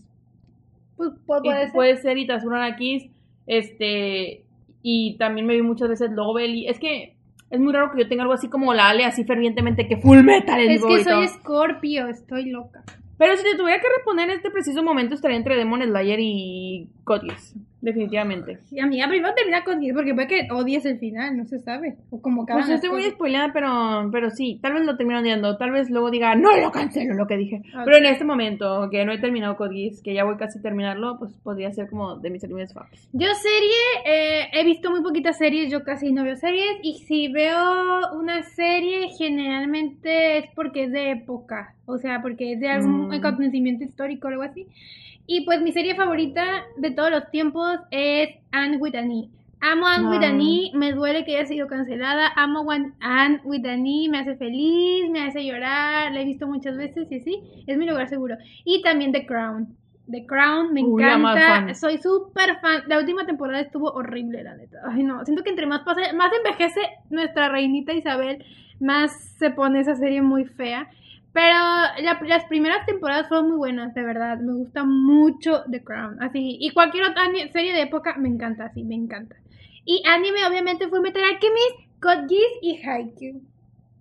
[0.96, 1.72] Pues, Y puede ser.
[1.72, 3.04] puede ser Itazuran Kiss.
[3.46, 4.44] Este.
[4.82, 6.54] Y también me vi muchas veces Lovell.
[6.54, 7.16] Y es que
[7.50, 10.22] es muy raro que yo tenga algo así como la Ale, así fervientemente que Full
[10.22, 12.82] Metal es, Es que soy Scorpio, estoy loca.
[13.18, 16.88] Pero si te tuviera que responder en este preciso momento, estaría entre Demon Slayer y
[17.04, 17.54] Geass.
[17.80, 18.58] Definitivamente.
[18.70, 21.96] Sí, amiga, primero termina con 10 porque puede que odies el final, no se sabe.
[22.10, 25.18] O como cada Pues yo estoy muy spoileada, pero, pero sí, tal vez lo termino
[25.18, 25.56] odiando.
[25.56, 27.56] Tal vez luego diga, no lo cancelo lo que dije.
[27.74, 27.82] Ok.
[27.84, 31.18] Pero en este momento, que no he terminado Geass, que ya voy casi a terminarlo,
[31.18, 33.08] pues podría ser como de mis animes favoritos.
[33.12, 36.76] Yo serie, eh, he visto muy poquitas series, yo casi no veo series.
[36.84, 41.74] Y si veo una serie, generalmente es porque es de época.
[41.86, 43.12] O sea, porque es de algún Mm.
[43.12, 44.66] acontecimiento histórico o algo así.
[45.26, 49.28] Y pues mi serie favorita de todos los tiempos es Anne with an E.
[49.60, 52.32] Amo Anne with an E, me duele que haya sido cancelada.
[52.34, 52.66] Amo
[53.00, 56.12] Anne with an E, me hace feliz, me hace llorar.
[56.12, 57.40] La he visto muchas veces y así.
[57.68, 58.36] Es mi lugar seguro.
[58.64, 59.76] Y también The Crown.
[60.10, 61.40] The Crown me Uy, encanta.
[61.40, 61.74] fan.
[61.76, 62.82] Soy súper fan.
[62.88, 64.78] La última temporada estuvo horrible, la neta.
[64.84, 65.24] Ay, no.
[65.24, 68.44] Siento que entre más pasa, más envejece nuestra reinita Isabel,
[68.80, 70.90] más se pone esa serie muy fea.
[71.32, 71.54] Pero
[72.02, 74.38] la- las primeras temporadas fueron muy buenas, de verdad.
[74.38, 76.22] Me gusta mucho The Crown.
[76.22, 76.58] Así.
[76.60, 77.22] Y cualquier otra
[77.52, 79.36] serie de época me encanta, sí, me encanta.
[79.84, 83.40] Y anime, obviamente, fue Metal Alchemist, Code Geass y Haikyuu.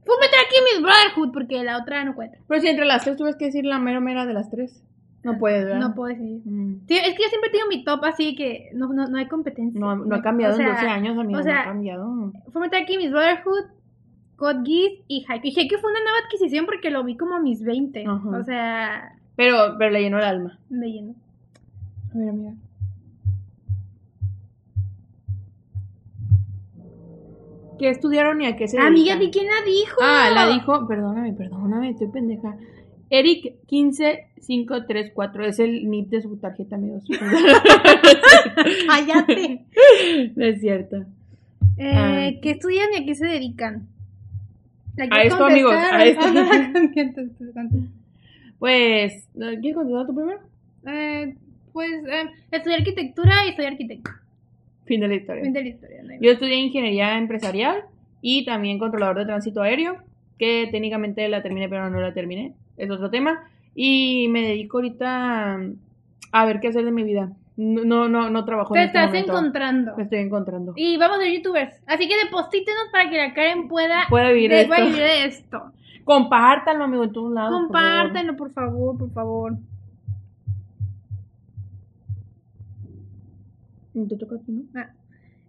[0.05, 2.37] Fue Metal Alchemist Brotherhood, porque la otra no cuenta.
[2.47, 4.83] Pero si entre las tres tuvieras que decir la mero mera de las tres,
[5.23, 5.79] no puedes, ¿verdad?
[5.79, 6.41] No puedo decir.
[6.43, 6.87] Mm.
[6.87, 9.79] Sí, es que yo siempre tengo mi top así que no, no, no hay competencia.
[9.79, 11.39] No, no ha cambiado O sea, en 12 años, amigo.
[11.39, 12.33] o no sea, ha cambiado.
[12.51, 13.65] Fue Metal Alchemist Brotherhood,
[14.41, 15.51] Code Geass y Haikyuu.
[15.53, 18.03] Y Haikyuu fue una nueva adquisición porque lo vi como a mis 20.
[18.07, 18.29] Ajá.
[18.29, 20.57] O sea, Pero, pero le llenó el alma.
[20.69, 21.13] me llenó.
[22.13, 22.53] A ver, amiga.
[27.79, 29.19] ¿Qué estudiaron y a qué se Amiga, dedican?
[29.19, 29.97] ¿de quién la dijo?
[30.01, 32.55] Ah, la dijo, perdóname, perdóname, estoy pendeja.
[33.09, 37.03] Eric 15534 es el NIP de su tarjeta, amigos.
[38.87, 39.65] Cállate.
[40.35, 40.97] no es cierto.
[41.77, 42.29] Eh, Ah.
[42.41, 43.87] ¿Qué estudian y a qué se dedican?
[44.95, 46.71] ¿La A esto, amigos, a contestar?
[47.01, 47.27] esto.
[48.59, 50.39] Pues, ¿quieres continuar tú primero?
[50.85, 51.35] Eh,
[51.73, 54.11] pues eh, estudié arquitectura y soy arquitecto.
[54.85, 55.43] Fin de la historia.
[55.43, 56.03] Fin de la historia.
[56.03, 57.85] no Yo estudié ingeniería empresarial
[58.21, 59.97] y también controlador de tránsito aéreo,
[60.37, 62.53] que técnicamente la terminé, pero no la terminé.
[62.77, 63.49] Es otro tema.
[63.73, 65.59] Y me dedico ahorita
[66.31, 67.31] a ver qué hacer de mi vida.
[67.57, 69.31] No, no, no, trabajo Te en este estás momento.
[69.33, 69.97] encontrando.
[69.97, 70.73] Me estoy encontrando.
[70.75, 71.81] Y vamos a ser youtubers.
[71.85, 74.75] Así que deposítenos para que la Karen pueda, Pueda vivir esto.
[74.75, 75.71] vivir de esto.
[76.03, 77.51] Compártanlo, amigo, en todos lados.
[77.51, 79.57] Compártanlo, por favor, por favor.
[83.93, 84.63] Te toca a ti, ¿no?
[84.79, 84.89] Ah.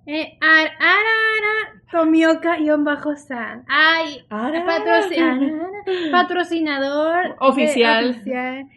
[0.05, 3.65] Eh, ar, arara, Tomioka y bajo san.
[3.69, 4.67] Ay, Arara.
[4.67, 5.71] patroci- arara,
[6.11, 8.05] patrocinador Oficial.
[8.05, 8.69] de- oficial.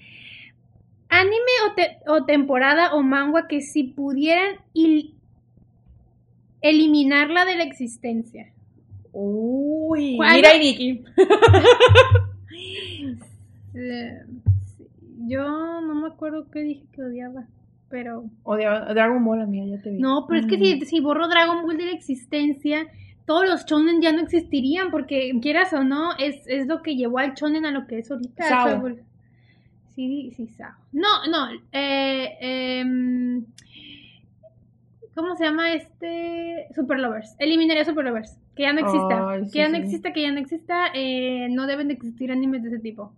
[1.10, 4.56] Anime o, te- o temporada o manga que si pudieran
[6.62, 8.52] eliminarla de la existencia.
[9.14, 10.36] Uy, ¿Cuál?
[10.36, 11.04] mira y Nikki.
[15.28, 17.46] Yo no me acuerdo qué dije que odiaba,
[17.90, 18.26] pero...
[18.44, 20.00] O de Dragon Ball, amiga, ya te vi.
[20.00, 20.62] No, pero es que Mm.
[20.62, 22.88] si, si borro Dragon Ball de la existencia,
[23.26, 27.20] todos los shonen ya no existirían, porque quieras o no, es, es lo que llevó
[27.20, 28.48] al shonen a lo que es ahorita.
[28.48, 28.96] Sao.
[29.96, 30.72] Sí, Sao.
[30.92, 33.46] No, no, eh, em,
[35.14, 36.68] ¿cómo se llama este?
[36.76, 37.36] Super Lovers.
[37.40, 38.38] Eliminaría Super Lovers.
[38.56, 39.30] Que ya no exista.
[39.30, 39.84] Ay, que ya no sí.
[39.84, 40.88] exista, que ya no exista.
[40.94, 43.14] eh, no deben de existir animes de ese tipo.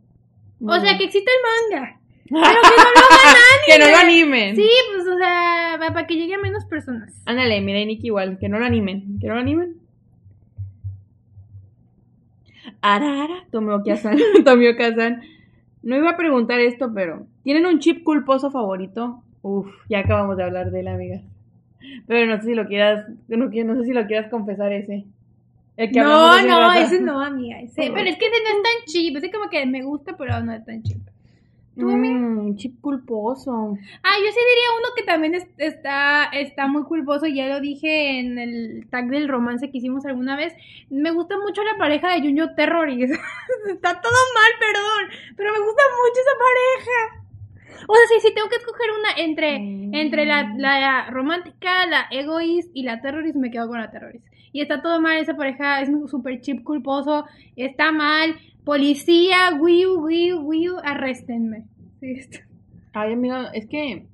[0.61, 1.99] O sea, que exista el manga.
[2.29, 4.41] Pero que no lo hagan que no lo anime.
[4.49, 4.55] animen.
[4.55, 7.21] Sí, pues, o sea, para que llegue a menos personas.
[7.25, 9.17] Ándale, mira y Nikki igual, que no lo animen.
[9.19, 9.77] Que no lo animen.
[12.81, 14.17] Arara, Tomioka-san.
[14.45, 15.21] Tomioka-san.
[15.87, 19.23] No iba a preguntar esto, pero ¿tienen un chip culposo favorito?
[19.41, 21.21] Uf, ya acabamos de hablar de él, amiga.
[22.05, 25.05] Pero no sé si lo quieras, no, no sé si lo quieras confesar ese.
[25.77, 27.61] El que No, no, ese no, amiga.
[27.61, 27.89] Ese.
[27.93, 29.15] Pero es que ese no es tan cheap.
[29.15, 30.99] Ese como que me gusta, pero no es tan cheap.
[31.79, 32.15] ¿Tú, amiga?
[32.15, 33.77] Mm, chip culposo.
[34.03, 38.19] Ah, yo sí diría uno que también es- está, está muy culposo, ya lo dije
[38.19, 40.53] en el tag del romance que hicimos alguna vez.
[40.89, 43.09] Me gusta mucho la pareja de Junjo Terroris.
[43.69, 47.23] está todo mal, perdón, pero me gusta mucho esa pareja.
[47.87, 49.93] O sea, sí, sí, tengo que escoger una entre, Mm.
[49.93, 54.25] entre la, la romántica, la egoísta y la terrorist, me quedo con la terrorist.
[54.51, 57.25] Y está todo mal, esa pareja es súper chip culposo,
[57.55, 58.35] está mal.
[58.67, 61.63] Policía, wiu, wiu, wiu, arréstenme.
[62.01, 62.19] Sí,
[62.91, 64.07] Ay, amigo, es que,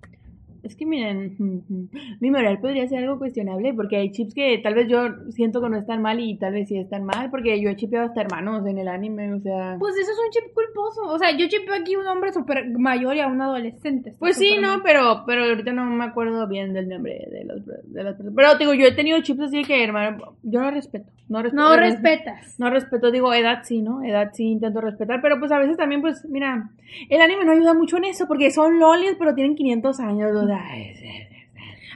[0.63, 1.35] es que miren,
[2.19, 5.69] mi moral podría ser algo cuestionable porque hay chips que tal vez yo siento que
[5.69, 8.65] no están mal y tal vez sí están mal porque yo he chipeado hasta hermanos
[8.65, 9.75] en el anime, o sea...
[9.77, 11.13] Pues eso es un chip culposo.
[11.13, 14.15] O sea, yo chipeo aquí a un hombre súper mayor y a un adolescente.
[14.17, 14.81] Pues sí, no, mal.
[14.83, 18.33] pero, pero ahorita no me acuerdo bien del nombre de, los, de las personas.
[18.35, 21.09] Pero digo, yo he tenido chips así que, hermano, yo no respeto.
[21.29, 21.63] No respeto.
[21.63, 22.59] No respetas.
[22.59, 24.03] No respeto, digo, edad sí, ¿no?
[24.03, 26.69] Edad sí intento respetar, pero pues a veces también, pues, mira,
[27.09, 30.45] el anime no ayuda mucho en eso, porque son lolis, pero tienen 500 años, o
[30.45, 31.01] sea, es-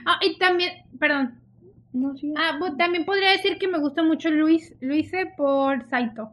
[0.06, 1.34] Ah, y también, perdón.
[1.92, 2.32] No, sí.
[2.36, 6.30] Ah, también podría decir que me gusta mucho Luis, Luise por Saito.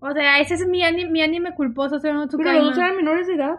[0.00, 2.78] O sea, ese es mi anime, mi anime culposo, o sea, no pero los dos
[2.78, 3.56] eran menores de edad.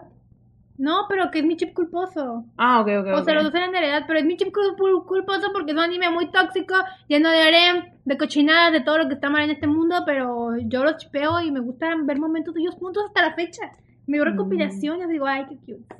[0.78, 2.44] No, pero que es mi chip culposo.
[2.56, 3.06] Ah, ok, ok.
[3.20, 5.52] O sea, los dos eran de la edad, pero es mi chip cul- cul- culposo
[5.52, 6.74] porque es un anime muy tóxico,
[7.08, 10.56] lleno de harem, de cochinadas, de todo lo que está mal en este mundo, pero
[10.58, 13.62] yo los chipeo y me gusta ver momentos de ellos juntos hasta la fecha.
[14.06, 14.30] Me veo Mm.
[14.30, 15.94] recopilaciones, digo, ay, qué cute.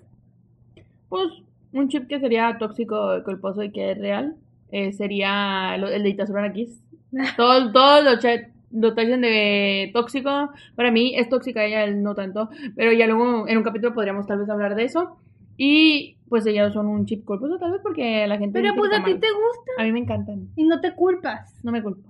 [1.09, 1.29] Pues
[1.73, 4.37] un chip que sería tóxico, culposo y que es real
[4.71, 6.83] eh, sería el de Itazura Kiss.
[7.37, 10.51] Todos todo lo, cha- lo tachan de tóxico.
[10.77, 12.49] Para mí es tóxica ella, él no tanto.
[12.75, 15.19] Pero ya luego en un capítulo podríamos tal vez hablar de eso.
[15.59, 18.59] Y pues ellos son un chip culposo tal vez porque la gente...
[18.59, 20.49] Pero pues a ti te gusta A mí me encantan.
[20.57, 21.55] y no te culpas.
[21.63, 22.09] No me culpo.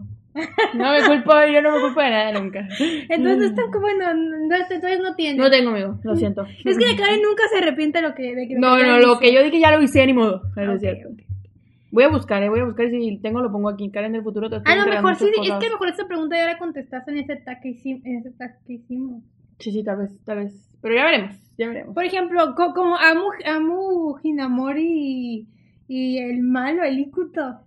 [0.75, 2.67] No me culpo, yo no me culpo de nada nunca.
[3.09, 5.37] Entonces está como, bueno, no, entonces no tienes.
[5.39, 6.47] No tengo amigo, lo siento.
[6.65, 8.35] Es que la Karen nunca se arrepiente de lo que...
[8.35, 10.43] De que No, no, lo que yo dije ya lo hice, ni modo.
[10.57, 11.09] No, no es Ok, cierto.
[11.11, 11.19] ok.
[11.91, 13.91] Voy a buscar, eh, voy a buscar si tengo lo pongo aquí.
[13.91, 16.07] Karen del futuro te A lo entregando mejor sí, es que a lo mejor esta
[16.07, 18.07] pregunta ya la contestaste en ese tag que hicimos.
[18.07, 19.23] En ese tag que hicimos.
[19.59, 20.71] Sí, sí, tal vez, tal vez.
[20.81, 21.95] Pero ya veremos, ya veremos.
[21.95, 25.49] Por ejemplo, co- como Amu, Amu Hinamori y,
[25.87, 27.61] y el malo, el Ikuto.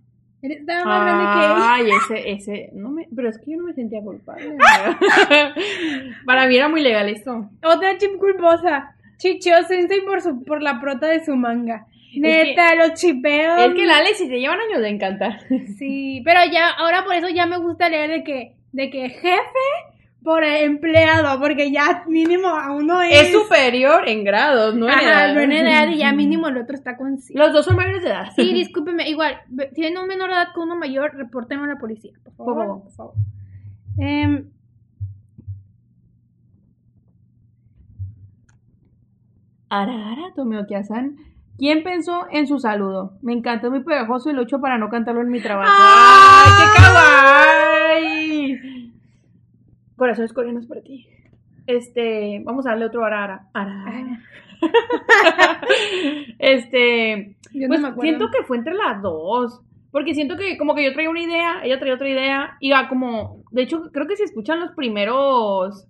[0.45, 1.53] Él estaba más grande que.
[1.57, 4.55] Ay, ese, ese, no me, pero es que yo no me sentía culpable.
[6.25, 7.49] Para mí era muy legal esto.
[7.63, 8.95] Otra chip culposa.
[9.17, 11.87] Chichio Sensei por, su, por la prota de su manga.
[12.15, 13.57] Neta, los chipeo.
[13.57, 15.39] Es que la Alex, si te llevan años de encantar.
[15.77, 19.94] Sí, pero ya, ahora por eso ya me gusta leer de que, de que jefe
[20.25, 23.27] por empleado, porque ya mínimo a uno es...
[23.27, 25.35] Es superior en grados, no en Ajá, edad.
[25.35, 27.33] no en edad y ya mínimo el otro está con sí.
[27.35, 28.31] Los dos son mayores de edad.
[28.35, 31.77] Sí, discúlpeme, igual, si tienen un menor de edad con uno mayor, repórtenlo a la
[31.77, 32.55] policía, por favor.
[32.55, 32.83] Por favor.
[32.83, 33.13] Por favor.
[33.99, 34.49] Em,
[39.69, 41.15] Arara Tomioka-san.
[41.57, 43.17] ¿Quién pensó en su saludo?
[43.21, 45.71] Me encantó muy pegajoso y lo echo para no cantarlo en mi trabajo.
[45.71, 46.51] ¡Ay!
[46.51, 48.74] ¡Ay, qué kawaii!
[49.95, 51.07] Corazones coreanos para ti.
[51.67, 53.47] Este, vamos a darle otro arara.
[53.53, 54.21] Arara.
[56.39, 58.01] este, Yo no pues me acuerdo.
[58.01, 59.61] siento que fue entre las dos.
[59.91, 62.57] Porque siento que como que yo traía una idea, ella traía otra idea.
[62.59, 65.87] Y ah, como, de hecho, creo que si escuchan los primeros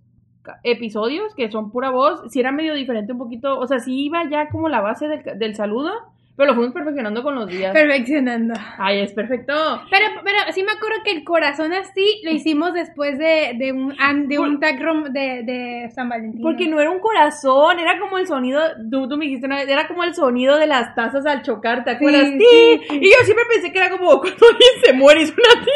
[0.63, 3.57] episodios, que son pura voz, sí era medio diferente un poquito.
[3.57, 5.91] O sea, sí iba ya como la base del, del saludo,
[6.37, 7.71] pero lo fuimos perfeccionando con los días.
[7.73, 8.53] perfeccionando.
[8.77, 9.53] Ay, es perfecto.
[9.89, 13.95] Pero, pero sí me acuerdo que el corazón así lo hicimos después de, de un,
[14.27, 16.41] de un tag rom- de, de San Valentín.
[16.41, 18.61] Porque no era un corazón, era como el sonido,
[18.91, 21.83] tú, tú me dijiste una vez, era como el sonido de las tazas al chocar,
[21.83, 22.27] ¿te acuerdas?
[22.27, 22.45] Sí, ¡Ti!
[22.45, 22.99] sí, sí.
[23.01, 25.71] Y yo siempre pensé que era como cuando alguien se muere y suena ti.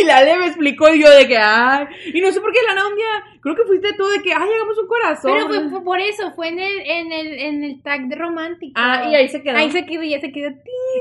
[0.00, 2.58] y la Ale me explicó y yo de que, ay, y no sé por qué
[2.66, 5.32] la un día, creo que fuiste tú de que, ay, hagamos un corazón.
[5.34, 8.72] Pero fue, fue por eso, fue en el, en el, en el tag de romántico.
[8.76, 9.56] Ah, y ahí se quedó.
[9.56, 10.50] Ahí se quedó y ya se quedó.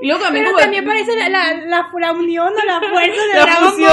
[0.01, 3.21] Y luego también Pero como- también parece la, la, la, la unión o la fuerza
[3.21, 3.91] de la Dragon fusión.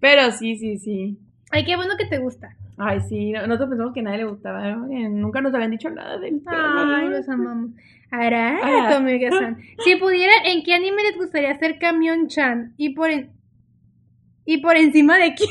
[0.00, 1.18] Pero sí, sí, sí.
[1.50, 2.54] Ay, qué bueno que te gusta.
[2.78, 4.86] Ay, sí, no- nosotros pensamos que a nadie le gustaba, ¿no?
[5.10, 7.70] Nunca nos habían dicho nada del Ay, los amamos.
[8.12, 8.88] Ara, Ah.
[8.92, 9.58] Tomega-san.
[9.84, 12.74] Si pudieran, ¿en qué anime les gustaría ser Camión Chan?
[12.76, 13.30] Y por en...
[14.44, 15.48] y por encima de quién.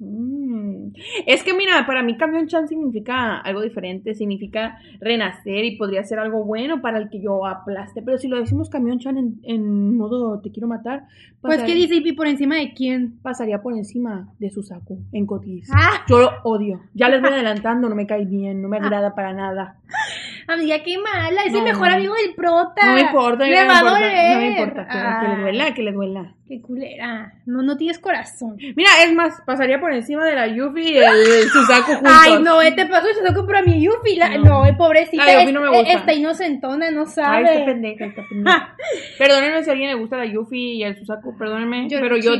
[0.00, 0.92] Mm.
[1.26, 6.18] Es que mira, para mí Camión Chan significa algo diferente, significa renacer y podría ser
[6.18, 8.02] algo bueno para el que yo aplaste.
[8.02, 11.04] Pero si lo decimos Camión Chan en, en modo te quiero matar,
[11.40, 13.18] Pues, ¿qué dice Ipi por encima de quién?
[13.22, 15.68] pasaría por encima de Susaku en Cotis.
[15.72, 16.04] Ah.
[16.08, 16.80] Yo lo odio.
[16.94, 19.76] Ya les voy adelantando, no me cae bien, no me agrada para nada.
[20.48, 21.42] Amiga, qué mala.
[21.42, 21.58] Es No.
[21.58, 22.86] el mejor amigo del prota.
[22.86, 24.34] No me importa, Me va a doler.
[24.34, 24.84] no me importa.
[24.86, 26.34] Que, que le Ah, duela, que le duela.
[26.48, 27.34] Qué culera.
[27.44, 28.56] No, no tienes corazón.
[28.74, 32.12] Mira, es más, pasaría por encima de la Yuffie y el Susaku juntos.
[32.24, 34.16] Ay, no, eh, te pasó eso que para mi Yuffie.
[34.16, 34.44] La, No.
[34.44, 35.26] no, eh, pobrecita.
[35.26, 35.92] La Yuffie no me eh, gusta.
[35.92, 37.52] Está inocentona, no Ay, sabe.
[37.52, 38.74] esta pendeja, esta pendeja.
[39.18, 42.32] Perdónenme si a alguien le gusta la Yuffie y el Susaku, perdónenme, Yo pero yo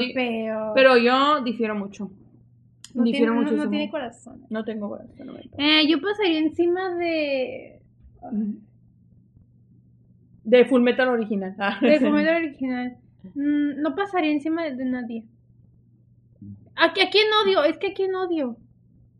[0.74, 2.04] pero yo difiero mucho.
[2.94, 4.40] no tiene, difiero no- tiene corazón.
[4.48, 5.34] No tengo corazón, no.
[5.58, 7.74] Eh, yo pasaría encima de.
[10.44, 11.54] De Full Metal original.
[11.58, 11.78] Ah.
[11.80, 12.96] De Fullmetal original.
[13.34, 15.24] Mm, no pasaría encima de, de nadie.
[16.76, 17.64] ¿A, a quién odio?
[17.64, 18.56] Es que a quién odio.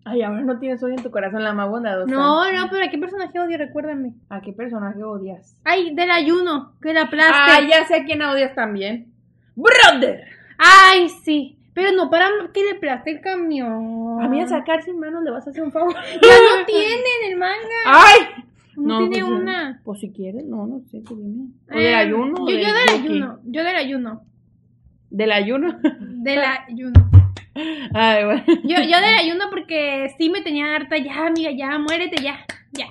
[0.05, 2.11] Ay, ahora no tienes odio en tu corazón, la más bondadosa.
[2.11, 3.59] No, no, pero ¿a qué personaje odio?
[3.59, 4.15] Recuérdame.
[4.31, 5.59] ¿A qué personaje odias?
[5.65, 7.35] Ay, del ayuno, que la aplaste.
[7.37, 9.13] Ah, ya sé a quién odias también.
[9.55, 10.25] ¡Brother!
[10.57, 11.59] Ay, sí.
[11.75, 14.23] Pero no para que le aplaste el camión.
[14.23, 15.95] A mí a sacar sin manos le vas a hacer un favor.
[15.95, 17.59] Ya no tiene en el manga.
[17.85, 18.45] ¡Ay!
[18.87, 19.81] No, tiene pues, una.
[19.85, 21.47] Pues si quieres, no, no sé, tú dime.
[21.71, 22.35] ¿O Eh, del ayuno?
[22.45, 23.39] o Yo, yo del ayuno.
[23.45, 24.23] Yo del ayuno.
[25.11, 25.79] ¿Del ayuno?
[26.01, 27.11] Del ayuno.
[27.95, 28.43] Ay, bueno.
[28.65, 30.97] Yo, yo del ayuno porque sí me tenía harta.
[30.99, 32.37] Ya, amiga, ya, muérete, ya.
[32.73, 32.87] Ya.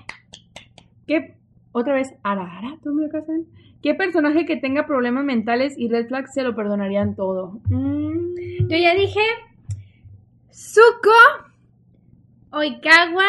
[1.08, 1.36] ¿Qué?
[1.72, 3.46] Otra vez, ara, ara, ¿tú me casan?
[3.84, 7.62] ¿Qué personaje que tenga problemas mentales y red flags se lo perdonarían todo?
[7.70, 9.22] Mm, Yo ya dije
[10.52, 11.12] Zuko,
[12.52, 13.26] Oikawa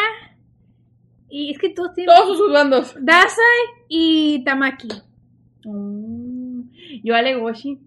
[1.29, 2.95] y es que todos tienen Todos sus bandos.
[2.99, 3.43] Dasai
[3.87, 4.87] y Tamaki.
[5.65, 6.61] Mm,
[7.03, 7.79] Yo a Legoshi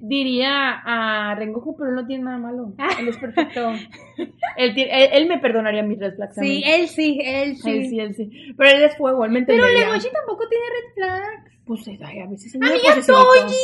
[0.00, 2.72] diría a Rengoku, pero no tiene nada malo.
[3.00, 3.72] Él es perfecto.
[4.56, 6.36] él, tiene- él, él me perdonaría mis red flags.
[6.36, 7.70] Sí, él sí, él sí.
[7.70, 8.30] Él sí, él sí.
[8.56, 9.66] Pero él es fuego, él me Pero.
[9.66, 11.52] Legoshi tampoco tiene red flags.
[11.64, 12.74] Pues ay, a veces Amiga.
[13.06, 13.54] Toji.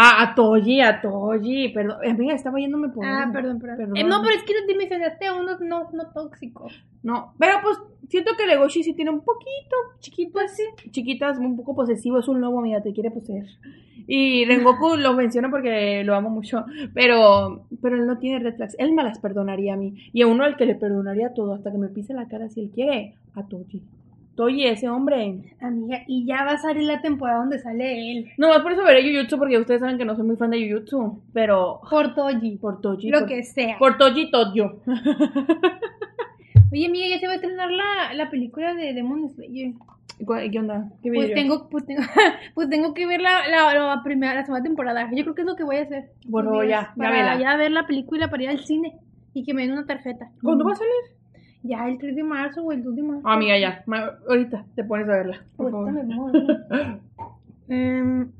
[0.00, 1.70] Ah, a Toji, a Toji.
[1.70, 3.04] Perdón, amiga, estaba yéndome por.
[3.04, 3.32] Ah, uno.
[3.32, 3.96] perdón, perdón.
[3.96, 6.84] Eh, no, pero es que no te mencionaste a unos no, no tóxicos.
[7.02, 7.78] No, pero pues
[8.08, 10.90] siento que Legoshi sí tiene un poquito chiquitas, Pues sí.
[10.92, 13.46] chiquitas, un poco posesivo, es un lobo, amiga, te quiere poseer.
[14.06, 18.76] Y Rengoku lo menciono porque lo amo mucho, pero pero él no tiene red flags,
[18.78, 19.94] él me las perdonaría a mí.
[20.12, 22.60] Y a uno al que le perdonaría todo hasta que me pise la cara si
[22.60, 23.82] él quiere, a Toji.
[24.38, 25.40] Toji, ese hombre.
[25.60, 28.28] Amiga, y ya va a salir la temporada donde sale él.
[28.38, 30.70] No más por eso veré Jujutsu porque ustedes saben que no soy muy fan de
[30.70, 32.56] Jujutsu, pero Por Toji.
[32.58, 33.10] por Toji.
[33.10, 33.76] Lo por, que sea.
[33.78, 34.76] por Toji Tojo.
[36.72, 39.72] Oye, amiga, ya se va a estrenar la, la película de Demon Slayer.
[40.24, 40.88] ¿Cuál- ¿Qué onda?
[41.02, 42.02] ¿Qué Pues tengo, pues tengo,
[42.54, 45.08] pues tengo que ver la, la, la primera, la segunda temporada.
[45.12, 46.10] Yo creo que es lo que voy a hacer.
[46.26, 48.94] Bueno, ya, ya ya ver la película para ir al cine
[49.34, 50.30] y que me den una tarjeta.
[50.42, 51.17] ¿Cuándo va a salir?
[51.62, 53.22] Ya el 3 de marzo o el 2 de marzo.
[53.28, 53.82] Ah, amiga, ya.
[53.86, 55.44] Ma- Ahorita te pones a verla.
[55.56, 55.92] Por favor.
[57.68, 58.30] Em,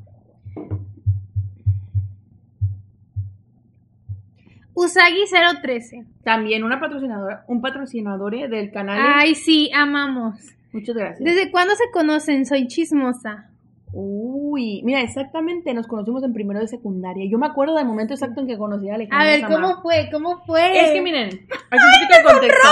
[4.74, 5.24] Usagi
[5.62, 6.04] 013.
[6.22, 8.98] También una patrocinadora, un patrocinador eh, del canal.
[9.02, 10.36] Ay, sí, amamos.
[10.72, 11.24] Muchas gracias.
[11.24, 12.46] ¿Desde cuándo se conocen?
[12.46, 13.47] Soy chismosa.
[13.92, 17.28] Uy, mira, exactamente, nos conocimos en primero de secundaria.
[17.30, 19.20] Yo me acuerdo del momento exacto en que conocí a Alejandra.
[19.20, 19.60] A ver, Samar.
[19.60, 20.08] ¿cómo fue?
[20.12, 20.84] ¿Cómo fue?
[20.84, 21.28] Es que miren,
[21.70, 22.68] hay un poquito de contexto.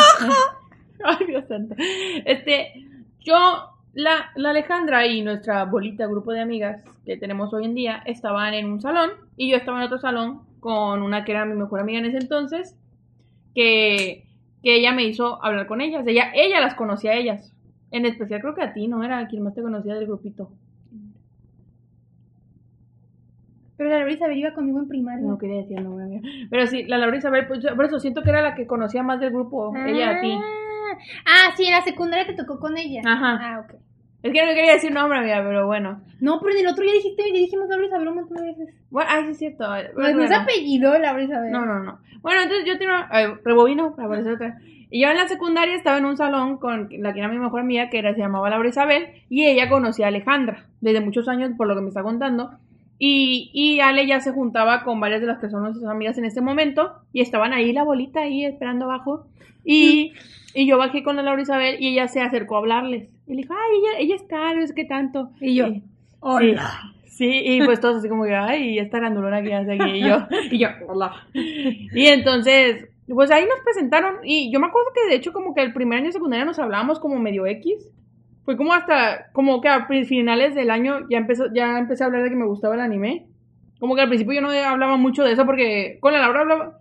[1.04, 1.74] Ay, Dios santo.
[2.24, 2.72] Este,
[3.20, 3.34] yo,
[3.94, 8.54] la, la Alejandra y nuestra bolita, grupo de amigas que tenemos hoy en día, estaban
[8.54, 11.80] en un salón y yo estaba en otro salón con una que era mi mejor
[11.80, 12.76] amiga en ese entonces,
[13.54, 14.26] que,
[14.62, 16.06] que ella me hizo hablar con ellas.
[16.06, 17.52] Ella, ella las conocía a ellas.
[17.90, 19.02] En especial creo que a ti, ¿no?
[19.04, 20.50] Era quien más te conocía del grupito.
[23.76, 25.26] Pero la Laura Isabel iba conmigo en primaria.
[25.26, 26.28] No quería decir el nombre, amiga.
[26.50, 29.20] Pero sí, la Laura Isabel, pues, por eso siento que era la que conocía más
[29.20, 30.32] del grupo, ella a ti.
[30.32, 30.66] Ah.
[31.26, 33.02] Ah, sí, en la secundaria te tocó con ella.
[33.04, 33.38] Ajá.
[33.40, 33.74] Ah, ok.
[34.22, 36.00] Es que no quería decir nombre, amiga, pero bueno.
[36.20, 38.74] No, pero en el otro ya dijiste, ya dijimos Laura Isabel un montón de veces.
[38.90, 39.68] Bueno, ay, sí es cierto.
[39.68, 41.52] No, Bueno, no es apellido Laura Isabel.
[41.52, 41.98] No, no, no.
[42.22, 44.58] Bueno, entonces yo tenía, eh, rebobino para aparecer otra.
[44.90, 47.60] Y yo en la secundaria estaba en un salón con la que era mi mejor
[47.60, 51.52] amiga, que era, se llamaba Laura Isabel, y ella conocía a Alejandra desde muchos años,
[51.56, 52.50] por lo que me está contando.
[52.98, 56.24] Y, y Ale ya se juntaba con varias de las que son nuestras amigas en
[56.24, 59.26] este momento, y estaban ahí la bolita, ahí esperando abajo.
[59.64, 60.12] Y,
[60.54, 63.08] y yo bajé con la Laura Isabel y ella se acercó a hablarles.
[63.26, 65.30] Y le dijo, ay, ella, ella está, no sé qué tanto.
[65.40, 65.82] Y yo, Sí.
[66.20, 66.92] hola.
[67.04, 69.90] Sí, y pues todos así como que, ay, esta grandulona que hace aquí.
[69.90, 70.18] Y yo,
[70.50, 71.26] y yo, hola.
[71.32, 74.16] Y entonces, pues ahí nos presentaron.
[74.22, 76.58] Y yo me acuerdo que de hecho, como que el primer año de secundaria nos
[76.58, 77.88] hablábamos como medio X.
[78.46, 82.22] Fue como hasta, como que a finales del año ya, empezó, ya empecé a hablar
[82.22, 83.26] de que me gustaba el anime.
[83.78, 86.78] Como que al principio yo no hablaba mucho de eso porque con la Laura hablaba.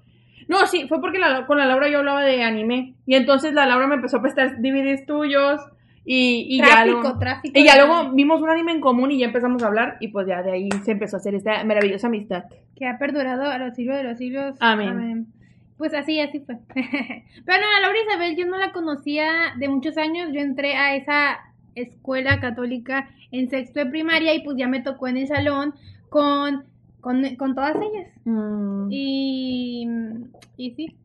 [0.47, 2.93] No, sí, fue porque la- con la Laura yo hablaba de anime.
[3.05, 5.59] Y entonces la Laura me empezó a prestar DVDs tuyos.
[6.07, 7.59] Y, y ya Tráfico, luego, tráfico.
[7.59, 9.97] y ya luego vimos un anime en común y ya empezamos a hablar.
[9.99, 12.43] Y pues ya de ahí se empezó a hacer esta maravillosa amistad.
[12.75, 14.55] Que ha perdurado a los siglos de los siglos.
[14.59, 15.25] Amén.
[15.79, 16.57] Pues así, así fue.
[16.75, 20.29] Pero no, a Laura Isabel yo no la conocía de muchos años.
[20.31, 21.39] Yo entré a esa
[21.75, 25.73] escuela católica en sexto de primaria y pues ya me tocó en el salón
[26.09, 26.63] con,
[27.01, 28.07] con, con todas ellas.
[28.25, 28.87] Mm.
[28.91, 29.87] Y,
[30.57, 30.95] y sí.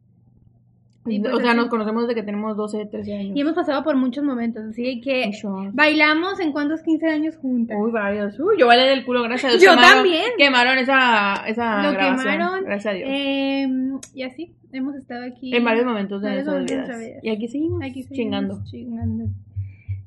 [1.06, 3.36] y pues o sea, nos conocemos desde que tenemos 12, 13 años.
[3.36, 5.30] Y hemos pasado por muchos momentos, así que
[5.72, 7.76] bailamos en cuántos 15 años juntas.
[7.80, 8.38] Uy, varios.
[8.38, 9.62] Uy, yo bailé del culo, gracias a Dios.
[9.64, 10.24] Yo Quemaron- también.
[10.38, 12.32] Quemaron esa, esa Lo grabación.
[12.32, 12.64] quemaron.
[12.64, 13.08] Gracias a Dios.
[13.10, 13.68] Eh,
[14.14, 15.54] y así, hemos estado aquí.
[15.54, 16.90] en varios momentos de nuestras vidas.
[17.22, 18.62] Y aquí seguimos, Aquí seguimos chingando.
[18.70, 19.24] chingando.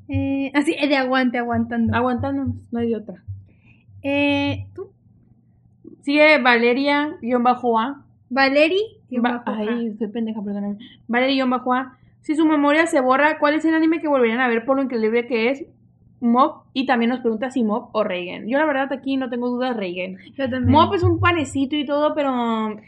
[0.07, 1.95] Eh, así, de aguante, aguantando.
[1.95, 3.23] Aguantándonos, no hay de otra.
[4.01, 4.91] Eh, ¿Tú?
[6.01, 7.17] Sigue Valeria-A.
[8.29, 8.81] Valerie.
[9.09, 9.57] y Va- bajo A.
[9.59, 10.77] Ay, estoy pendeja, perdóname.
[11.07, 11.97] Valeria-A.
[12.21, 14.83] Si su memoria se borra, ¿cuál es el anime que volverían a ver por lo
[14.83, 15.65] increíble que es?
[16.23, 16.63] Mob.
[16.73, 18.47] Y también nos pregunta si Mob o Reigen.
[18.47, 20.17] Yo la verdad aquí no tengo dudas Reigen.
[20.37, 20.69] Yo también.
[20.71, 22.31] Mob es un panecito y todo, pero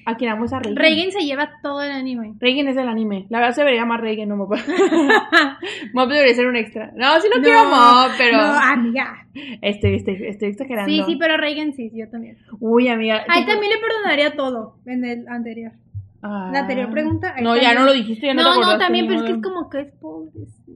[0.06, 0.78] aquí damos a Reigen.
[0.78, 2.34] Reigen se lleva todo el anime.
[2.40, 3.26] Reigen es el anime.
[3.30, 4.56] La verdad se debería llamar Reigen, no Mob.
[5.94, 6.92] Mob debería ser un extra.
[6.96, 8.38] No, sí lo No, quiero Mob, pero...
[8.38, 9.28] No, amiga.
[9.62, 10.90] Estoy, estoy, estoy exagerando.
[10.90, 12.38] Sí, sí, pero Reigen sí, yo también.
[12.60, 13.24] Uy, amiga.
[13.28, 15.74] A él tú- también le perdonaría todo en el anterior.
[16.22, 16.50] Ah.
[16.52, 17.34] La anterior pregunta.
[17.36, 19.32] a él No, ya no lo dijiste, ya no, No, no, también, pero es que
[19.34, 20.32] es como que es pobre.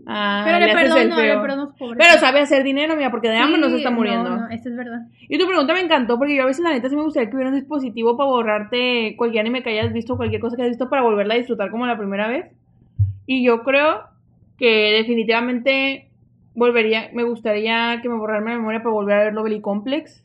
[0.10, 0.16] Sí.
[0.16, 0.74] Ah, Pero le le
[1.16, 1.41] feo.
[1.41, 1.97] perdono pobre.
[1.97, 4.30] Pero sabe hacer dinero, mira, porque de hambre no se está Sí, muriendo.
[4.30, 5.01] No, no, esto es verdad.
[5.28, 7.36] Y tu pregunta me encantó, porque yo a veces la neta sí me gustaría que
[7.36, 10.89] hubiera un dispositivo para borrarte cualquier anime que hayas visto, cualquier cosa que hayas visto
[10.89, 12.47] para volverla a disfrutar como la primera vez.
[13.28, 14.01] Y yo creo
[14.57, 16.10] que definitivamente
[16.55, 20.24] volvería, me gustaría que me borrarme la memoria para volver a ver Lovely Complex,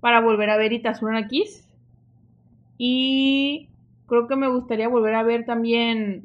[0.00, 1.64] para volver a ver Itazuna Kiss.
[2.76, 3.68] Y
[4.06, 6.24] creo que me gustaría volver a ver también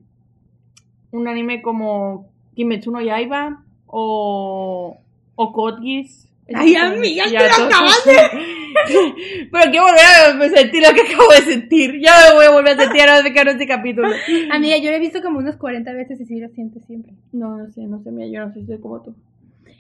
[1.11, 2.27] un anime como
[2.59, 4.97] Kimetsu no Yaiba o,
[5.35, 6.27] o Code Geass.
[6.53, 8.03] Ay, amiga, Ya te lo acabas
[9.51, 12.01] Pero quiero volver a sentir lo que acabo de sentir.
[12.01, 14.09] Ya me voy a volver a sentir ahora de que no este capítulo.
[14.51, 17.13] Amiga, yo lo he visto como unas 40 veces y sí lo siento siempre.
[17.31, 19.15] No, no sé, no sé, mira, yo no sé si soy como tú.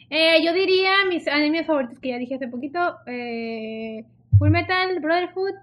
[0.09, 2.79] Eh, yo diría mis animes favoritos que ya dije hace poquito.
[3.07, 4.05] Eh,
[4.37, 5.55] Full Metal Brotherhood.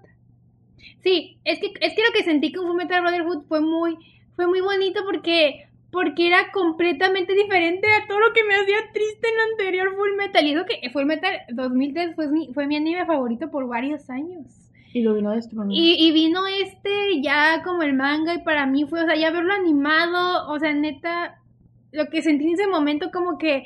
[1.01, 3.97] Sí, es que, es que lo que sentí con Full Metal Brotherhood fue muy,
[4.35, 9.27] fue muy bonito porque, porque era completamente diferente a todo lo que me hacía triste
[9.27, 10.45] en el anterior Full Metal.
[10.45, 14.45] Y eso que Full Metal 2003 fue mi, fue mi anime favorito por varios años.
[14.93, 15.33] Y lo vino.
[15.69, 19.31] Y, y vino este ya como el manga y para mí fue, o sea, ya
[19.31, 21.39] verlo animado, o sea, neta,
[21.91, 23.63] lo que sentí en ese momento como que...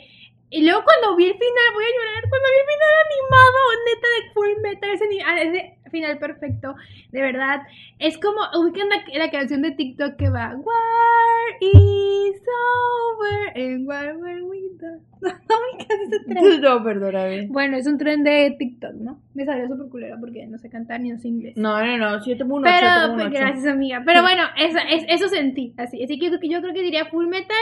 [0.54, 4.08] Y luego cuando vi el final, voy a llorar, cuando vi el final animado, neta
[4.10, 6.74] de Full Metal, ese, ah, ese final perfecto,
[7.12, 7.62] de verdad,
[8.00, 14.16] es como, ubican la, la canción de TikTok que va, War is over and war
[14.18, 15.02] will we done.
[15.22, 16.58] No, me.
[16.60, 17.48] No, perdóname.
[17.50, 19.20] Bueno, es un tren de TikTok, ¿no?
[19.36, 21.54] Me salió súper culero porque no sé cantar ni no sé inglés.
[21.58, 24.02] No, no, no, si yo tengo un ocho, yo Pero, tengo un pues, gracias, amiga.
[24.06, 25.74] Pero bueno, eso, es- eso sentí.
[25.78, 27.56] Así, así que yo, yo creo que diría Full Metal,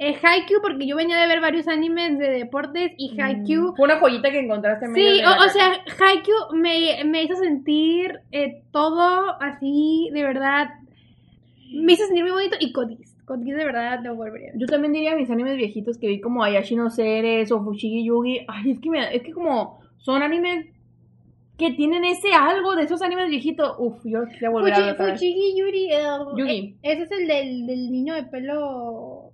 [0.00, 3.72] eh, Haikyuu, porque yo venía de ver varios animes de deportes y Haikyuu.
[3.72, 7.04] Mm, Fue una joyita que encontraste en medio Sí, la o, o sea, Haikyuu me,
[7.04, 10.68] me hizo sentir eh, todo así, de verdad.
[11.72, 12.56] Me hizo sentir muy bonito.
[12.60, 13.14] Y Codis.
[13.24, 14.60] Codis de verdad lo volvería a ver.
[14.60, 18.40] Yo también diría mis animes viejitos que vi como Ayashi no Seres o Fushigi Yugi.
[18.48, 20.66] Ay, es que, me, es que como son animes
[21.58, 23.74] que tienen ese algo de esos animes viejitos.
[23.78, 25.12] Uf, yo quisiera volver a ver Fuchi- vez.
[25.14, 25.92] Fuchigi Yuri.
[25.92, 26.02] eh,
[26.36, 26.50] Yugi.
[26.52, 29.32] eh, ese es el del, del niño de pelo.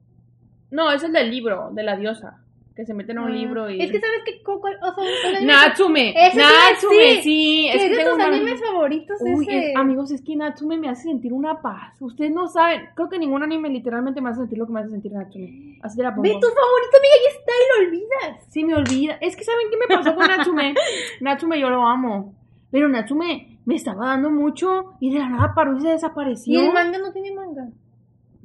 [0.70, 2.43] No, es el del libro, de la diosa.
[2.76, 3.80] Que se mete en un Ah, libro y...
[3.80, 4.66] Es que sabes que Coco.
[4.68, 6.10] O sea, Natsume.
[6.10, 7.22] Ese sí, Natsume, sí.
[7.22, 7.68] sí.
[7.72, 9.70] que es de tus una- animes favoritos Uy, ese.
[9.70, 11.94] es- amigos, es que Natsume me hace sentir una paz.
[12.00, 12.88] Ustedes no saben.
[12.96, 15.78] Creo que ningún anime literalmente me hace sentir lo que me hace sentir Natsume.
[15.82, 16.22] Así te la pongo.
[16.22, 18.44] Ve tu favorito, amiga, y está y lo olvidas.
[18.50, 19.18] Sí, me olvida.
[19.20, 20.74] Es que ¿saben qué me pasó con Natsume?
[21.20, 22.34] Natsume yo lo amo.
[22.72, 26.60] Pero Natsume me estaba dando mucho y de la nada paró y se Y desapareció.
[26.60, 27.43] el manga no tiene manga.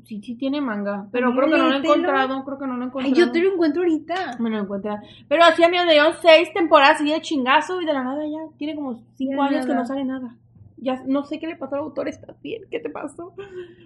[0.10, 1.06] Sí, sí tiene manga.
[1.12, 2.44] Pero creo que no lo he encontrado.
[2.44, 3.16] Creo que no lo he Ay, encontrado.
[3.16, 4.38] yo te lo encuentro ahorita.
[4.40, 5.04] Me lo encuentra.
[5.28, 8.74] Pero amigos, le dieron seis temporadas y de chingazo y de la nada ya tiene
[8.74, 10.36] como cinco Ya años que no sale nada.
[10.78, 13.34] Ya no sé qué le pasó al autor, está bien, ¿qué te pasó?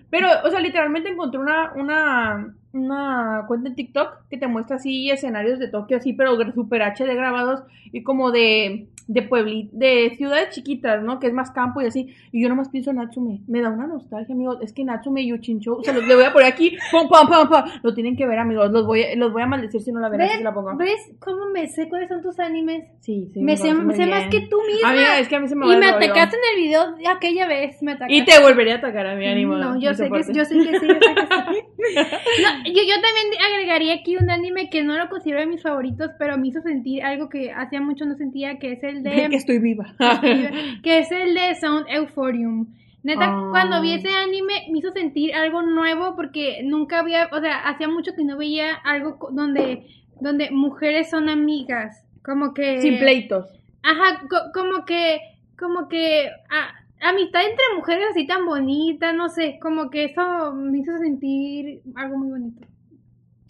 [0.09, 5.09] Pero, o sea, literalmente encontré una, una, una cuenta en TikTok que te muestra así
[5.09, 10.49] escenarios de Tokio, así, pero super HD grabados y como de, de puebli, de ciudades
[10.49, 11.19] chiquitas, ¿no?
[11.19, 12.15] Que es más campo y así.
[12.31, 13.41] Y yo nomás pienso en Natsume.
[13.47, 14.57] Me da una nostalgia, amigos.
[14.61, 17.27] Es que Natsume y Yuchincho, o sea, los le voy a poner aquí, pum, pum,
[17.27, 17.71] pum, pum.
[17.83, 18.71] Lo tienen que ver, amigos.
[18.71, 20.75] Los voy, a- los voy a maldecir si no la ven, ¿Ves, si la pongo.
[20.75, 22.89] ¿Ves cómo me sé cuáles son tus animes?
[23.01, 23.41] Sí, sí.
[23.41, 24.89] me sé, conoces muy sé más que tú misma.
[24.89, 27.07] Amiga, es que a mí se me va y me atacaste en el video de
[27.07, 27.83] aquella vez.
[27.83, 28.15] Me atacaste.
[28.15, 29.55] Y te volvería a atacar a mi ánimo.
[29.57, 31.63] No, yo sé, que, yo sé que sí, yo sé que sí.
[32.41, 36.11] No, yo, yo también agregaría aquí un anime que no lo considero de mis favoritos,
[36.19, 39.29] pero me hizo sentir algo que hacía mucho no sentía, que es el de...
[39.29, 39.93] que estoy viva.
[40.83, 42.67] que es el de Sound Euphorium.
[43.03, 43.47] Neta, Ah.
[43.51, 47.89] cuando vi ese anime me hizo sentir algo nuevo porque nunca había, o sea, hacía
[47.89, 49.85] mucho que no veía algo donde,
[50.21, 52.81] donde mujeres son amigas, como que...
[52.81, 53.47] Sin pleitos.
[53.83, 55.19] Ajá, co- como que,
[55.59, 60.79] como que a- amistad entre mujeres así tan bonita, no sé, como que eso me
[60.79, 62.67] hizo sentir algo muy bonito.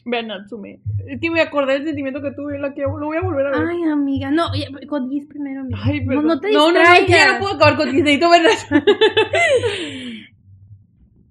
[0.06, 0.82] Vean Natsume.
[1.08, 3.52] Es que me acordé del sentimiento que tuve, la que lo voy a volver a
[3.52, 3.70] ver.
[3.70, 4.48] Ay, amiga, no,
[4.90, 5.80] con Giz primero, amiga.
[5.82, 6.28] Ay, no, perdón.
[6.28, 8.68] no te no, no, no, ya no puedo acabar con Disney, necesito verlas.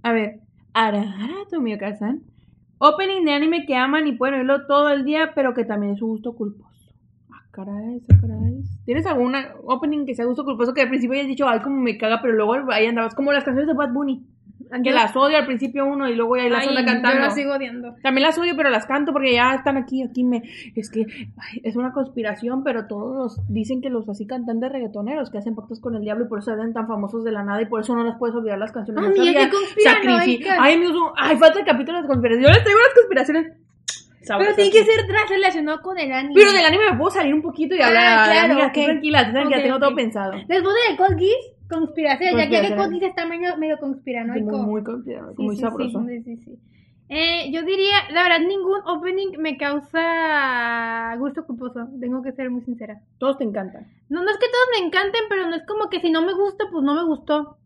[0.05, 0.41] A ver,
[0.73, 2.23] Arahara Tomioka-san.
[2.79, 6.01] Opening de anime que aman y pueden oírlo todo el día, pero que también es
[6.01, 6.72] su gusto culposo.
[7.53, 8.63] Ah, caray, ah, caray.
[8.87, 11.99] ¿Tienes alguna opening que sea gusto culposo que al principio hayas dicho, ay, como me
[11.99, 13.15] caga, pero luego ahí andabas?
[13.15, 14.25] Como las canciones de Bad Bunny.
[14.71, 17.21] Que Yo- las odio al principio uno y luego ya las Ay, anda Yo cantando.
[17.21, 17.95] la sigo odiando.
[18.03, 20.43] También las odio, pero las canto porque ya están aquí, aquí me...
[20.75, 21.05] Es que
[21.37, 25.79] ay, es una conspiración, pero todos dicen que los así cantantes reggaetoneros que hacen pactos
[25.79, 27.83] con el diablo y por eso se hacen tan famosos de la nada y por
[27.83, 29.05] eso no las puedes olvidar las canciones.
[29.05, 29.45] Amiga, No sabía.
[29.51, 30.55] qué conspiranoica.
[30.55, 32.49] Sacrifi- Ay, Dios, mío, ay, falta el capítulo de las conspiraciones.
[32.49, 33.53] Yo les traigo las conspiraciones.
[34.27, 36.35] Pero tiene que ser relacionado con el anime.
[36.35, 38.25] Pero del anime me puedo salir un poquito y Ah, hablar.
[38.31, 38.73] claro, Amiga, ok.
[38.75, 40.33] tú tranquila, tranquila, Ok, tengo todo pensado.
[40.47, 42.37] Después de Code Geass, conspiración.
[42.39, 42.77] Ya que.
[42.77, 44.59] Code Geass está medio, medio conspiranoico.
[44.59, 46.05] Muy, muy conspiranoico, Sí, muy sí, sabroso.
[46.09, 46.59] Sí, sí, sí.
[47.15, 51.89] Eh, yo diría, la verdad, ningún opening me causa gusto culposo.
[52.01, 53.01] Tengo que ser muy sincera.
[53.19, 53.87] Todos te encantan.
[54.09, 56.33] No, no es que todos me encanten, pero no es como que si no me
[56.33, 57.57] gusta, pues no me gustó.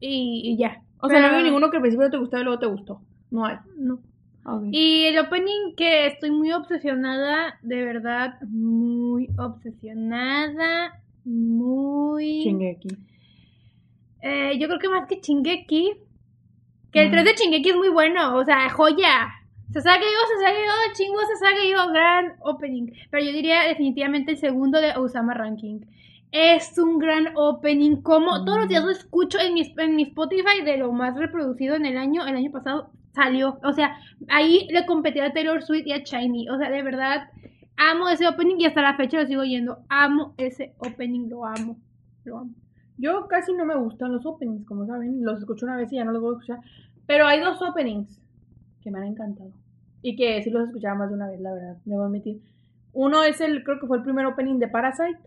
[0.00, 0.80] Y, y ya.
[1.00, 3.00] O sea, no veo ninguno que al principio no te gustó y luego te gustó.
[3.30, 3.56] No hay.
[3.76, 3.98] No.
[4.70, 12.42] Y el opening que estoy muy obsesionada, de verdad, muy obsesionada, muy...
[12.44, 12.88] Shingeki.
[14.22, 15.92] Eh, yo creo que más que Chingeki,
[16.92, 17.12] que el Mm.
[17.12, 19.28] 3 de Chingeki es muy bueno, o sea, joya.
[19.72, 22.90] Se sabe yo, se sabe yo, chingo, se sabe yo, gran opening.
[23.10, 25.80] Pero yo diría definitivamente el segundo de Osama Ranking.
[26.32, 30.62] Es un gran opening, como todos los días lo escucho en mi, en mi Spotify
[30.64, 33.58] de lo más reproducido en el año, el año pasado salió.
[33.64, 33.96] O sea,
[34.28, 36.48] ahí le competí a Taylor Swift y a Shiny.
[36.48, 37.30] O sea, de verdad,
[37.76, 39.78] amo ese opening y hasta la fecha lo sigo yendo.
[39.88, 41.76] Amo ese opening, lo amo.
[42.24, 42.54] Lo amo.
[42.96, 45.24] Yo casi no me gustan los openings, como saben.
[45.24, 46.60] Los escucho una vez y ya no los voy a escuchar.
[47.06, 48.20] Pero hay dos openings
[48.82, 49.52] que me han encantado.
[50.02, 52.40] Y que sí los escuchaba más de una vez, la verdad, debo admitir.
[52.92, 55.18] Uno es el, creo que fue el primer opening de Parasite.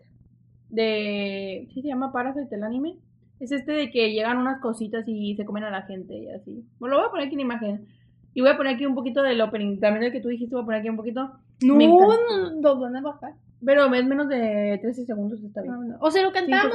[0.69, 1.67] De.
[1.73, 2.97] ¿Sí se llama Parasite el anime?
[3.41, 6.63] Es este de que llegan unas cositas y se comen a la gente y así.
[6.77, 7.87] Bueno, lo voy a poner aquí en imagen.
[8.35, 9.79] Y voy a poner aquí un poquito del opening.
[9.79, 11.31] También el que tú dijiste, voy a poner aquí un poquito.
[11.63, 13.33] No, no, van a bajar.
[13.63, 15.73] Pero es menos de 13 segundos, está bien.
[15.73, 15.97] No, no.
[15.99, 16.73] O se lo cantamos.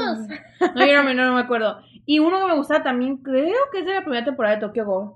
[0.75, 1.79] No, yo no, me- no, me acuerdo.
[2.05, 4.85] Y uno que me gustaba también, creo que es de la primera temporada de Tokyo
[4.87, 5.13] Ghoul.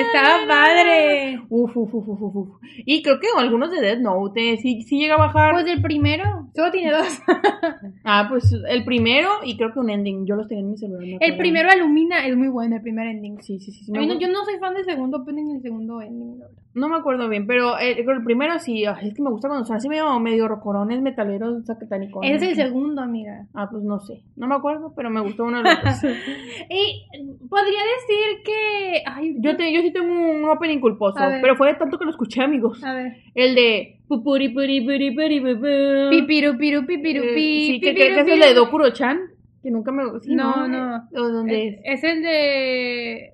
[0.00, 1.40] Estaba padre.
[1.48, 2.48] Uf, uf, uf, uf, uf.
[2.86, 5.52] Y creo que algunos de Death Note, eh, sí, sí llega a bajar.
[5.54, 6.48] Pues el primero.
[6.54, 7.06] Solo tiene dos.
[8.04, 10.26] ah, pues el primero y creo que un ending.
[10.26, 11.18] Yo los tenía en mi celular.
[11.20, 13.40] El primero Alumina es muy bueno, el primer ending.
[13.42, 13.84] Sí, sí, sí.
[13.84, 16.40] sí, no- yo no soy fan del segundo opening ni el segundo ending.
[16.74, 18.84] No me acuerdo bien, pero el, el primero sí.
[18.86, 22.24] ay, es que me gusta cuando son así medio, medio rocorones, metaleros, sacatánicos.
[22.24, 23.46] Ese es el segundo, amiga.
[23.54, 24.22] Ah, pues no sé.
[24.36, 26.02] No me acuerdo, pero me gustó uno de los dos.
[26.70, 27.06] Y
[27.48, 29.02] podría decir que.
[29.06, 32.10] Ay, Yo, te, yo sí tengo un opening culposo, pero fue de tanto que lo
[32.10, 32.82] escuché, amigos.
[32.84, 33.12] A ver.
[33.34, 36.10] El de pupuri puri puri puri pupú.
[36.10, 37.34] Pipiru, piru, pipiru, Eh.
[37.34, 39.18] Sí, que creo que es el de Dokuro-chan,
[39.62, 41.08] que nunca me sí, No, no.
[41.14, 42.04] ¿O dónde Es, es?
[42.04, 43.33] es el de.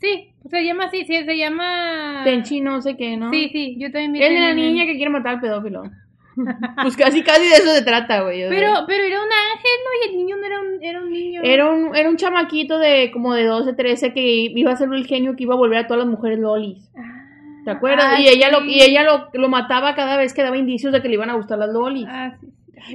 [0.00, 2.22] Sí, se llama así, sí, se llama.
[2.24, 3.30] Tenchi no sé qué, ¿no?
[3.30, 5.82] Sí, sí, yo también vi El de ese la niña que quiere matar al pedófilo.
[6.82, 8.44] pues casi, casi de eso se trata, güey.
[8.44, 8.56] o sea.
[8.56, 9.90] Pero, pero era un ángel, ¿no?
[10.00, 11.40] Y el niño no era un, era un niño.
[11.42, 15.06] Era un, era un chamaquito de como de 12, 13 que iba a ser el
[15.06, 16.90] genio que iba a volver a todas las mujeres lolis.
[16.96, 17.24] Ah,
[17.64, 18.06] ¿Te acuerdas?
[18.08, 21.02] ah, y ella, lo, y ella lo, lo mataba cada vez que daba indicios de
[21.02, 22.06] que le iban a gustar las lolis.
[22.08, 22.46] Ah, sí.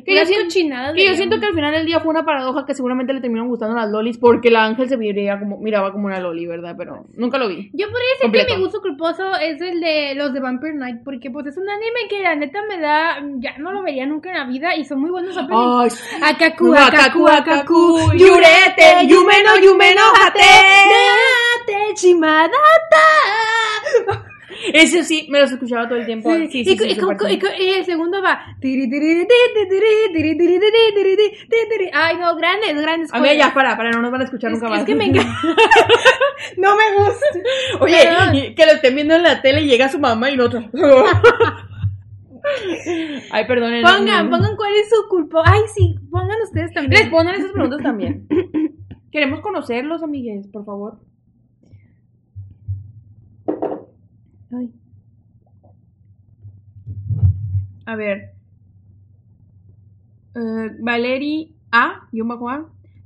[0.05, 0.53] Que yo, siento,
[0.95, 3.49] que yo siento que al final del día fue una paradoja que seguramente le terminaron
[3.49, 6.75] gustando las lolis porque el ángel se veía como, miraba como una loli, ¿verdad?
[6.77, 7.69] Pero nunca lo vi.
[7.73, 8.47] Yo podría decir Completo.
[8.47, 11.69] que mi gusto culposo es el de los de Vampire Knight, porque pues es un
[11.69, 14.85] anime que la neta me da, ya no lo vería nunca en la vida y
[14.85, 16.01] son muy buenos openings.
[16.21, 20.43] Akaku, akaku, akaku, yurete, yumeno, yumeno, hate,
[21.65, 23.03] Techi Madata.
[24.73, 26.33] Ese sí, me los escuchaba todo el tiempo.
[26.33, 26.71] Sí, sí, sí.
[26.73, 28.39] y, sí, el segundo va.
[31.93, 33.13] Ay, no, grandes, grandes.
[33.13, 33.37] A joyas.
[33.37, 34.85] ya, para, para, no nos van a escuchar Es, nunca es más.
[34.85, 35.31] que me encanta.
[36.57, 37.25] no me gusta.
[37.79, 40.65] Oye, que lo estén viendo en la tele y llega su mamá y nosotros.
[43.31, 43.83] Ay, perdonen.
[43.83, 45.43] Pongan, pongan cuál es su culpa.
[45.45, 47.03] Ay, sí, pongan ustedes también.
[47.03, 48.27] Respondan esas preguntas también.
[49.11, 50.99] Queremos conocerlos, amigues, por favor.
[57.85, 58.33] A ver.
[60.79, 62.07] Valerie A.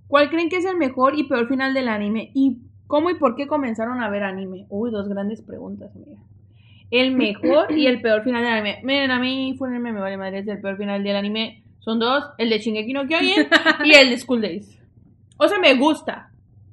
[0.07, 2.31] ¿Cuál creen que es el mejor y peor final del anime?
[2.33, 4.65] ¿Y cómo y por qué comenzaron a ver anime?
[4.69, 6.21] Uy, dos grandes preguntas, amiga.
[6.89, 8.79] El mejor y el peor final del anime.
[8.83, 10.39] Miren, a mí Funerme me vale madre.
[10.39, 13.47] El peor final del anime son dos: el de Shingeki no Kyojin
[13.83, 14.81] y el de School Days.
[15.37, 16.31] O sea, me gusta,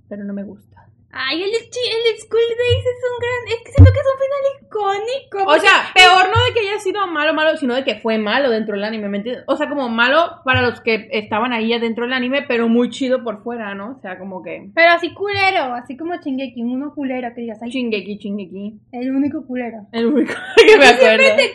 [0.09, 0.74] pero no me gusta.
[1.17, 3.59] Ay, el el School Days es un gran.
[3.59, 5.53] Es que siento que es un final icónico.
[5.53, 8.51] O sea, peor no de que haya sido malo, malo, sino de que fue malo
[8.51, 9.45] dentro del anime, ¿me entiendes?
[9.47, 13.23] O sea, como malo para los que estaban ahí adentro del anime, pero muy chido
[13.23, 13.97] por fuera, ¿no?
[13.97, 17.71] O sea, como que Pero así culero, así como Chingeki, uno culero que digas, ay,
[17.71, 18.81] Shingeki, Shingeki.
[18.93, 19.87] el único culero.
[19.93, 21.23] El único que me acuerdo.
[21.23, 21.55] Siempre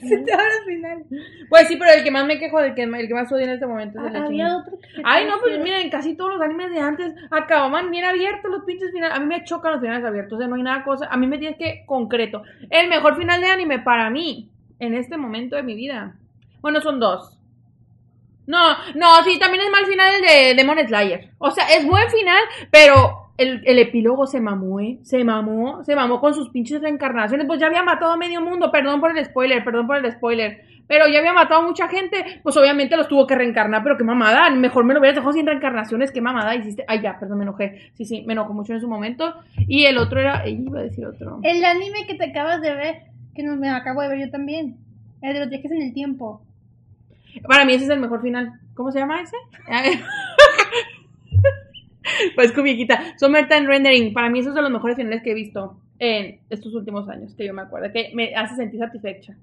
[0.08, 1.04] se te al final.
[1.48, 3.50] Pues sí, pero el que más me quejo, el que, el que más odio en
[3.50, 4.64] este momento es el de Ah,
[5.04, 8.92] Ay, no, pues miren, casi todos los animes de antes acababan bien abiertos los pinches
[9.04, 11.06] A mí me chocan los finales abiertos, o sea, no hay nada cosa.
[11.10, 12.42] A mí me tienes que concreto.
[12.68, 16.16] El mejor final de anime para mí, en este momento de mi vida.
[16.60, 17.38] Bueno, son dos.
[18.46, 21.30] No, no, sí, también es mal final el de Demon Slayer.
[21.38, 24.98] O sea, es buen final, pero el, el epílogo se mamó, ¿eh?
[25.02, 27.46] Se mamó, se mamó con sus pinches reencarnaciones.
[27.46, 30.64] Pues ya había matado a medio mundo, perdón por el spoiler, perdón por el spoiler.
[30.90, 34.02] Pero ya había matado a mucha gente, pues obviamente los tuvo que reencarnar, pero qué
[34.02, 36.84] mamada, mejor me lo hubieras dejado sin reencarnaciones, qué mamada hiciste.
[36.88, 37.92] Ay, ya, perdón, me enojé.
[37.94, 39.32] Sí, sí, me enojó mucho en su momento.
[39.68, 41.38] Y el otro era, ella iba a decir otro.
[41.44, 43.02] El anime que te acabas de ver,
[43.36, 44.78] que no me acabo de ver yo también.
[45.22, 46.42] El de los viajes en el tiempo.
[47.46, 48.54] Para mí ese es el mejor final.
[48.74, 49.36] ¿Cómo se llama ese?
[52.34, 53.16] Pues cubiquita.
[53.16, 54.12] Summertime Rendering.
[54.12, 57.46] Para mí esos son los mejores finales que he visto en estos últimos años, que
[57.46, 57.92] yo me acuerdo.
[57.92, 59.36] Que me hace sentir satisfecha.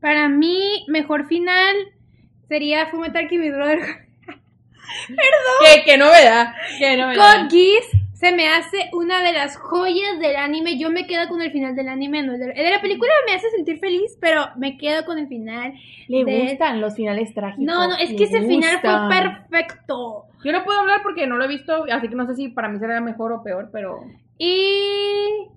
[0.00, 1.76] Para mí, mejor final
[2.48, 3.80] sería Fumetar mi Brother.
[5.08, 6.54] ¿Qué, qué novedad.
[6.78, 7.48] Qué novedad.
[7.50, 7.86] Geass
[8.16, 10.78] se me hace una de las joyas del anime.
[10.78, 12.22] Yo me quedo con el final del anime.
[12.22, 15.74] No el de, la película me hace sentir feliz, pero me quedo con el final.
[16.08, 17.64] Le de- gustan los finales trágicos.
[17.64, 20.24] No, no, es que ese final fue perfecto.
[20.42, 22.68] Yo no puedo hablar porque no lo he visto, así que no sé si para
[22.68, 24.00] mí será mejor o peor, pero.
[24.38, 25.48] Y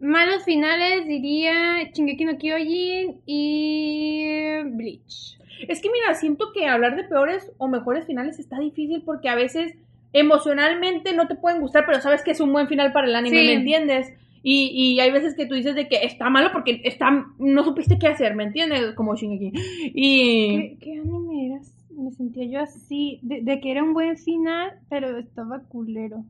[0.00, 4.24] malos finales diría Shingeki no Kyojin y
[4.72, 5.38] Bleach.
[5.68, 9.34] Es que mira, siento que hablar de peores o mejores finales está difícil porque a
[9.34, 9.74] veces
[10.12, 13.40] emocionalmente no te pueden gustar, pero sabes que es un buen final para el anime,
[13.40, 13.46] Sí.
[13.46, 14.12] ¿me entiendes?
[14.42, 17.98] Y, y hay veces que tú dices de que está malo porque está, no supiste
[17.98, 18.94] qué hacer, ¿me entiendes?
[18.94, 19.52] Como Shingeki.
[19.94, 20.56] Y...
[20.56, 21.60] ¿Qué, qué anime era?
[21.90, 26.24] Me sentía yo así, de, de que era un buen final, pero estaba culero.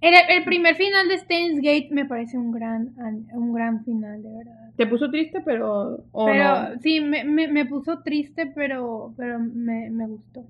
[0.00, 4.22] El, el primer final de Steins Gate me parece un gran, an- un gran final,
[4.22, 4.70] de verdad.
[4.76, 6.04] Te puso triste, pero...
[6.12, 6.44] o pero
[6.74, 6.80] no.
[6.80, 10.42] sí, me, me, me puso triste, pero, pero me, me gustó.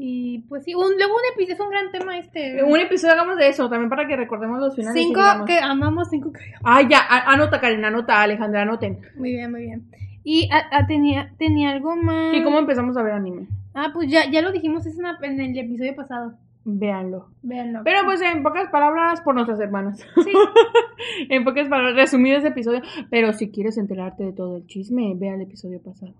[0.00, 2.62] Y pues sí, un, luego un episodio, es un gran tema este.
[2.62, 5.02] Un episodio hagamos de eso, también para que recordemos los finales.
[5.02, 9.00] cinco que amamos, cinco que Ah, ya, anota, Karen, anota, Alejandra, anoten.
[9.16, 9.82] Muy bien, muy bien.
[10.22, 12.32] Y a- a- tenía, tenía algo más.
[12.32, 13.48] ¿Y cómo empezamos a ver anime?
[13.74, 16.34] Ah, pues ya, ya lo dijimos es una- en el episodio pasado.
[16.70, 17.28] Véanlo.
[17.42, 17.80] Véanlo.
[17.82, 20.06] Pero pues en pocas palabras, por nuestras hermanas.
[20.22, 20.32] Sí.
[21.30, 22.82] en pocas palabras, resumido ese episodio.
[23.10, 26.12] Pero si quieres enterarte de todo el chisme, ve al episodio pasado.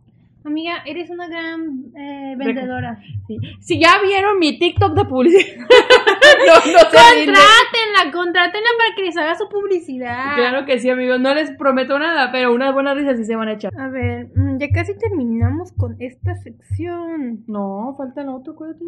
[0.44, 2.98] Amiga, eres una gran eh, vendedora.
[3.26, 3.36] Sí.
[3.60, 5.56] Si ya vieron mi TikTok de publicidad.
[6.46, 6.78] no, no.
[6.78, 10.36] Contrátenla, contrátenla para que les haga su publicidad.
[10.36, 11.20] Claro que sí, amigos.
[11.20, 13.72] No les prometo nada, pero unas buenas risas sí se van a echar.
[13.78, 17.44] A ver, mm, ya casi terminamos con esta sección.
[17.46, 18.84] No, falta el otro, acuérdate.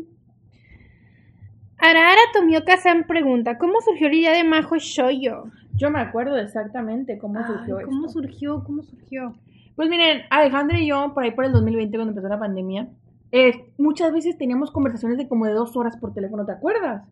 [1.81, 5.45] Arara Tomioka-san pregunta, ¿cómo surgió la idea de Majo Shoyo?
[5.75, 8.21] Yo me acuerdo exactamente cómo surgió ¿Cómo esto.
[8.21, 8.63] surgió?
[8.65, 9.35] ¿Cómo surgió?
[9.77, 12.89] Pues miren, Alejandra y yo, por ahí por el 2020, cuando empezó la pandemia,
[13.33, 17.03] eh, muchas veces teníamos conversaciones de como de dos horas por teléfono, ¿te acuerdas?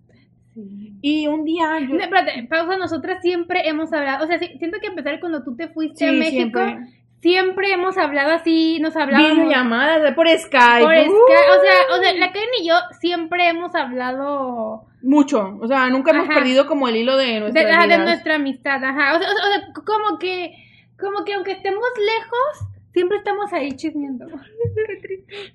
[1.01, 1.95] Y un día yo...
[1.95, 5.55] No, espérate, pausa, nosotras siempre hemos hablado, o sea, sí, siento que empezar cuando tú
[5.55, 6.98] te fuiste a Sí, México, siempre.
[7.21, 7.73] Siempre.
[7.73, 10.81] hemos hablado así, nos hablábamos Videollamadas de- por Skype.
[10.83, 15.59] por uh, Skype, o sea, o sea, la Karen y yo siempre hemos hablado mucho.
[15.61, 16.35] O sea, nunca hemos Ajá.
[16.39, 19.33] perdido como el hilo de de, nuestra ajá, de nuestra amistad, ajá, o sea, o
[19.33, 20.55] sea, o sea, como que,
[20.99, 24.27] como que aunque estemos lejos, siempre estamos ahí chismeando.
[24.75, 25.55] Qué triste.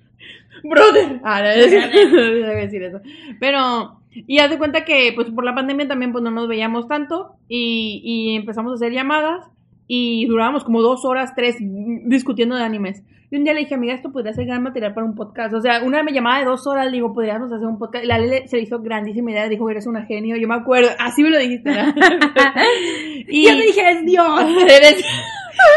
[0.62, 1.20] Brother.
[1.24, 3.00] Ah, no debe decir eso.
[3.40, 6.86] Pero, Y haz de cuenta que, pues, por la pandemia también, pues, no nos veíamos
[6.88, 9.44] tanto y, y empezamos a hacer llamadas
[9.96, 13.02] y durábamos como dos horas, tres, discutiendo de animes.
[13.30, 15.54] Y un día le dije, amiga, esto podría ser gran material para un podcast.
[15.54, 18.04] O sea, una llamada de dos horas, le digo, podríamos hacer un podcast.
[18.04, 20.36] Y la Lele se le hizo grandísima idea, dijo, eres una genio.
[20.36, 21.70] Yo me acuerdo, así me lo dijiste,
[23.28, 24.40] y yo te dije, eres Dios.
[24.68, 25.04] Eres...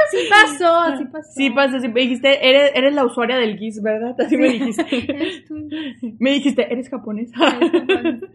[0.09, 1.31] Sí pasó, sí pasó.
[1.31, 4.15] Sí pasó, sí me dijiste, eres, eres la usuaria del GIS, ¿verdad?
[4.19, 4.85] Así me dijiste.
[5.13, 5.55] Eres tú.
[6.19, 7.35] me dijiste, eres japonesa.
[7.57, 8.27] Eres japonesa.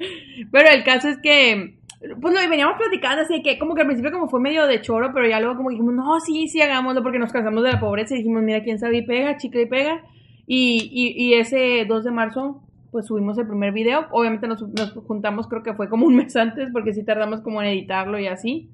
[0.50, 1.74] Pero el caso es que,
[2.20, 5.10] pues lo veníamos platicando así que, como que al principio como fue medio de choro,
[5.14, 8.14] pero ya luego como dijimos, no, sí, sí, hagámoslo porque nos cansamos de la pobreza
[8.14, 10.02] y dijimos, mira, quién sabe y pega, chica y pega.
[10.46, 14.06] Y, y, y ese 2 de marzo, pues subimos el primer video.
[14.10, 17.62] Obviamente nos, nos juntamos, creo que fue como un mes antes, porque sí tardamos como
[17.62, 18.68] en editarlo y así.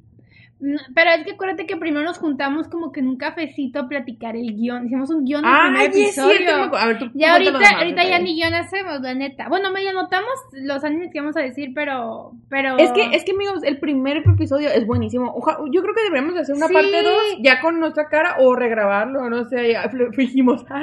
[0.61, 3.89] No, Pero es que acuérdate que primero nos juntamos como que en un cafecito a
[3.89, 4.87] platicar el guion.
[4.87, 6.51] Hicimos un guion Ah, primer sí, es episodio.
[6.51, 9.49] acu- A ver, tú Ya ahorita, más, ahorita ya ni guion hacemos, la neta.
[9.49, 12.77] Bueno, medio notamos los animes que vamos a decir, pero, pero.
[12.77, 15.33] Es que, es que amigos, el primer episodio es buenísimo.
[15.33, 16.75] Oja- yo creo que deberíamos hacer una Sí.
[16.75, 20.65] parte 2 ya con nuestra cara o regrabarlo, no sé, ya fingimos.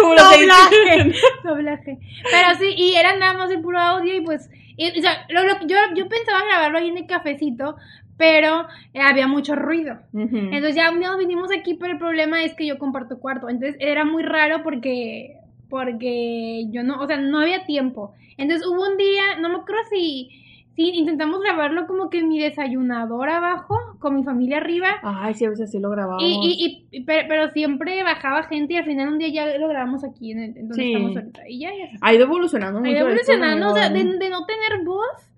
[0.00, 0.14] Como
[0.46, 1.12] Doblaje.
[1.44, 1.98] Doblaje.
[2.30, 5.44] Pero sí, y era nada más el puro audio y pues, y, o sea, lo,
[5.44, 7.76] lo- yo, yo pensaba grabarlo ahí en el cafecito,
[8.16, 9.98] pero eh, había mucho ruido.
[10.12, 10.36] Ujú.
[10.36, 13.48] Entonces ya nos vinimos aquí, pero el problema es que yo comparto cuarto.
[13.48, 15.36] Entonces era muy raro porque,
[15.68, 18.14] porque yo no, o sea, no había tiempo.
[18.38, 20.30] Entonces hubo un día, no me acuerdo si,
[20.74, 24.96] si intentamos grabarlo como que en mi desayunador abajo, con mi familia arriba.
[25.02, 26.22] Ay, sí, a veces así lo grabamos.
[26.22, 29.68] Y, y, y- pero, pero siempre bajaba gente y al final un día ya lo
[29.68, 30.92] grabamos aquí en, el, en donde Sí.
[30.92, 31.40] estamos ahorita.
[31.48, 31.90] Y ya, ya.
[32.00, 32.88] Ha ido evolucionando mucho.
[32.90, 35.30] Ha ido esto, evolucionando, o sea, de, de no tener voz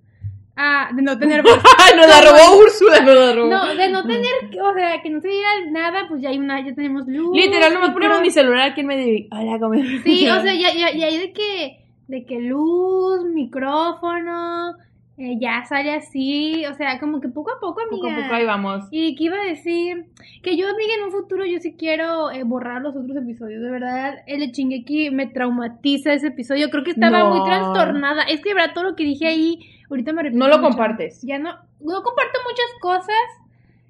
[0.61, 1.57] a de no tener voz.
[1.97, 3.49] Nos la robó Úrsula, nos la robó.
[3.49, 6.61] No, de no tener, o sea, que no se diera nada, pues ya hay una,
[6.67, 7.31] ya tenemos luz.
[7.37, 9.29] Literal, nomás ponemos mi celular aquí en medio y...
[9.31, 9.75] Hola, ¿cómo?
[10.03, 14.75] Sí, o sea, ya, ya, ya hay de que, de que luz, micrófono,
[15.19, 17.97] eh, ya sale así, o sea, como que poco a poco, amiga.
[17.97, 18.87] Poco a poco ahí vamos.
[18.91, 20.07] Y que iba a decir
[20.43, 23.61] que yo, amiga, en un futuro yo sí quiero eh, borrar los otros episodios.
[23.61, 26.71] De verdad, el de Shingeki me traumatiza ese episodio.
[26.71, 27.31] Creo que estaba No.
[27.31, 28.23] muy trastornada.
[28.23, 29.59] Es que, verdad, todo lo que dije ahí,
[29.91, 30.71] ahorita me arrepiento No lo mucho.
[30.71, 31.21] compartes.
[31.23, 31.51] Ya no,
[31.81, 33.25] no comparto muchas cosas.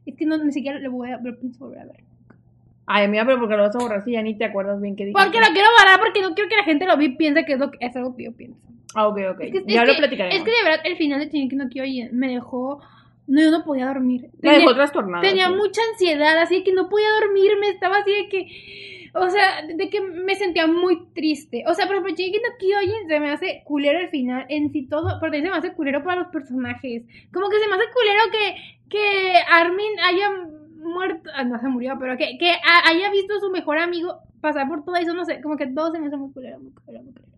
[0.06, 2.04] Es que no, ni siquiera lo voy a lo pienso volver a ver.
[2.90, 5.04] Ay, amiga, pero porque lo vas a borrar si ya ni te acuerdas bien qué
[5.04, 5.12] dije.
[5.12, 7.52] Porque lo quiero borrar porque no quiero que la gente lo vi y piense que
[7.52, 8.58] es, lo que, es algo que yo pienso.
[8.94, 9.40] Ah, ok, ok.
[9.42, 10.38] Es que, ya es lo platicaremos.
[10.38, 12.80] Es que de verdad, el final de Shingeki no Kyojin me dejó...
[13.26, 14.30] No, yo no podía dormir.
[14.40, 15.20] Me dejó trastornada.
[15.20, 15.54] Tenía sí.
[15.54, 20.00] mucha ansiedad, así que no podía dormirme, estaba así de que, o sea, de que
[20.00, 21.64] me sentía muy triste.
[21.66, 24.88] O sea, por ejemplo, Shingeki no Kyojin se me hace culero al final, en sí
[24.88, 27.02] todo, también se me hace culero para los personajes.
[27.34, 28.56] Como que se me hace culero que,
[28.88, 30.30] que Armin haya
[30.78, 34.18] muerto, ah, no se murió, pero que, que ha- haya visto a su mejor amigo
[34.40, 36.70] pasar por todo eso, no sé, como que todo se me hace muy culero, muy
[36.72, 37.32] culero, muy culero.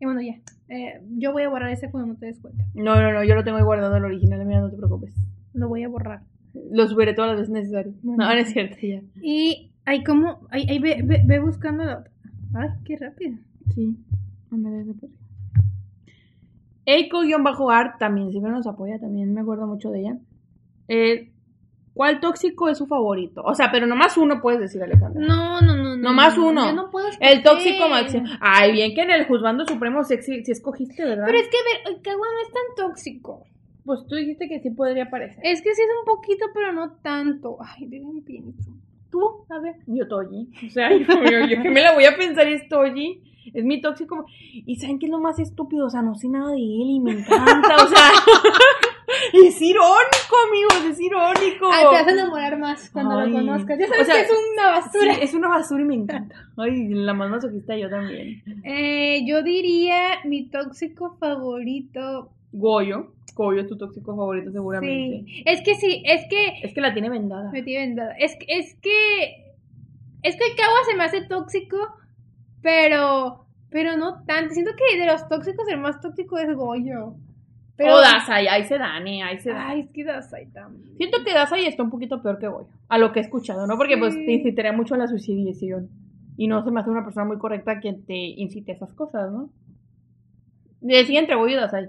[0.00, 0.34] Y bueno, ya,
[0.68, 2.64] eh, yo voy a borrar ese cuando no te des cuenta.
[2.74, 5.14] No, no, no, yo lo tengo ahí guardado el original, mira, no te preocupes.
[5.54, 6.20] Lo voy a borrar.
[6.70, 7.94] Lo subiré todas las veces necesarias.
[8.02, 9.00] No, no es cierto, ya.
[9.22, 12.10] Y ahí como, ahí, ahí ve, ve, ve buscando la otra.
[12.54, 13.38] Ay, qué rápido.
[13.74, 13.96] Sí.
[14.50, 15.12] Ándale, después.
[16.84, 20.18] Eiko-art también siempre nos apoya, también me acuerdo mucho de ella.
[20.88, 21.32] Eh,
[21.96, 23.40] ¿Cuál tóxico es su favorito?
[23.42, 25.18] O sea, pero nomás uno puedes decir, Alejandra.
[25.26, 25.96] No, no, no, no.
[25.96, 26.66] Nomás no, uno.
[26.66, 27.42] Yo no puedo El escoger.
[27.42, 28.26] tóxico máximo.
[28.38, 31.24] Ay, bien que en el juzgando supremo sexy si escogiste, ¿verdad?
[31.24, 33.44] Pero es que, a ver, no es tan tóxico.
[33.86, 35.38] Pues tú dijiste que sí podría aparecer.
[35.42, 37.56] Es que sí es un poquito, pero no tanto.
[37.60, 38.72] Ay, de un pienso.
[39.10, 39.76] Tú, a ver.
[39.86, 40.50] Yo Toji.
[40.66, 43.22] O sea, yo, yo, yo que me la voy a pensar es Toji.
[43.54, 44.26] Es mi tóxico.
[44.52, 45.86] Y ¿saben qué es lo más estúpido?
[45.86, 47.76] O sea, no sé nada de él y me encanta.
[47.76, 48.10] O sea,
[49.32, 51.70] es irónico, amigos, es irónico.
[51.72, 53.30] Ay, te vas a enamorar más cuando Ay.
[53.30, 53.78] lo conozcas.
[53.78, 55.14] Ya O sabes sea, que es una basura.
[55.14, 56.34] Sí, es una basura y me encanta.
[56.56, 58.42] Ay, la más masoquista yo también.
[58.64, 62.30] Eh, yo diría mi tóxico favorito.
[62.52, 63.12] Goyo.
[63.34, 65.24] Goyo es tu tóxico favorito seguramente.
[65.26, 65.42] Sí.
[65.44, 67.50] Es que sí, es que Es que la tiene vendada.
[67.52, 68.12] Me tiene vendada.
[68.18, 69.44] Es, que- es que.
[70.22, 71.76] Es que el Kawa se me hace tóxico,
[72.62, 73.44] pero.
[73.70, 74.54] Pero no tanto.
[74.54, 77.14] Siento que de los tóxicos, el más tóxico es Goyo.
[77.76, 77.96] Pero.
[77.96, 79.70] O Dasai, ahí se dan, eh, ahí se dan.
[79.70, 80.96] Ay, es que Dasai también.
[80.96, 83.76] Siento que Dasai está un poquito peor que Goyo, a lo que he escuchado, ¿no?
[83.76, 85.90] Porque pues te incitaría mucho a la suicidación.
[86.38, 89.30] Y no se me hace una persona muy correcta quien te incite a esas cosas,
[89.30, 89.50] ¿no?
[90.80, 91.88] Decía entre Goyo y Dasai.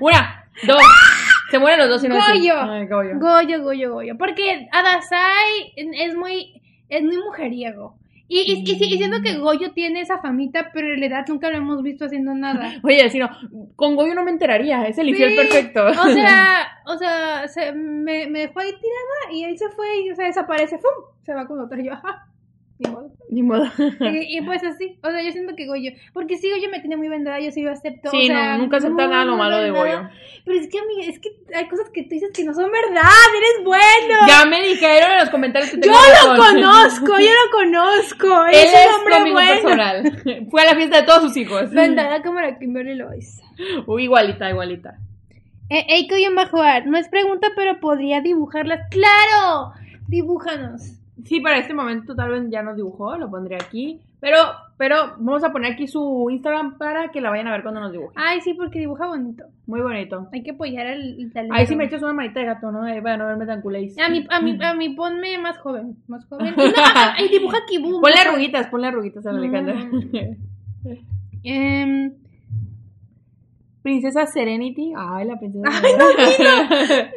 [0.00, 0.82] Una, dos.
[1.50, 2.14] Se mueren los dos y no.
[2.14, 2.60] Goyo.
[2.60, 3.18] Ay, Goyo.
[3.18, 4.16] Goyo, Goyo, Goyo.
[4.16, 6.62] Porque Adasai es muy.
[6.88, 7.98] Es muy mujeriego.
[8.32, 11.50] Y, y, y, sí- y siento que Goyo tiene esa famita, pero en realidad nunca
[11.50, 12.72] lo hemos visto haciendo nada.
[12.82, 13.28] Oye, si no,
[13.76, 15.84] con Goyo no me enteraría, es el infiel Sí, perfecto.
[15.86, 20.10] O sea, o sea, se, me, me dejó ahí tirada y él se fue y
[20.10, 21.04] o sea, desaparece, ¡fum!
[21.24, 22.26] Se va con otra y yo, ajá.
[22.82, 23.10] Ni modo.
[23.30, 23.64] Ni modo.
[24.00, 26.96] Y, y pues así, o sea, yo siento que Goyo, porque sí, Goyo me tiene
[26.96, 28.10] muy vendada, yo sí lo acepto.
[28.10, 29.70] Sí, o sea, no, nunca acepta nada lo malo de.
[29.70, 30.08] Goyo.
[30.44, 33.02] Pero es que, amiga, es que hay cosas que tú dices que no son verdad,
[33.36, 34.26] eres bueno.
[34.26, 36.54] Ya me dijeron en los comentarios que yo tengo lo razón.
[36.54, 38.46] conozco, yo lo conozco.
[38.46, 39.50] Él es un hombre amigo bueno.
[39.50, 40.48] personal.
[40.50, 41.70] Fue a la fiesta de todos sus hijos.
[41.70, 43.40] Vendada como la Kimberly Lois.
[43.86, 44.98] Uy, igualita, igualita.
[45.70, 46.84] Eh, Eiko y art.
[46.84, 48.88] No es pregunta, pero podría dibujarlas.
[48.90, 49.72] ¡Claro!
[50.06, 51.01] Dibújanos.
[51.24, 54.00] Sí, para este momento tal vez ya nos dibujó, lo pondré aquí.
[54.18, 54.36] Pero,
[54.78, 57.92] pero vamos a poner aquí su Instagram para que la vayan a ver cuando nos
[57.92, 58.14] dibuje.
[58.16, 59.44] Ay, sí, porque dibuja bonito.
[59.66, 60.28] Muy bonito.
[60.32, 61.54] Hay que apoyar al el talento.
[61.54, 62.86] Ahí sí me echas una manita de gato, ¿no?
[62.86, 63.98] Eh, Para no verme tan culéis.
[63.98, 65.96] A mí, a mí, a mí ponme más joven.
[66.08, 66.54] Más joven.
[66.56, 66.62] No,
[67.16, 68.00] ay, dibuja Kibu.
[68.00, 69.74] Ponle arruguitas, ponle arruguitas a la Alejandra.
[71.44, 72.12] Em,
[73.82, 74.92] Princesa Serenity.
[74.96, 75.68] Ay, la princesa.
[75.68, 76.06] Ay, no,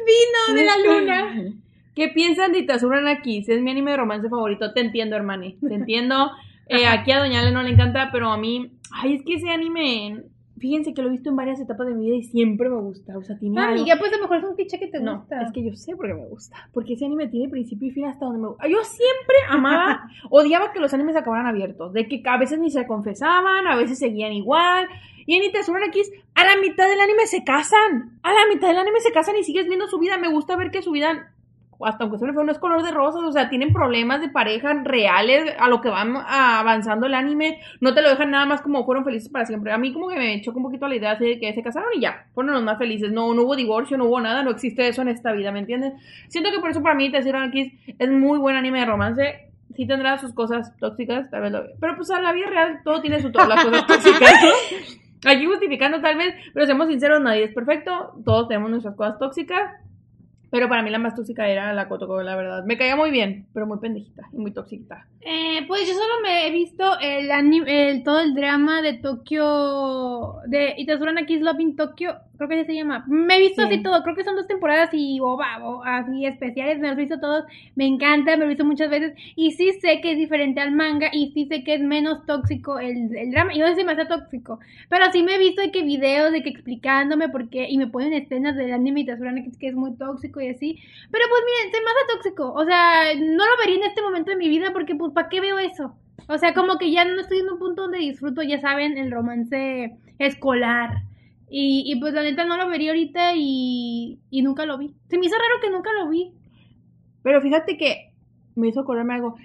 [0.04, 1.52] vino de la luna.
[1.96, 3.48] ¿Qué piensan de Itazura Kiss?
[3.48, 4.72] Es mi anime de romance favorito.
[4.72, 5.56] Te entiendo, hermane.
[5.66, 6.30] Te entiendo.
[6.68, 8.70] Eh, aquí a Doña Ale no le encanta, pero a mí.
[8.92, 10.22] Ay, es que ese anime.
[10.58, 13.16] Fíjense que lo he visto en varias etapas de mi vida y siempre me gusta.
[13.18, 15.18] O sea, tiene algo- Amiga, pues a lo mejor es un cliché que te No,
[15.18, 15.42] gusta.
[15.42, 16.56] es que yo sé por qué me gusta.
[16.72, 18.66] Porque ese anime tiene principio y fin hasta donde me gusta.
[18.66, 21.92] Yo siempre amaba, odiaba que los animes acabaran abiertos.
[21.92, 24.88] De que a veces ni se confesaban, a veces seguían igual.
[25.26, 28.18] Y en Itazura Kiss, a la mitad del anime se casan.
[28.22, 30.16] A la mitad del anime se casan y sigues viendo su vida.
[30.16, 31.34] Me gusta ver que su vida,
[31.84, 33.22] hasta aunque suene feo, no es color de rosas.
[33.22, 37.60] O sea, tienen problemas de pareja reales a lo que van avanzando el anime.
[37.80, 39.72] No te lo dejan nada más como fueron felices para siempre.
[39.72, 41.90] A mí como que me chocó un poquito la idea así de que se casaron
[41.94, 42.26] y ya.
[42.34, 43.12] Fueron los más felices.
[43.12, 44.42] No, no hubo divorcio, no hubo nada.
[44.42, 45.94] No existe eso en esta vida, ¿me entiendes?
[46.28, 49.50] Siento que por eso para mí Tetsuya Kiss es muy buen anime de romance.
[49.74, 53.00] Sí tendrá sus cosas tóxicas, tal vez lo Pero pues a la vida real todo
[53.02, 54.96] tiene su todas las cosas tóxicas, ¿no?
[55.26, 58.14] Aquí justificando tal vez, pero seamos sinceros, nadie es perfecto.
[58.24, 59.72] Todos tenemos nuestras cosas tóxicas.
[60.50, 62.64] Pero para mí la más tóxica era la Kotoko, la verdad.
[62.64, 65.06] Me caía muy bien, pero muy pendejita y muy tóxica.
[65.20, 70.36] Eh, pues yo solo me he visto el anime, el, todo el drama de Tokio,
[70.46, 73.04] de Itazura no Kiss Love in Tokyo, creo que así se llama.
[73.08, 73.68] Me he visto Sí.
[73.68, 77.00] así todo, creo que son dos temporadas y ova, o así especiales, me los he
[77.00, 77.44] visto todos,
[77.74, 80.72] me encanta, me lo he visto muchas veces y sí sé que es diferente al
[80.72, 83.84] manga y sí sé que es menos tóxico el, el drama y no sé si
[83.84, 87.48] me hace tóxico, pero sí me he visto de que videos de que explicándome por
[87.50, 90.48] qué y me ponen escenas del anime Itazura no Kiss que es muy tóxico y
[90.48, 90.78] así,
[91.10, 94.30] pero pues miren, se me hace tóxico, o sea, no lo vería en este momento
[94.30, 95.96] de mi vida porque pues ¿para qué veo eso?
[96.28, 99.12] O sea, como que ya no estoy en un punto donde disfruto, ya saben, el
[99.12, 101.02] romance escolar.
[101.48, 104.96] Y, pues la neta no lo vería ahorita y, y nunca lo vi.
[105.08, 106.32] Se me hizo raro que nunca lo vi.
[107.22, 108.12] Pero fíjate que
[108.56, 109.36] me hizo acordarme algo.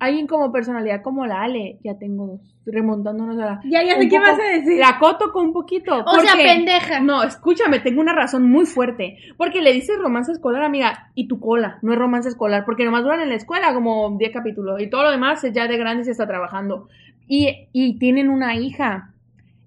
[0.00, 2.40] Alguien como personalidad como la Ale, ya tengo dos.
[2.66, 3.60] Remontándonos a la.
[3.64, 4.78] Ya, ya sé qué poco- vas a decir.
[4.80, 5.94] La coto con un poquito.
[6.04, 7.00] O sea, pendeja.
[7.00, 9.18] No, escúchame, tengo una razón muy fuerte.
[9.36, 11.78] Porque le dices romance escolar, amiga, y tu cola.
[11.82, 14.80] No es romance escolar, porque nomás duran en la escuela como 10 capítulos.
[14.80, 16.88] Y todo lo demás es ya de grande y se está trabajando.
[17.28, 19.09] Y, y tienen una hija.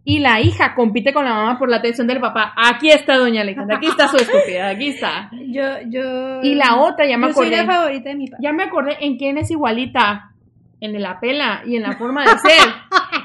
[0.06, 2.54] Y la hija compite con la mamá por la atención del papá.
[2.58, 5.30] Aquí está Doña Alejandra, aquí está su estúpida, aquí está.
[5.48, 6.42] Yo, yo.
[6.44, 7.66] Y la otra, ya me yo soy acordé.
[7.66, 8.42] la favorita de mi papá.
[8.44, 10.30] Ya me acordé en quién es igualita.
[10.82, 12.68] En la pela y en la forma de ser.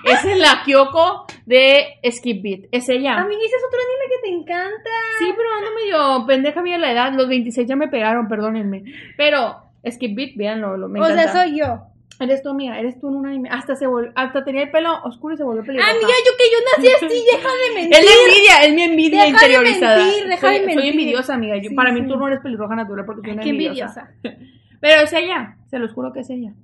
[0.05, 2.60] Esa es la Kyoko de Skip Beat.
[2.70, 3.14] Es ella.
[3.18, 4.90] Amiga, ese es otro anime que te encanta.
[5.18, 7.12] Sí, pero ando medio pendeja bien la edad.
[7.14, 8.84] Los 26 ya me pegaron, perdónenme.
[9.16, 9.56] Pero
[9.90, 11.32] Skip Beat, véanlo, lo, me o encanta.
[11.32, 11.80] sea, soy yo.
[12.20, 13.49] Eres tú, amiga, eres tú en un anime.
[13.51, 15.90] Hasta se vol- hasta tenía el pelo oscuro y se volvió pelirroja.
[15.93, 16.59] Amiga, yo que yo
[16.99, 17.99] nací así, deja de mentir.
[17.99, 20.05] Es la envidia, es mi envidia Deja de interiorizada.
[20.05, 20.90] mentir, deja soy, de soy mentir.
[20.93, 21.57] envidiosa, amiga.
[21.59, 22.07] Yo- Sí, para mí sí.
[22.09, 24.11] tú no eres pelirroja natural porque soy una qué envidiosa.
[24.24, 24.47] envidiosa.
[24.81, 26.55] Pero es ella, se los juro que es ella.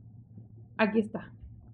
[0.77, 1.31] Aquí está.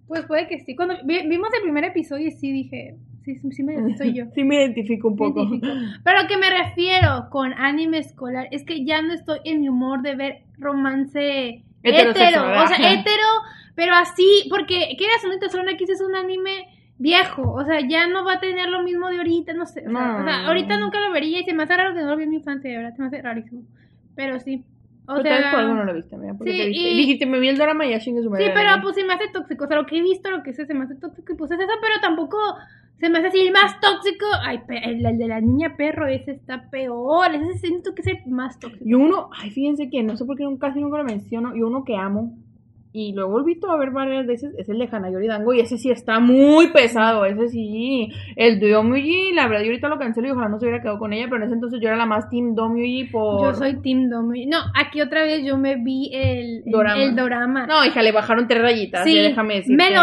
[0.07, 0.75] Pues puede que sí.
[0.75, 2.95] Cuando vi- vimos el primer episodio y sí dije,
[3.25, 4.25] sí, sí, sí me soy yo.
[4.35, 5.41] Sí me identifico un poco.
[5.43, 5.73] identifico.
[6.03, 9.69] Pero a que me refiero con anime escolar es que ya no estoy en mi
[9.69, 13.27] humor de ver romance hetero, o sea, hetero,
[13.75, 16.67] pero así, porque quieras o no, Tesoro X es un anime
[16.97, 19.91] viejo, o sea, ya no va a tener lo mismo de ahorita, no sé, o
[19.91, 22.17] sea, o sea, ahorita nunca lo vería y se me hace raro que no lo
[22.17, 23.63] vi en mi infancia, de verdad, se me hace rarísimo,
[24.15, 24.63] pero sí,
[25.07, 26.35] o Pero sea, por algo no lo viste, amiga.
[26.37, 26.89] Porque sí, te viste.
[26.89, 28.45] y- Dijiste, me vi el drama y ya chingue su madre.
[28.45, 29.65] Sí, pero pues se me hace tóxico.
[29.65, 31.33] O sea, lo que he visto, lo que sé, se me hace tóxico.
[31.33, 32.37] Y pues es eso, pero tampoco
[32.99, 34.25] se me hace así el más tóxico.
[34.43, 37.33] Ay, el, el de la niña perro, ese está peor.
[37.33, 38.83] Ese siento que es el más tóxico.
[38.85, 41.55] Y uno, ay, fíjense que no sé por qué casi nunca lo menciono.
[41.55, 42.37] Y uno que amo.
[42.93, 44.53] Y lo he vuelto a ver varias veces.
[44.57, 45.53] Es el de Hanayori Dango.
[45.53, 47.23] Y ese sí está muy pesado.
[47.23, 48.09] Ese sí.
[48.35, 50.99] El de Domyuji, la verdad, yo ahorita lo cancelo y ojalá no se hubiera quedado
[50.99, 51.27] con ella.
[51.29, 53.45] Pero en ese entonces yo era la más team Domyuji por.
[53.45, 54.45] Yo soy Team Domi.
[54.45, 57.01] No, aquí otra vez yo me vi el, el Dorama.
[57.03, 57.65] el dorama.
[57.65, 59.05] No, hija, le bajaron tres rayitas.
[59.05, 59.59] sí, ya déjame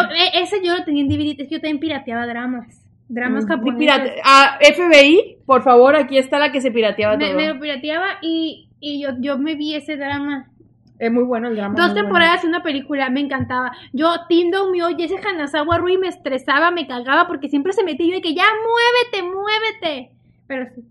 [0.07, 1.43] lo- e- ese yo lo tenía en DVD.
[1.43, 2.85] Es que yo también pirateaba dramas.
[3.11, 3.79] Dramas Mm, japoneses.
[3.79, 7.37] pirate- ah, FBI, por favor, aquí está la que se pirateaba me, todo.
[7.37, 10.49] me lo pirateaba y, y yo, yo me vi ese drama.
[10.99, 11.75] Es muy bueno el drama.
[11.77, 12.03] Dos bueno.
[12.03, 13.73] temporadas y una película, me encantaba.
[13.93, 18.11] Yo, Tim Mio, Jesse Hanazawa Rui me estresaba, me cagaba porque siempre se metía y
[18.11, 20.13] yo de que ya muévete, muévete.
[20.47, 20.83] Pero sí,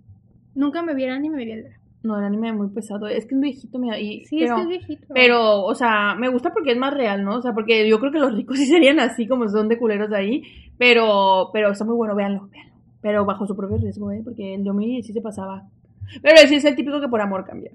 [0.56, 1.78] nunca me vieran ni me veía el drama.
[2.04, 3.08] No, el anime es muy pesado.
[3.08, 4.00] Es que es viejito, mira.
[4.00, 5.14] Y, Sí, pero, es que es viejito.
[5.14, 7.36] Pero, o sea, me gusta porque es más real, ¿no?
[7.38, 10.14] O sea, porque yo creo que los ricos sí serían así como son de culeros
[10.14, 10.44] ahí.
[10.78, 12.74] Pero, pero está muy bueno, véanlo, véanlo.
[13.02, 14.22] Pero bajo su propio riesgo, ¿eh?
[14.24, 15.64] Porque el Yomi sí se pasaba.
[16.22, 17.72] Pero sí es el típico que por amor cambia.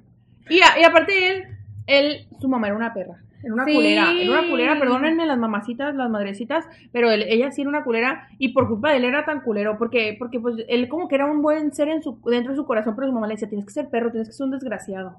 [0.48, 1.44] Y, a- y aparte él,
[1.86, 3.22] él, su mamá era una perra.
[3.42, 3.74] Era una Sí.
[3.74, 4.12] culera.
[4.12, 8.28] Era una culera, perdónenme las mamacitas, las madrecitas, pero él- ella sí era una culera.
[8.38, 9.78] Y por culpa de él era tan culero.
[9.78, 12.64] Porque, porque pues él como que era un buen ser en su, dentro de su
[12.66, 15.16] corazón, pero su mamá le decía, tienes que ser perro, tienes que ser un desgraciado.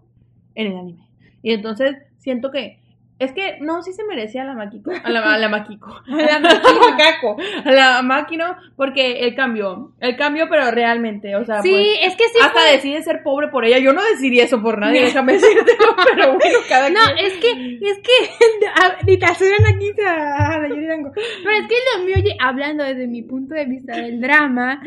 [0.55, 1.07] En el anime.
[1.41, 2.79] Y entonces siento que.
[3.19, 4.91] Es que no, sí se merecía a la Makiko.
[5.03, 5.89] A la, a la Makiko.
[6.07, 7.37] A la Macaco.
[7.63, 8.57] A la máquina.
[8.75, 9.91] Porque él cambió.
[9.99, 11.35] Él cambió, pero realmente.
[11.35, 13.77] O sea, sí, pues, es que sí hasta fue- decide ser pobre por ella.
[13.77, 17.25] Yo no decidiría eso por nadie, déjame decírtelo, pero bueno, cada No, quien.
[17.27, 20.59] es que, es que, ni te asuran aquí a la.
[20.61, 24.81] Pero es que lo mío, oye, hablando desde mi punto de vista del drama,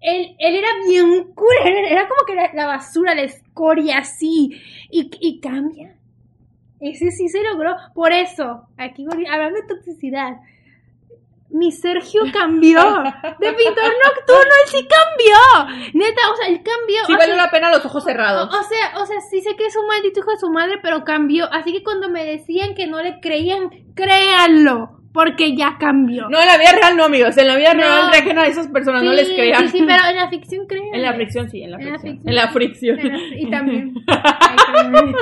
[0.00, 4.50] él, él era bien cool, era, era como que la, la basura, la escoria, así,
[4.90, 5.94] y, y cambia.
[6.84, 7.74] Ese sí se logró.
[7.94, 10.36] Por eso, aquí volví- hablando de toxicidad,
[11.50, 12.80] mi Sergio cambió.
[13.40, 15.90] De pintor nocturno, él sí cambió.
[15.94, 17.04] Neta, o sea, él cambió.
[17.06, 18.52] Sí vale sea, la pena los ojos cerrados.
[18.52, 20.78] o, o sea, o sea, sí sé que es un maldito hijo de su madre,
[20.82, 21.46] pero cambió.
[21.52, 26.28] Así que cuando me decían que no le creían, créanlo, porque ya cambió.
[26.28, 27.38] No, en la vida real no, amigos.
[27.38, 27.80] En la vida No.
[27.80, 29.68] real dejen a esas personas, no les crean.
[29.70, 30.92] Sí, sí, pero en la ficción creen.
[30.92, 32.20] En la fricción, sí, en la ficción.
[32.26, 33.94] En la la- Y también.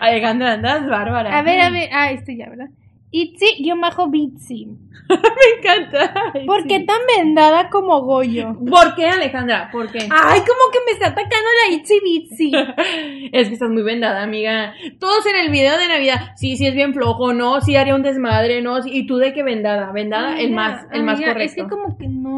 [0.00, 1.36] Alejandra, andas bárbara.
[1.36, 1.88] a ver, a ver.
[1.92, 2.68] Ah, esto ya, ¿verdad?
[3.10, 4.66] Itzy-Bitsy.
[5.08, 5.16] Me
[5.58, 6.32] encanta.
[6.34, 6.68] Ay, ¿Por sí.
[6.68, 8.56] qué tan vendada como Goyo?
[8.68, 9.70] ¿Por qué, Alejandra?
[9.70, 9.98] ¿Por qué?
[10.10, 13.30] Ay, como que me está atacando la Itzy-Bitsy.
[13.32, 14.74] Es que estás muy vendada, amiga.
[14.98, 16.32] Todos en el video de Navidad.
[16.36, 18.78] Sí, sí es bien flojo, no, sí haría un desmadre, no.
[18.84, 21.62] Y tú de qué vendada, vendada, el más, el más amiga, correcto.
[21.62, 22.36] Es que como que no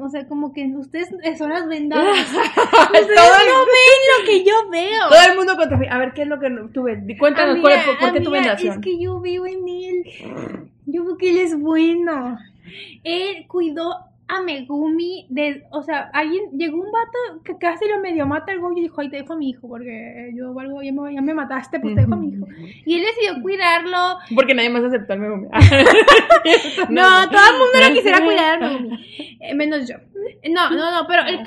[0.00, 1.08] o sea, como que ustedes
[1.38, 2.18] son las vendadas.
[2.28, 5.08] Ustedes el- no ven lo que yo veo.
[5.08, 6.98] Todo el mundo contra A ver, ¿qué es lo que tú ves?
[7.18, 8.74] Cuéntanos, Amiga, ¿cuál es- ¿por, qué tu vendación?
[8.74, 9.93] Es que yo veo en él.
[10.86, 12.38] Yo veo que él es bueno.
[13.02, 13.94] Él cuidó
[14.26, 18.60] a Megumi de, o sea, alguien llegó un vato que casi lo medio mata al
[18.60, 21.20] Goyo y dijo, ay, te dejo a mi hijo porque yo valgo, ya me, ya
[21.20, 22.46] me mataste, pues te dejo a mi hijo.
[22.86, 24.18] Y él decidió cuidarlo.
[24.34, 25.48] Porque nadie más aceptó al Megumi.
[26.90, 29.36] No, todo el mundo lo quisiera cuidar al Megumi.
[29.40, 29.96] Eh, menos yo.
[30.50, 31.44] No, no, no, pero el al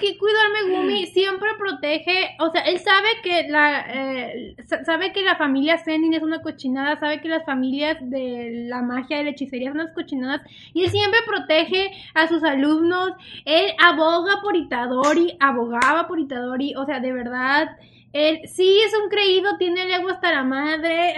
[0.67, 5.77] Megumi siempre protege, o sea, él sabe que la eh, sa- sabe que la familia
[5.77, 9.81] Zenin es una cochinada, sabe que las familias de la magia de la hechicería son
[9.81, 10.41] unas cochinadas
[10.73, 13.11] y él siempre protege a sus alumnos.
[13.45, 17.69] Él aboga por Itadori, abogaba por Itadori, o sea, de verdad
[18.13, 21.13] él sí es un creído, tiene el ego hasta la madre.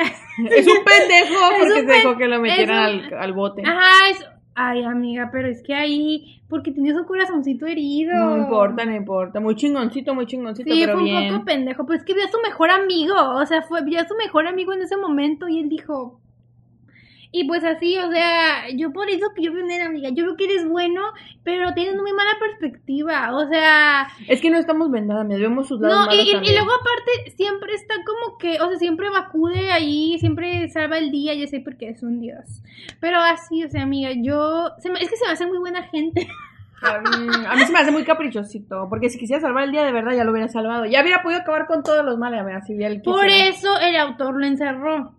[0.50, 3.62] es un pendejo Es porque se dejó que lo metieran un- al, al bote.
[3.66, 4.26] Ajá, es...
[4.62, 8.14] Ay, amiga, pero es que ahí, porque tenía su corazoncito herido.
[8.14, 9.40] No importa, no importa.
[9.40, 11.34] Muy chingoncito, muy chingoncito, Sí, pero fue un bien.
[11.34, 14.06] poco pendejo, pero es que vio a su mejor amigo, o sea, fue, vio a
[14.08, 16.20] su mejor amigo en ese momento y él dijo...
[17.32, 20.46] Y pues así, o sea, yo por eso que yo él, amiga, yo veo que
[20.46, 21.02] eres bueno,
[21.44, 25.80] pero tienes muy mala perspectiva, o sea, Es que no estamos vendadas, me vemos sus
[25.80, 26.56] lados no, y, malos y- y también.
[26.56, 31.36] luego aparte siempre está como que, o sea, siempre vacude ahí, siempre salva el día,
[31.36, 32.64] ya sé porque es un dios.
[33.00, 35.84] Pero así, o sea, amiga, yo, se me- es que se me hace muy buena
[35.84, 36.28] gente.
[36.82, 40.16] A mí, se me hace muy caprichosito, porque si quisiera salvar el día de verdad
[40.16, 40.86] ya lo hubiera salvado.
[40.86, 43.98] Ya hubiera podido acabar con todos los males, a ver, así él Por eso el
[43.98, 45.14] autor lo encerró.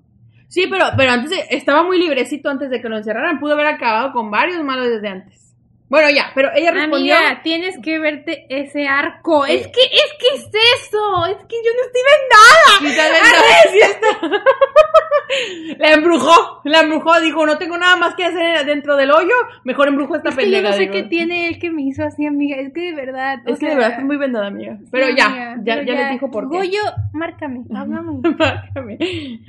[0.51, 3.39] Sí, pero, pero antes estaba muy librecito antes de que lo encerraran.
[3.39, 5.50] Pudo haber acabado con varios malos desde antes.
[5.91, 7.17] Bueno, ya, pero ella respondió.
[7.17, 9.45] Amiga, tienes que verte ese arco.
[9.45, 11.27] Es que, es que es eso.
[11.27, 13.69] Es que yo no estoy vendada.
[13.71, 14.31] Sí está.
[15.79, 19.87] La embrujó, la embrujó, dijo, no tengo nada más que hacer dentro del hoyo, mejor
[19.87, 20.71] embrujo esta Es que yo pendeja.
[20.71, 20.93] no sé digo.
[20.93, 22.57] qué tiene él que me hizo así, amiga.
[22.57, 23.39] Es que de verdad.
[23.47, 24.79] Es que de verdad fue muy vendada, amiga.
[24.91, 26.57] Pero sí, ya, amiga, ya, pero ya, les dijo por qué.
[26.57, 26.81] Goyo,
[27.13, 28.21] márcame, háblame.
[28.39, 28.99] Márcame.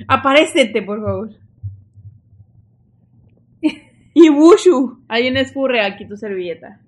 [0.06, 1.30] Aparécete, por favor.
[4.14, 6.78] Y Wushu, ahí en Esfurre, aquí tu servilleta.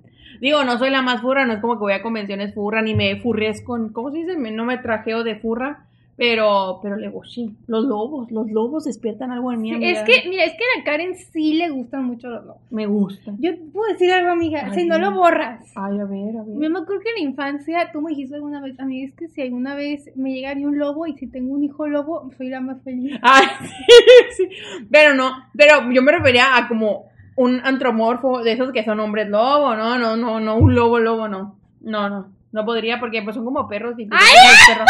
[0.41, 2.95] Digo, no soy la más furra, no es como que voy a convenciones furra, ni
[2.95, 4.37] me furries con, ¿cómo se dice?
[4.37, 5.87] Me- No me trajeo de furra,
[6.17, 9.91] pero, pero le sí, los lobos, los lobos despiertan algo en mí, Sí, amiga.
[9.93, 12.61] es que, mira, es que a la Karen sí le gustan mucho los lobos.
[12.71, 13.33] Me gusta.
[13.39, 15.73] Yo puedo decir algo, amiga, Ay, si no lo borras.
[15.77, 16.71] Ay, a ver, a Yo ver.
[16.71, 19.41] me acuerdo que en la infancia tú me dijiste alguna vez, amiga, es que si
[19.43, 22.83] alguna vez me llegaría un lobo y si tengo un hijo lobo, soy la más
[22.83, 23.17] feliz.
[23.23, 23.47] Ay,
[24.37, 24.85] sí, sí.
[24.91, 27.07] Pero no, pero yo me refería a como
[27.37, 31.29] un antropomorfo de esos que son hombres lobo, no, no, no, no, un lobo lobo,
[31.29, 31.57] no.
[31.81, 32.35] No, no.
[32.55, 34.09] No podría porque pues son como perros y, ¡Ay,
[34.69, 34.89] perros.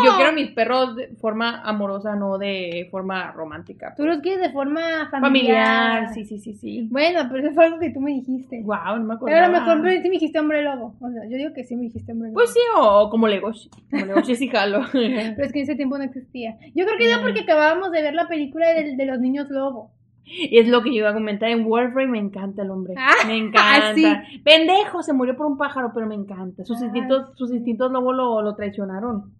[0.00, 3.94] y yo quiero mis perros de forma amorosa, no de forma romántica.
[3.96, 6.04] Tú los quieres de forma familiar.
[6.04, 6.86] Familiar, sí, sí, sí, sí.
[6.88, 8.62] Bueno, pero eso fue algo que tú me dijiste.
[8.62, 9.34] Wow, no me acuerdo.
[9.34, 10.94] Pero a lo mejor pero sí me dijiste hombre lobo.
[11.00, 12.34] O sea, yo digo que sí me dijiste hombre lobo.
[12.34, 13.70] Pues sí, o como Legoshi.
[13.90, 14.82] Como Legoshi sí jalo.
[14.92, 16.58] Pero es que en ese tiempo no existía.
[16.76, 19.90] Yo creo que era porque acabábamos de ver la película de, de los niños lobo.
[20.30, 22.94] Y es lo que yo iba a comentar en Warframe, me encanta el hombre.
[22.96, 23.94] Ah, me encanta.
[23.94, 24.40] sí.
[24.44, 26.64] Pendejo, se murió por un pájaro, pero me encanta.
[26.64, 26.84] Sus Ah.
[26.84, 29.32] instintos, sus instintos lobo lo, lo traicionaron.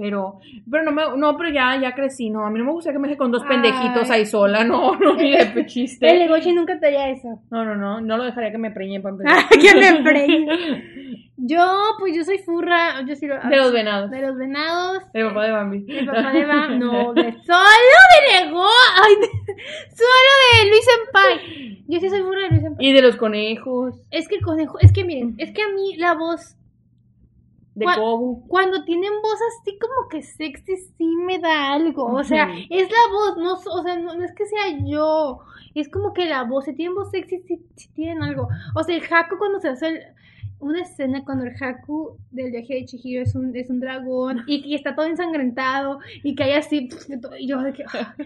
[0.00, 0.38] Pero,
[0.70, 2.46] pero no me, no, pero ya, ya crecí, no.
[2.46, 3.48] A mí no me gusta que me deje con dos Ay.
[3.48, 6.16] pendejitos ahí sola, no, no, ni de El chiste.
[6.16, 7.40] Legoshi nunca te haría eso.
[7.50, 9.38] No, no, no, no lo dejaría que me preñe para empezar.
[9.38, 10.46] Ah, que me preñe.
[11.40, 13.00] Yo, pues yo soy furra.
[13.06, 14.10] Yo sí lo- De los venados.
[14.10, 15.04] De los venados.
[15.12, 15.86] El papá de Bambi.
[15.88, 16.78] El papá de Bam.
[16.80, 18.66] No, de, solo de Lego.
[19.02, 19.54] Ay, de-
[19.96, 20.32] solo
[20.64, 21.84] de Luis Senpai.
[21.86, 22.84] Yo sí soy furra de Luis Senpai.
[22.86, 25.96] Y de los conejos, Es que el conejo, es que miren, es que a mí
[25.96, 26.56] la voz,
[27.76, 28.48] de Gua- Kobu.
[28.48, 32.06] cuando tienen voz así como que sexy, sí me da algo.
[32.06, 35.38] O sea, es la voz, no, o sea, no, no es que sea yo.
[35.76, 38.48] Es como que la voz, si tienen voz sexy, sí, sí tienen algo.
[38.74, 40.02] O sea, el Haku cuando se hace el-
[40.60, 44.56] una escena cuando el Haku del viaje de Chihiro es un, es un dragón y,
[44.66, 46.88] y está todo ensangrentado y que hay así,
[47.38, 48.14] y yo de que, ah.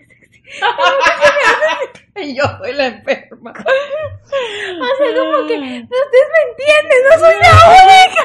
[2.17, 3.53] Y yo soy la enferma.
[3.53, 8.23] O sea, como que, ustedes me entienden, no soy la única.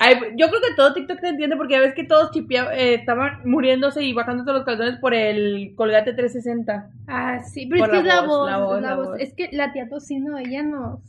[0.00, 2.94] Ay, yo creo que todo TikTok te entiende porque ya ves que todos chipea- eh,
[2.94, 6.88] estaban muriéndose y bajándose los calzones por el Colgate 360.
[7.06, 9.06] Ah, sí, pero Por es que es la la voz, la voz, la voz.
[9.08, 9.20] voz.
[9.20, 11.00] Es que la tía Tocino, ella nos...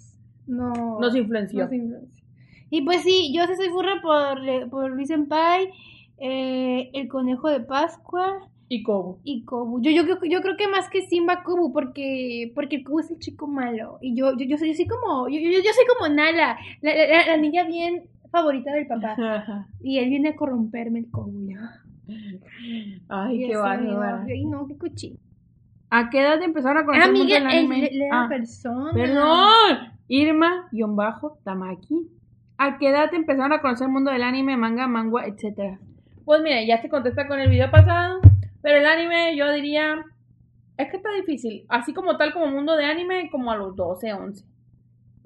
[0.48, 1.64] No, Nos influenció.
[1.66, 2.10] nos influenció.
[2.70, 5.70] Y pues sí, yo sí soy furra por, Le- por Luis Senpai,
[6.18, 9.20] eh, el conejo de Pascua Y Kobu.
[9.24, 9.82] y Kobu.
[9.82, 13.20] Yo, yo, creo- yo creo que más que Simba Kobu, porque, porque Kobu es el
[13.20, 13.98] chico malo.
[14.02, 16.94] Y yo, yo, yo, soy, yo soy como, yo, yo, yo soy como Nala, la,
[16.96, 19.16] la, la niña bien favorita del papá.
[19.82, 21.48] Y él viene a corromperme el Kobu.
[21.50, 21.82] ya.
[23.10, 24.26] Ay, Y qué bárbara.
[24.28, 25.18] Ay, no, qué cochino.
[25.90, 27.82] ¿A qué edad empezaron a conocer mucho Amiga, el el, anime?
[27.82, 28.92] le, le Ah, da persona.
[28.94, 29.97] Perdón.
[30.08, 32.10] Irma, guion bajo, Tamaki.
[32.58, 35.80] ¿A qué edad te empezaron a conocer el mundo del anime, manga, manga, etcétera?
[36.26, 38.20] Pues mira, ya se contesta con el video pasado,
[38.62, 40.04] pero el anime yo diría,
[40.78, 44.14] es que está difícil, así como tal como mundo de anime, como a los 12,
[44.14, 44.46] 11.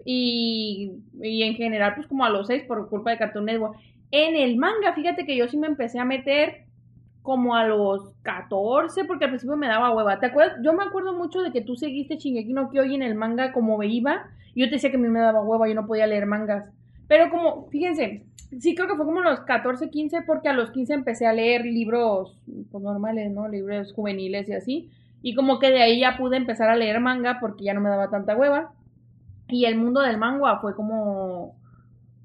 [0.03, 0.91] Y,
[1.21, 3.77] y en general, pues como a los 6 por culpa de Cartoon Network.
[4.11, 6.65] En el manga, fíjate que yo sí me empecé a meter
[7.21, 10.19] como a los 14, porque al principio me daba hueva.
[10.19, 10.57] ¿Te acuerdas?
[10.63, 13.81] Yo me acuerdo mucho de que tú seguiste Shingeki no Kyojin en el manga como
[13.83, 14.29] iba.
[14.55, 16.69] Yo te decía que a mí me daba hueva, yo no podía leer mangas.
[17.07, 18.25] Pero como, fíjense,
[18.59, 21.65] sí creo que fue como los 14, 15, porque a los 15 empecé a leer
[21.65, 22.37] libros
[22.71, 23.47] pues, normales, ¿no?
[23.47, 24.91] Libros juveniles y así.
[25.21, 27.89] Y como que de ahí ya pude empezar a leer manga porque ya no me
[27.89, 28.73] daba tanta hueva.
[29.47, 31.55] Y el mundo del manga fue como,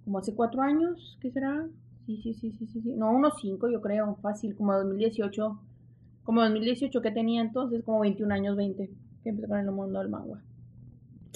[0.05, 1.67] como hace cuatro años, ¿qué será?
[2.07, 2.95] Sí, sí, sí, sí, sí, sí.
[2.95, 5.59] No, unos cinco yo creo, fácil, como 2018.
[6.23, 8.91] Como 2018 que tenía entonces, como 21 años, 20,
[9.23, 10.41] que empecé con el mundo del manga.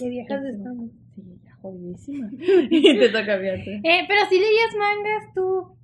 [0.01, 0.91] Qué viejas estamos.
[1.15, 2.31] Sí, ya jodidísima.
[2.71, 3.81] y te toca fíjate.
[3.85, 5.77] Eh, pero si leías mangas tú.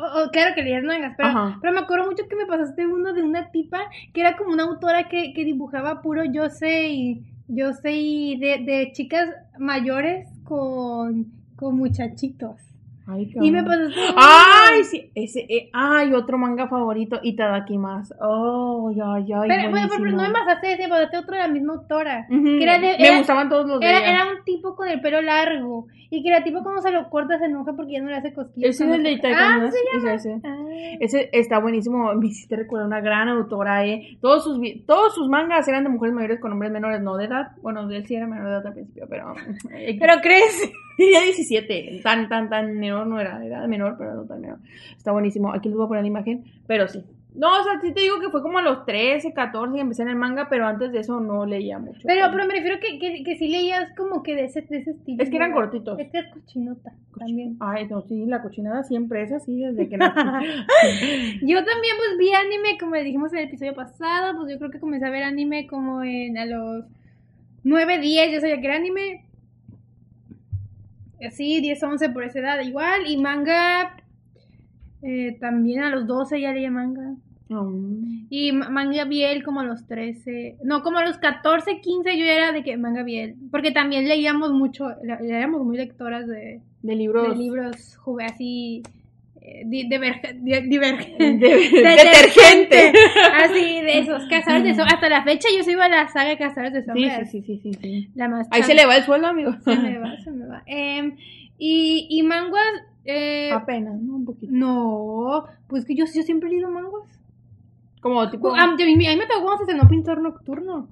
[0.00, 1.58] O- o, claro que leías mangas, pero, Ajá.
[1.60, 3.80] pero me acuerdo mucho que me pasaste uno de una tipa
[4.12, 8.38] que era como una autora que, que dibujaba puro yo sé y yo sé y
[8.38, 9.28] de, de chicas
[9.58, 12.60] mayores con, con muchachitos.
[13.10, 13.72] Ay, Y me uno.
[14.16, 18.14] Ay, sí, ese, eh, ay, otro manga favorito, Itadakimasu.
[18.20, 21.74] Oh, ya, ya, Pero, bueno, pero no me pasaste ese, pasaste otro de la misma
[21.74, 22.26] autora.
[22.28, 22.44] Ujú.
[22.44, 25.86] que era de- Me gustaban todos los Era, era un tipo con el pelo largo.
[26.10, 28.32] Y que era tipo cuando se lo corta se enoja porque ya no le hace
[28.32, 28.70] cosquillas.
[28.70, 29.28] Ese es el de corta.
[29.30, 29.76] Itadakimasu.
[29.76, 29.96] Ah.
[29.96, 30.40] Ese, ese.
[30.44, 30.66] Ah.
[31.00, 34.18] Ese está buenísimo, me hiciste recordar una gran autora, eh.
[34.20, 37.52] Todos sus, todos sus mangas eran de mujeres mayores con hombres menores, no de edad.
[37.62, 39.34] Bueno, él sí era menor de edad al principio, pero...
[39.74, 40.70] eh, Pero crees.
[41.06, 44.58] Tenía 17, tan, tan, tan menor no era, era menor, pero no tan menor.
[44.96, 47.04] Está buenísimo, aquí les voy a poner la imagen, pero sí.
[47.36, 50.02] No, o sea, sí te digo que fue como a los 13, 14 que empecé
[50.02, 52.00] en el manga, pero antes de eso no leía mucho.
[52.04, 54.90] Pero, pero me refiero que, que, que sí leías como que de ese, de ese
[54.90, 55.22] estilo.
[55.22, 56.00] Es que eran cortitos.
[56.00, 57.56] Es que es cochinota también.
[57.60, 60.18] Ay, no, sí, la cochinada siempre es así desde que nací.
[61.42, 64.80] Yo también pues vi anime, como dijimos en el episodio pasado, pues yo creo que
[64.80, 66.86] comencé a ver anime como en a los
[67.62, 69.27] 9, 10, yo sabía que era anime.
[71.26, 73.06] Así, 10, 11 por esa edad igual.
[73.06, 73.96] Y manga,
[75.02, 77.14] eh, también a los 12 ya leía manga.
[77.48, 78.26] Mm.
[78.28, 82.24] Y ma- manga biel como a los 13, no, como a los 14, 15 yo
[82.26, 84.88] era de que manga biel, porque también leíamos mucho,
[85.22, 87.26] leíamos muy lectoras de, De libros.
[87.30, 88.82] de libros jugué así
[89.66, 91.38] diverge- di- diverge- De-
[91.96, 92.92] detergente.
[93.34, 96.38] así de esos cazadores de sombras hasta la fecha yo sigo a la saga de
[96.38, 98.10] cazadores de sombras sí, sí, sí, sí, sí.
[98.14, 99.52] la más Ahí se le va el sueldo, amigo.
[99.64, 101.16] se me va se me va Em,
[101.58, 102.64] y, y manguas
[103.04, 104.16] Eh, Apenas, ¿no?
[104.16, 104.52] Un poquito.
[104.52, 107.08] no, pues que yo, yo siempre he leído manguas.
[108.02, 108.54] Como tipo...
[108.54, 110.88] A, mí, a mí me tocó cuando se estrenó Pintor Nocturno.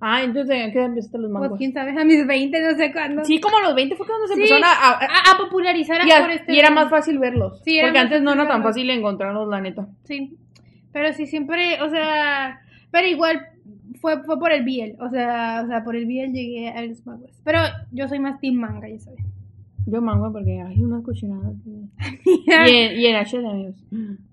[0.00, 1.58] Ah, entonces, ¿en qué edad empezaste los Pues mangos?
[1.58, 3.24] quién sabe, a mis 20, no sé cuándo.
[3.24, 4.72] Sí, como a los 20 fue cuando se Sí, empezaron a...
[4.72, 7.60] a- a, a popularizar y, a- por este y era más fácil verlos.
[7.64, 8.68] Sí, porque antes no era tan verlos.
[8.74, 9.86] fácil encontrarlos, la neta.
[10.04, 10.36] Sí,
[10.92, 13.40] pero sí, siempre, o sea, pero igual
[14.00, 17.04] fue, fue por el Biel, o sea, o sea, por el Biel llegué a los
[17.06, 17.32] manguas.
[17.44, 17.58] Pero
[17.92, 19.20] yo soy más team manga, ya sabes.
[19.86, 21.52] Yo mango porque hay unas cochinadas.
[22.24, 23.76] y, en, y en HD, amigos.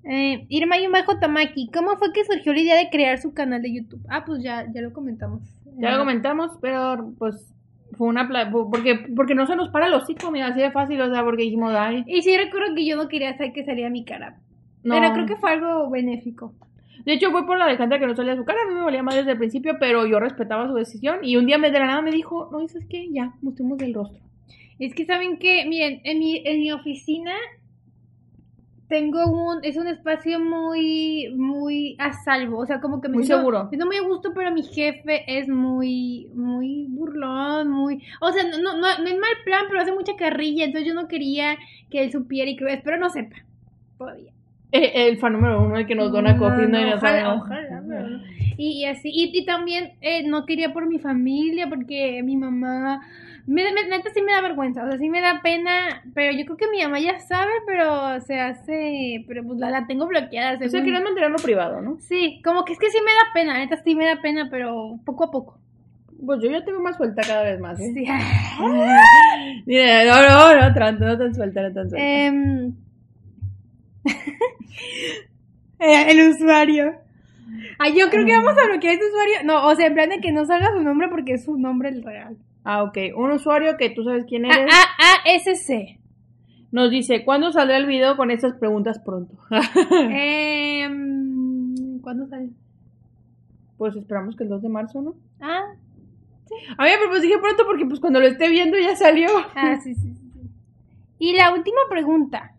[0.04, 3.34] Eh, Irma y un bajo Tamaki, ¿cómo fue que surgió la idea de crear su
[3.34, 4.02] canal de YouTube?
[4.10, 5.42] Ah, pues ya, ya lo comentamos.
[5.78, 7.54] Ya Eh, lo comentamos, pero pues
[7.98, 8.28] fue una...
[8.28, 11.24] pla- Porque, porque no se nos para el hocico, amiga, así de fácil, o sea,
[11.24, 12.04] porque dijimos, ay...
[12.08, 14.38] Y sí recuerdo que yo no quería hacer que saliera mi cara.
[14.84, 14.96] No.
[14.96, 16.54] Pero creo que fue algo benéfico.
[17.06, 18.60] De hecho, fue por la Alejandra que no salía su cara.
[18.64, 21.20] A mí me valía más desde el principio, pero yo respetaba su decisión.
[21.24, 23.10] Y un día me de la nada me dijo, no, ¿sabes qué?
[23.12, 24.20] Ya, mostremos el rostro.
[24.82, 27.32] Es que saben que, miren, en mi, en mi oficina
[28.88, 33.24] tengo un, es un espacio muy, muy a salvo, o sea, como que me Muy
[33.24, 33.64] siento, seguro.
[33.64, 38.44] me siento muy a gusto, pero mi jefe es muy, muy burlón, muy, o sea,
[38.44, 41.58] no, no, no, no es mal plan, pero hace mucha carrilla, entonces yo no quería
[41.90, 43.38] que él supiera y que espero no sepa,
[43.98, 44.34] todavía.
[44.74, 48.10] Eh, el fan número uno, el que nos dona no, y nos ojalá, ojalá, pero
[48.10, 48.24] no.
[48.58, 53.02] Y, y así, y, y también eh, no quería por mi familia, porque mi mamá,
[53.48, 56.46] me, me- neta sí me da vergüenza, o sea, sí me da pena, pero yo
[56.46, 60.56] creo que mi mamá ya sabe, pero se hace, pero pues la, la tengo bloqueada.
[60.56, 61.98] O sea, según- querías mantenerlo privado, ¿no?
[62.02, 65.00] Sí, como que es que sí me da pena, neta sí me da pena, pero
[65.06, 65.58] poco a poco.
[66.24, 67.92] Pues yo ya tengo más suelta cada vez más, ¿eh?
[67.96, 68.06] Sí.
[69.66, 72.08] Mira, no, no, no, tanto, no tan suelta, no tan suelta.
[72.08, 72.74] Em,
[75.80, 76.94] eh, el usuario.
[77.80, 79.36] Ay, yo creo que vamos a bloquear este usuario.
[79.46, 81.90] No, o sea, en plan de que no salga su nombre porque es su nombre
[81.90, 82.38] el real.
[82.64, 82.98] Ah, ok.
[83.16, 86.00] Un usuario que tú sabes quién A, eres A, A, S, C.
[86.72, 89.36] nos dice, ¿cuándo saldrá el video con estas preguntas pronto?
[90.10, 92.50] Em, ¿Cuándo sale?
[93.78, 95.16] pues esperamos que el 2 de marzo, ¿no?
[95.40, 95.74] Ah,
[96.78, 99.28] A mí, pues dije pronto porque pues cuando lo esté viendo ya salió.
[99.56, 100.30] ah, sí, sí, sí.
[100.34, 100.50] sí.
[101.18, 102.54] Y la última pregunta.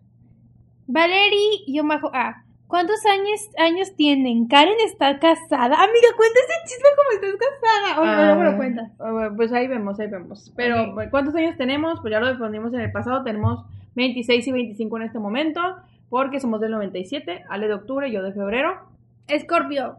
[0.85, 2.42] Valerie, yo bajo A.
[2.73, 4.47] ¿Cuántos años, años tienen?
[4.47, 5.75] Karen está casada.
[5.75, 8.01] Amiga, cuenta ese chisme como estás casada.
[8.01, 8.91] O no, luego lo cuentas.
[8.99, 10.51] Ah, pues ahí vemos, ahí vemos.
[10.55, 10.95] Pero.
[11.11, 11.99] ¿cuántos años tenemos?
[12.01, 13.23] Pues ya lo respondimos en el pasado.
[13.23, 13.63] Tenemos
[13.93, 15.61] 26 y 25 en este momento.
[16.09, 17.43] Porque somos del 97.
[17.47, 18.79] Ale de octubre, yo de febrero.
[19.27, 19.97] Escorpio.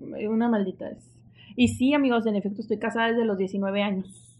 [0.00, 1.08] Una maldita es.
[1.54, 4.36] Y sí, amigos, en efecto estoy casada desde los 19 años.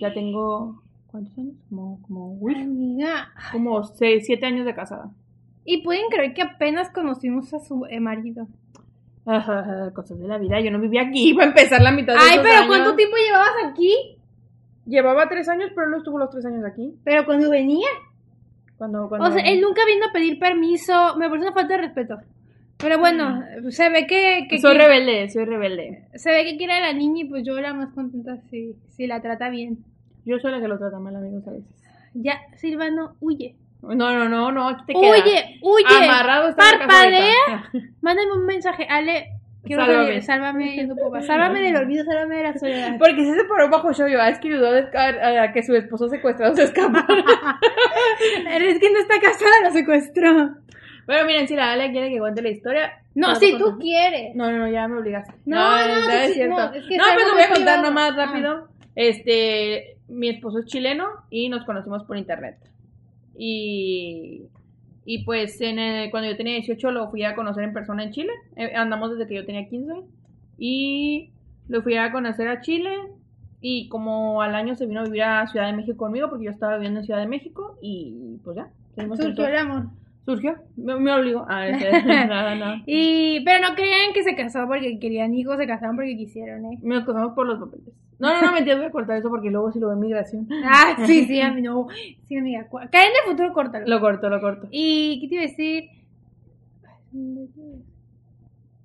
[0.00, 0.82] Ya tengo.
[1.12, 1.54] ¿Cuántos años?
[1.68, 2.02] Como.
[2.02, 2.32] Como.
[2.40, 3.28] Uy, Amiga.
[3.52, 5.12] como 6, 7 años de casada.
[5.64, 8.46] Y pueden creer que apenas conocimos a su eh, marido.
[9.26, 10.60] Ajá, Cosas de la vida.
[10.60, 11.28] Yo no vivía aquí.
[11.30, 12.68] Iba a empezar la mitad de Ay, esos pero años.
[12.68, 14.18] ¿cuánto tiempo llevabas aquí?
[14.86, 16.94] Llevaba 3 años, pero no estuvo los 3 años aquí.
[17.04, 17.88] Pero cuando venía.
[18.76, 19.28] Cuando, cuando...
[19.28, 21.16] O sea, él nunca vino a pedir permiso.
[21.16, 22.18] Me parece una falta de respeto.
[22.76, 26.06] Pero bueno, se ve que, que, Soy rebelde, soy rebelde.
[26.16, 29.06] se ve que quiere a la niña y pues yo la más contenta si, si
[29.06, 29.78] la trata bien.
[30.26, 31.70] Yo soy la que lo trata mal, amigos, a veces.
[32.14, 33.54] Ya, Silvano, huye.
[33.88, 35.22] No, no, no, no, aquí te quedas.
[35.22, 36.04] Huye, huye.
[36.08, 37.70] Amarrado está Parpadea.
[38.00, 39.30] Mándame un mensaje, Ale.
[39.64, 40.06] Quiero Sálvame.
[40.06, 41.26] salir, sálvame, yo no más.
[41.26, 42.96] Sálvame del olvido, sálvame de la soledad.
[42.98, 46.06] Porque si se paró bajo show, es que ayudó a, a- a que su esposo
[46.10, 47.06] secuestrado se escapara.
[48.60, 50.50] es que no está casada, lo secuestró.
[51.06, 52.92] bueno, miren, si la Ale quiere que cuente la historia.
[53.14, 54.34] No, si tú quieres.
[54.34, 55.32] No, no, no, ya me obligaste.
[55.46, 56.56] No, no, es sí, cierto.
[56.56, 57.82] no, es que no, es pues lo voy a contar privado.
[57.84, 58.26] nomás Ah.
[58.26, 58.68] rápido.
[58.96, 62.56] Este, mi esposo es chileno y nos conocimos por internet.
[63.36, 64.42] Y,
[65.04, 68.10] y pues en el- cuando yo tenía 18 lo fui a conocer en persona en
[68.12, 68.32] Chile.
[68.56, 69.92] Eh, andamos desde que yo tenía 15.
[70.58, 71.30] Y
[71.68, 72.90] lo fui a conocer a Chile.
[73.60, 76.50] Y como al año se vino a vivir a Ciudad de México conmigo porque yo
[76.50, 77.78] estaba viviendo en Ciudad de México.
[77.80, 78.68] Y pues ya.
[79.16, 79.84] Surgió el amor.
[80.26, 80.54] Surgió.
[80.76, 81.44] Me, me obligó.
[81.48, 81.66] Ah,
[82.06, 82.82] nada, nada.
[82.86, 86.78] Y, pero no crean que se casó porque querían hijos, se casaron porque quisieron, ¿eh?
[86.82, 87.94] Nos casamos por los papeles.
[88.18, 90.48] No, no, no, mentira, voy a cortar eso porque luego si lo ve migración.
[90.64, 91.88] Ah, sí, sí, a mí no.
[92.26, 92.66] Sí, amiga.
[92.90, 93.86] Caen de futuro, córtalo.
[93.86, 94.68] Lo corto, lo corto.
[94.70, 95.90] Y, ¿qué te iba a decir?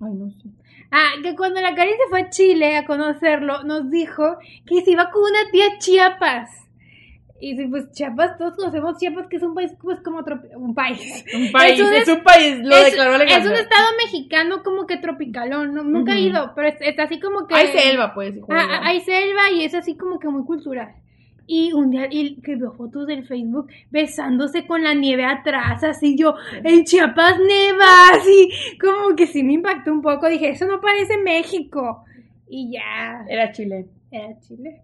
[0.01, 0.49] Ay, no sé.
[0.91, 4.91] Ah, que cuando la Karen se fue a Chile a conocerlo, nos dijo que se
[4.91, 6.68] iba con una tía Chiapas.
[7.41, 10.19] Y sí, pues Chiapas, todos conocemos Chiapas, que es un país pues como
[10.57, 11.25] un país.
[11.33, 13.51] Un país, un es, es- un país, lo es, declaró es Alejandra.
[13.51, 17.55] un estado mexicano como que tropicalón, no, nunca he ido, pero es- así como que...
[17.55, 18.35] Hay selva, pues.
[18.49, 20.95] Ah, hay selva y es así como que muy cultural.
[21.51, 26.15] Y un día y que veo fotos del Facebook besándose con la nieve atrás, así
[26.15, 28.49] yo, en Chiapas neva, así,
[28.79, 30.27] como que sí me impactó un poco.
[30.29, 32.03] Dije, eso no parece México.
[32.47, 33.87] Y ya, Era Chile.
[34.11, 34.81] era Chile.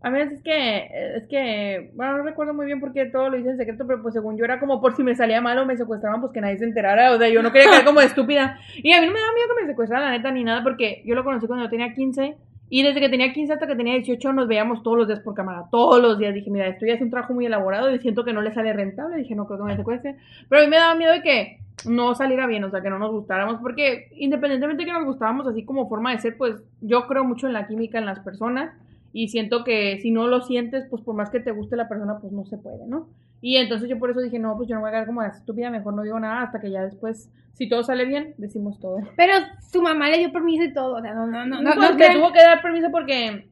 [0.00, 3.36] A veces es que, es que, bueno, no recuerdo muy bien por qué todo lo
[3.36, 5.66] hice en secreto, pero pues según yo era como por si me salía mal o
[5.66, 8.58] me secuestraban, pues que nadie se enterara, o sea, yo no quería quedar como estúpida.
[8.76, 11.02] Y a mí no me da miedo que me secuestraran, la neta, ni nada, porque
[11.04, 12.36] yo lo conocí cuando tenía 15,
[12.70, 15.34] y desde que tenía 15 hasta que tenía 18 nos veíamos todos los días por
[15.34, 16.34] cámara, todos los días.
[16.34, 18.72] Dije, mira, esto ya es un trabajo muy elaborado y siento que no le sale
[18.72, 20.16] rentable, dije, no creo que me secuestre.
[20.48, 22.98] Pero a mí me daba miedo de que no saliera bien, o sea, que no
[22.98, 27.06] nos gustáramos, porque independientemente de que nos gustábamos así como forma de ser, pues yo
[27.06, 28.74] creo mucho en la química en las personas
[29.12, 32.18] y siento que si no lo sientes, pues por más que te guste la persona,
[32.20, 33.08] pues no se puede, ¿no?
[33.40, 35.70] Y entonces yo por eso dije, no, pues yo no voy a quedar como estúpida,
[35.70, 38.98] mejor no digo nada hasta que ya después, si todo sale bien, decimos todo.
[39.16, 39.32] Pero
[39.70, 41.62] su mamá le dio permiso y todo, o sea, no, no, no.
[41.62, 43.48] No, no, pues no me crean- tuvo que dar permiso porque,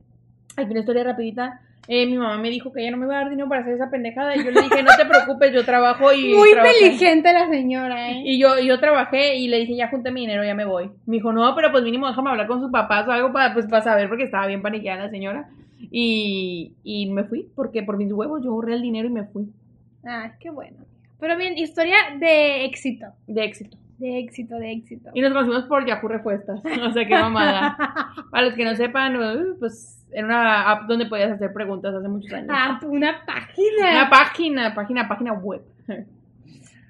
[0.56, 3.20] aquí una historia rapidita, eh, mi mamá me dijo que ella no me iba a
[3.20, 6.12] dar dinero para hacer esa pendejada y yo le dije, no te preocupes, yo trabajo
[6.12, 6.34] y...
[6.36, 6.76] Muy trabajé".
[6.78, 8.22] inteligente la señora, ¿eh?
[8.24, 10.90] Y yo, yo trabajé y le dije, ya junté mi dinero, ya me voy.
[11.06, 13.66] Me dijo, no, pero pues mínimo déjame hablar con sus papás o algo para, pues,
[13.66, 15.48] para saber, porque estaba bien paniqueada la señora.
[15.90, 19.46] Y, y me fui, porque por mis huevos yo ahorré el dinero y me fui.
[20.04, 20.78] Ay, qué bueno.
[21.20, 23.06] Pero bien, historia de éxito.
[23.26, 23.76] De éxito.
[23.98, 25.10] De éxito, de éxito.
[25.14, 26.60] Y nos conocimos por Yahoo Respuestas.
[26.82, 27.76] O sea, qué mamada.
[28.30, 32.08] Para los que no sepan, uh, pues era una app donde podías hacer preguntas hace
[32.08, 32.48] muchos años.
[32.50, 33.90] Ah, una página.
[33.90, 35.62] Una página, página, página web.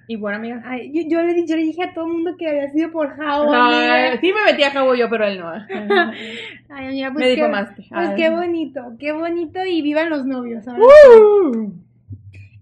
[0.08, 0.62] Y bueno, amiga.
[0.64, 2.92] Ay, yo, yo le, di- yo le dije a todo el mundo que había sido
[2.92, 3.52] por Jao.
[3.52, 4.20] Ay, amiga.
[4.20, 5.50] sí me metí a cabo yo, pero él no.
[6.68, 7.74] Ay, amiga, pues Me qué- difamaste.
[7.88, 8.14] Pues Ay.
[8.14, 10.64] qué bonito, qué bonito y vivan los novios.
[10.68, 11.72] Uh.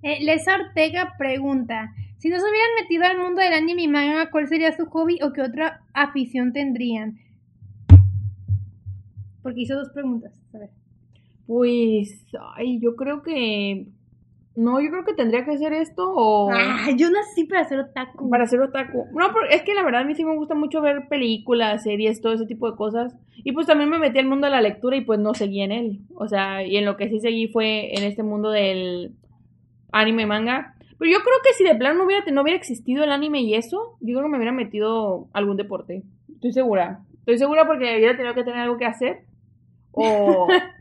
[0.03, 4.31] Eh, Lesa Ortega pregunta, si no se hubieran metido al mundo del anime y manga,
[4.31, 7.19] ¿cuál sería su hobby o qué otra afición tendrían?
[9.43, 10.32] Porque hizo dos preguntas.
[11.47, 12.25] Pues,
[12.57, 13.87] ay, yo creo que.
[14.57, 16.51] No, yo creo que tendría que ser esto o.
[16.51, 18.31] Ah, yo nací para ser otaku.
[18.31, 19.07] Para ser otaku.
[19.12, 22.21] No, pero es que la verdad a mí sí me gusta mucho ver películas, series,
[22.21, 23.15] todo ese tipo de cosas.
[23.37, 25.73] Y pues también me metí al mundo de la lectura y pues no seguí en
[25.73, 26.01] él.
[26.15, 29.12] O sea, y en lo que sí seguí fue en este mundo del
[29.93, 30.75] anime y manga.
[30.99, 33.55] Pero yo creo que si de plano no hubiera, no hubiera existido el anime y
[33.55, 36.05] eso, yo creo que me hubiera metido algún deporte.
[36.33, 37.01] Estoy segura.
[37.19, 39.25] Estoy segura porque hubiera tenido que tener algo que hacer.
[39.93, 40.47] O,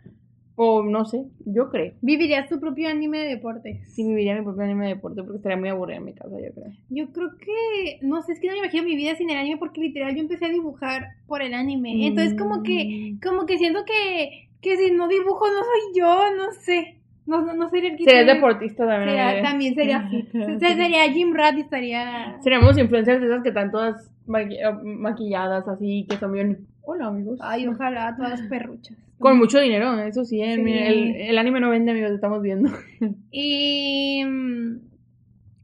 [0.55, 1.93] o no sé, yo creo.
[2.01, 3.91] Vivirías tu propio anime de deportes.
[3.93, 6.53] Sí viviría mi propio anime de deporte porque estaría muy aburrida en mi casa, yo
[6.53, 6.71] creo.
[6.89, 9.57] Yo creo que, no sé, es que no me imagino mi vida sin el anime
[9.57, 12.05] porque literal yo empecé a dibujar por el anime.
[12.07, 16.51] Entonces como que, como que siento que, que si no dibujo no soy yo, no
[16.61, 16.99] sé.
[17.25, 18.35] No, no, no sería el que Serías soy.
[18.35, 19.09] deportista también.
[19.17, 20.09] Sería- también sería
[20.59, 22.37] sería Jim Rat y estaría...
[22.41, 26.67] Seríamos influencers de esas que están todas maqui- eh, maquilladas así, que son bien...
[26.85, 27.39] Hola, amigos.
[27.41, 28.97] Ay, ojalá, todas perruchas.
[29.23, 30.71] Con mucho dinero, eso sí, el, Sí.
[30.71, 32.69] el- el anime no vende, amigos, estamos viendo.
[33.31, 34.23] Y...
[34.25, 34.77] mm,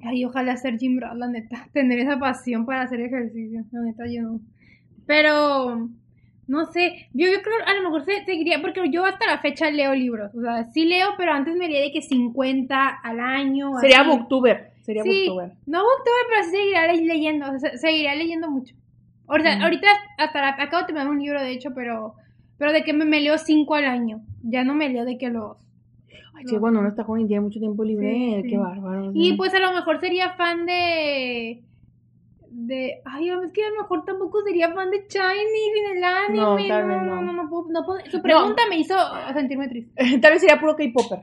[0.02, 1.68] Ay, ojalá ser Jim Rat, la neta.
[1.74, 3.66] Tener esa pasión para hacer ejercicio.
[3.72, 4.40] La neta, yo no.
[5.06, 5.90] Pero...
[6.48, 9.70] No sé, yo, yo creo a lo mejor se- seguiría, porque yo hasta la fecha
[9.70, 13.72] leo libros, o sea, sí leo, pero antes me leía de que 50 al año.
[13.80, 14.10] Sería así.
[14.10, 15.52] booktuber, sería Sí, booktuber.
[15.68, 18.74] no booktuber, pero sí seguiría le- leyendo, o sea, seguiría leyendo mucho.
[19.28, 19.64] Ahorita, Ujú.
[19.64, 19.88] ahorita
[20.18, 22.16] hasta la, acabo de terminar un libro, de hecho, pero
[22.60, 24.22] pero de que me, me leo cinco al año.
[24.44, 25.58] Ya no me leo de que los...
[26.36, 28.50] Ay, sí, cuando uno está joven tiene mucho tiempo libre, Sí, sí.
[28.50, 29.12] qué bárbaro.
[29.16, 29.38] Y ¿no?
[29.38, 31.64] pues a lo mejor sería fan de...
[32.52, 33.02] De...
[33.06, 36.38] Ay, es que a lo mejor tampoco sería fan de Shiny sin el anime.
[36.42, 37.22] No, No, tal vez no, no.
[37.22, 38.96] no, no, puedo- no puedo- Su pregunta me hizo
[39.34, 40.20] sentirme triste.
[40.22, 41.20] Tal vez sería puro K-Popper.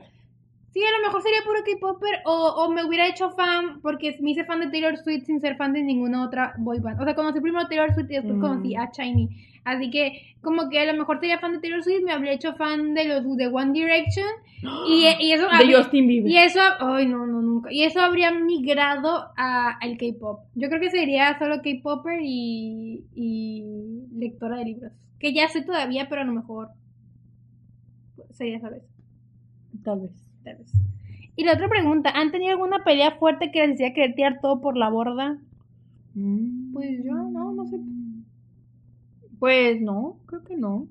[0.73, 2.31] Sí, a lo mejor sería puro K-Popper o,
[2.65, 5.73] o me hubiera hecho fan porque me hice fan de Taylor Swift sin ser fan
[5.73, 6.99] de ninguna otra boy band.
[7.01, 8.41] O sea, conocí primero Taylor Swift y después Mm.
[8.41, 9.29] conocí a Shiny.
[9.63, 12.53] Así que como que a lo mejor sería fan de Taylor Swift, me habría hecho
[12.55, 14.27] fan de los de One Direction
[14.87, 16.31] y, y eso De Justin Bieber.
[16.31, 17.71] y eso, ay no, no, nunca.
[17.71, 20.41] Y eso habría migrado a- al K-pop.
[20.55, 23.63] Yo creo que sería solo K-popper y, y
[24.13, 24.91] lectora de libros.
[25.19, 26.69] Que ya sé todavía, pero a lo mejor
[28.31, 28.87] sería solo eso.
[29.83, 30.11] Tal vez.
[31.35, 34.59] Y la otra pregunta, ¿han tenido alguna pelea fuerte que les hacía querer tirar todo
[34.59, 35.37] por la borda?
[36.15, 36.73] Mm.
[36.73, 37.79] Pues yo, no, no sé.
[39.39, 40.87] Pues no, creo que no.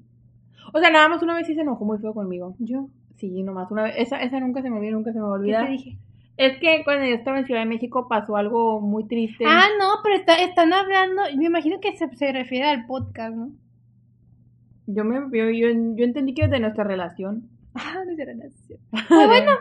[0.72, 2.54] O sea, nada más una vez sí se enojó muy feo conmigo.
[2.60, 2.88] Yo.
[3.16, 3.94] Sí, nomás una vez.
[3.98, 5.66] Esa, esa nunca se me olvida, nunca se me va a ¿Qué olvidar.
[5.66, 5.98] te dije?
[6.36, 9.44] Es que cuando yo estaba en Ciudad de México pasó algo muy triste.
[9.46, 13.50] Ah, no, pero está, están hablando, me imagino que se, se refiere al podcast, ¿no?
[14.86, 17.48] Yo me yo, yo, yo entendí que de nuestra relación.
[17.76, 18.78] Ah, de relación.
[18.90, 19.52] Pues bueno,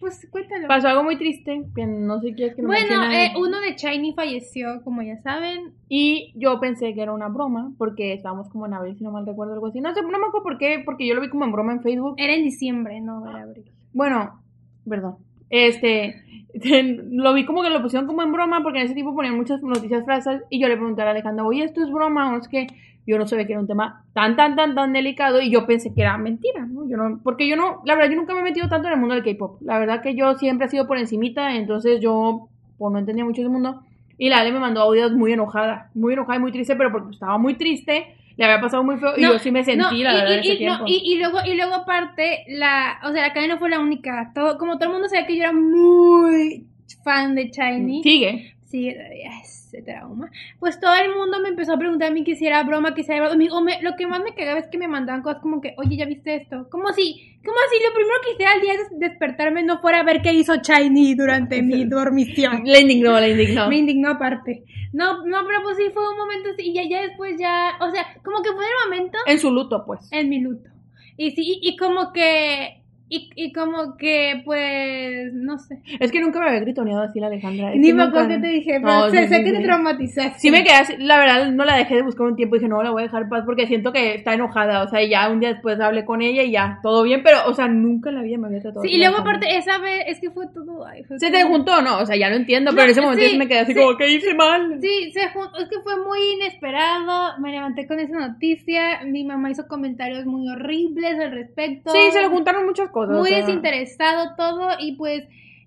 [0.00, 0.68] pues cuéntalo.
[0.68, 3.74] Pasó algo muy triste, que no sé qué es que no Bueno, eh, uno de
[3.74, 5.72] Shiny falleció, como ya saben.
[5.88, 9.26] Y yo pensé que era una broma, porque estábamos como en abril, si no mal
[9.26, 9.80] recuerdo, algo así.
[9.80, 11.82] No sé, no me acuerdo por qué, porque yo lo vi como en broma en
[11.82, 12.16] Facebook.
[12.18, 13.64] Era en diciembre, no era abril.
[13.92, 14.42] Bueno,
[14.88, 15.16] perdón.
[15.48, 16.16] Este,
[17.10, 19.62] lo vi como que lo pusieron como en broma porque en ese tipo ponían muchas
[19.62, 22.66] noticias frases y yo le pregunté a Alejandra, oye, ¿esto es broma o es que
[23.06, 25.92] yo no sabía que era un tema tan, tan, tan, tan delicado y yo pensé
[25.94, 26.88] que era mentira, ¿no?
[26.88, 29.00] Yo no, porque yo no, la verdad, yo nunca me he metido tanto en el
[29.00, 29.60] mundo del K-pop.
[29.62, 32.48] La verdad que yo siempre he sido por encimita, entonces yo,
[32.78, 33.82] pues no entendía mucho ese mundo.
[34.16, 37.10] Y la Ale me mandó audios muy enojada, muy enojada y muy triste, pero porque
[37.10, 40.36] estaba muy triste, le había pasado muy feo y yo sí me sentí, la verdad,
[40.36, 40.78] y, ese y, tiempo.
[40.80, 43.80] no, y, y luego, y luego aparte, la, o sea, la cadena no fue la
[43.80, 44.32] única.
[44.34, 46.66] Todo, como todo el mundo sabía que yo era muy
[47.02, 48.02] fan de Shiny.
[48.02, 48.53] Sigue.
[48.74, 50.32] Sí, ese trauma.
[50.58, 53.04] Pues todo el mundo me empezó a preguntar a mí que si era broma, que
[53.04, 53.44] si era broma.
[53.52, 55.96] O me- lo que más me cagaba es que me mandaban cosas como que, oye,
[55.96, 56.66] ¿ya viste esto?
[56.70, 60.02] Como si, como si lo primero que hiciera al día de despertarme no fuera a
[60.02, 62.62] ver qué hizo Shiny durante mi dormición.
[62.64, 63.68] Le indignó, le indignó.
[63.68, 64.64] Me indignó aparte.
[64.92, 67.92] No, no, pero pues sí fue un momento así, y ya, ya después ya, o
[67.92, 70.00] sea, como que fue el momento En su luto, pues.
[70.10, 70.68] en mi luto.
[71.16, 72.82] Y sí, y, y como que,
[73.16, 75.80] y, y como que, pues, no sé.
[76.00, 77.72] Es que nunca me había gritoneado así la Alejandra.
[77.72, 79.44] es Ni que me nunca- acuerdo que te dije, pero No, sé, sí, sé sí,
[79.44, 79.56] que sí.
[79.56, 80.38] te traumatizaste.
[80.38, 82.68] Sí me quedé así, la verdad no la dejé de buscar un tiempo y dije,
[82.68, 85.28] no, la voy a dejar paz porque siento que está enojada, o sea, y ya
[85.30, 88.16] un día después hablé con ella y ya, todo bien, pero, o sea, nunca en
[88.16, 90.84] la vida me había tratado Sí, y luego aparte, esa vez, es que fue todo,
[90.86, 91.98] ay, fue ¿Se todo- te juntó no?
[91.98, 93.78] O sea, ya lo entiendo, No, pero en ese momento me quedé así sí.
[93.80, 94.78] como, ¿qué hice mal?
[94.80, 99.50] Sí, se jun- es que fue muy inesperado, me levanté con esa noticia, mi mamá
[99.50, 101.90] hizo comentarios muy horribles al respecto.
[101.92, 103.03] Sí, se le juntaron muchas cosas.
[103.08, 105.24] Muy o sea, desinteresado todo y pues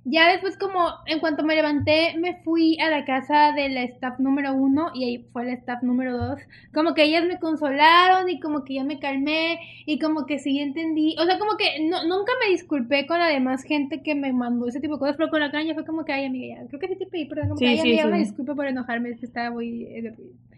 [0.09, 4.19] ya después como en cuanto me levanté me fui a la casa de la staff
[4.19, 6.39] número uno y ahí fue la staff número dos
[6.73, 10.59] como que ellas me consolaron y como que ya me calmé y como que sí
[10.59, 14.31] entendí o sea como que no, nunca me disculpé con la demás gente que me
[14.31, 16.55] mandó ese tipo de cosas pero con la cara ya fue como que ay amiga
[16.61, 18.07] ya creo que sí te pedí perdón como Sí, que ay sí, amiga sí.
[18.07, 20.13] una disculpa por enojarme es que estaba muy eh,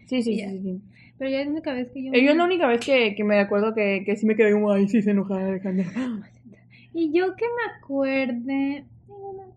[0.06, 0.50] Sí, sí, sí, Ya.
[0.50, 0.80] sí, sí.
[1.18, 3.14] pero ya es la única vez que yo Eh, Yo es la única vez que,
[3.16, 5.86] que me acuerdo que, que sí me quedé como, ay, sí se enojaba Alejandra.
[6.94, 8.84] Y yo que me acuerde.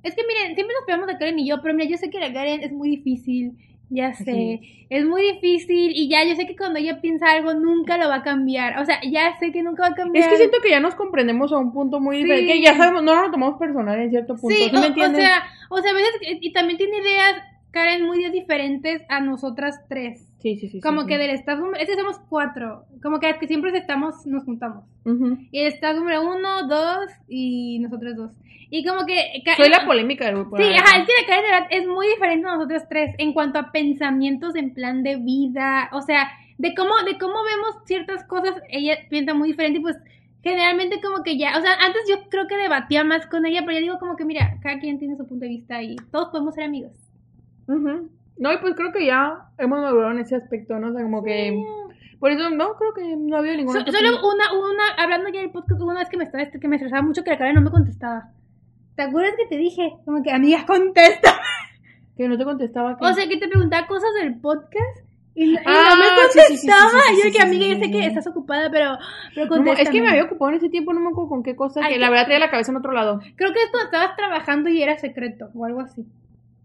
[0.04, 2.20] Es que miren, siempre nos pegamos a Karen y yo, pero mira, yo sé que
[2.20, 3.54] la Karen es muy difícil.
[3.90, 7.98] Ya sé, es muy difícil y ya yo sé que cuando ella piensa algo nunca
[8.00, 8.80] lo va a cambiar.
[8.80, 10.24] O sea, ya sé que nunca va a cambiar.
[10.26, 12.24] Es que siento que ya nos comprendemos a un punto muy Sí.
[12.24, 14.56] diferente, que ya sabemos, no nos lo tomamos personal en cierto punto.
[14.56, 15.22] Sí, ¿Sí, o, me o entiendes?
[15.22, 16.12] sea, o sea, a veces,
[16.42, 17.36] y también tiene ideas,
[17.70, 20.28] Karen, muy diferentes a nosotras tres.
[20.44, 20.82] Sí, sí, sí.
[20.82, 21.20] Como sí, que sí.
[21.22, 24.86] del staff número, este somos cuatro, como que, que siempre estamos, nos juntamos.
[25.06, 25.40] Ujú.
[25.52, 28.32] Y el staff número uno, dos y nosotros dos.
[28.70, 29.42] Y como que...
[29.56, 30.58] Soy la polémica del grupo.
[30.58, 30.84] Sí, la verdad.
[30.86, 33.60] ajá, es que la Karen de verdad es muy diferente a nosotros tres en cuanto
[33.60, 38.56] a pensamientos en plan de vida, o sea, de cómo, de cómo vemos ciertas cosas,
[38.70, 39.98] ella piensa muy diferente y pues
[40.42, 43.74] generalmente como que ya, o sea, antes yo creo que debatía más con ella, pero
[43.74, 46.56] ya digo como que mira, cada quien tiene su punto de vista y todos podemos
[46.56, 46.92] ser amigos.
[47.68, 48.10] Ujú.
[48.38, 50.90] No, y pues creo que ya hemos madurado en ese aspecto, ¿no?
[50.90, 51.54] O sea, como que...
[52.20, 53.86] Por eso, no, creo que no había ninguna...
[53.86, 56.78] So- solo una, una, hablando ya del podcast, una vez que me estaba, que me
[56.78, 58.30] estresaba mucho que la Karen no me contestaba.
[58.96, 59.94] ¿Te acuerdas que te dije?
[60.06, 61.40] Como que, amiga, contesta.
[62.16, 62.96] Que no te contestaba.
[62.96, 65.00] que- O sea, que te preguntaba cosas del podcast
[65.34, 67.02] y, Ah, no me sí, sí, sí, sí, contestaba.
[67.10, 68.98] sí, yo que, amiga, yo sé que estás ocupada, pero,
[69.34, 71.56] pero No, es que me había ocupado en ese tiempo, no me acuerdo con qué
[71.56, 73.20] cosa, Ay, que que- la verdad traía la cabeza en otro lado.
[73.36, 76.06] Creo que es cuando estabas trabajando y era secreto o algo así.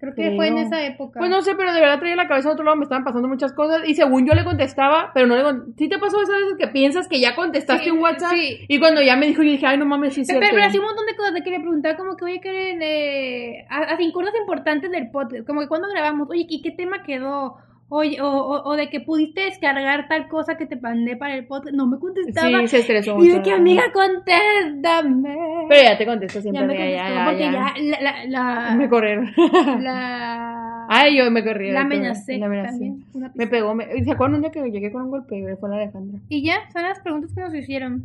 [0.01, 1.19] Creo que fue en esa época.
[1.19, 3.27] Pues no sé, pero de verdad traía la cabeza en otro lado, me estaban pasando
[3.27, 6.37] muchas cosas y según yo le contestaba, pero no le con- ¿Sí te pasó esas
[6.41, 8.31] veces que piensas que ya contestaste Sí, un WhatsApp?
[8.31, 8.61] sí.
[8.69, 10.55] Y cuando ya me dijo, yo dije, ay, no mames, sí pero, cierto.
[10.55, 13.67] pero así un montón de cosas de que le preguntaba como que, oye, Karen, eh,
[13.69, 17.57] a- así cosas importantes del podcast, como que cuando grabamos, oye, ¿y qué tema quedó?
[17.91, 21.47] Oye, o, o, o de que pudiste descargar tal cosa que te mandé para el
[21.47, 22.61] podcast, no me contestaba.
[22.61, 23.43] Sí, se estresó y de mucho.
[23.45, 25.67] que, amiga, contéstame.
[25.71, 27.53] Pero ya te contesto siempre, ya me contestó, ya, ya, porque ya.
[27.53, 29.31] ya, la, la, la, Me corrieron.
[29.81, 31.71] la, Ay, yo me corrí.
[31.71, 32.93] la amenacé La amenacé.
[33.35, 33.75] Me pegó.
[33.75, 34.05] Me...
[34.05, 35.57] ¿Se acuerdan un día que llegué con un golpe?
[35.57, 36.19] Fue la Alejandra.
[36.29, 38.03] Y ya, son las preguntas que nos hicieron.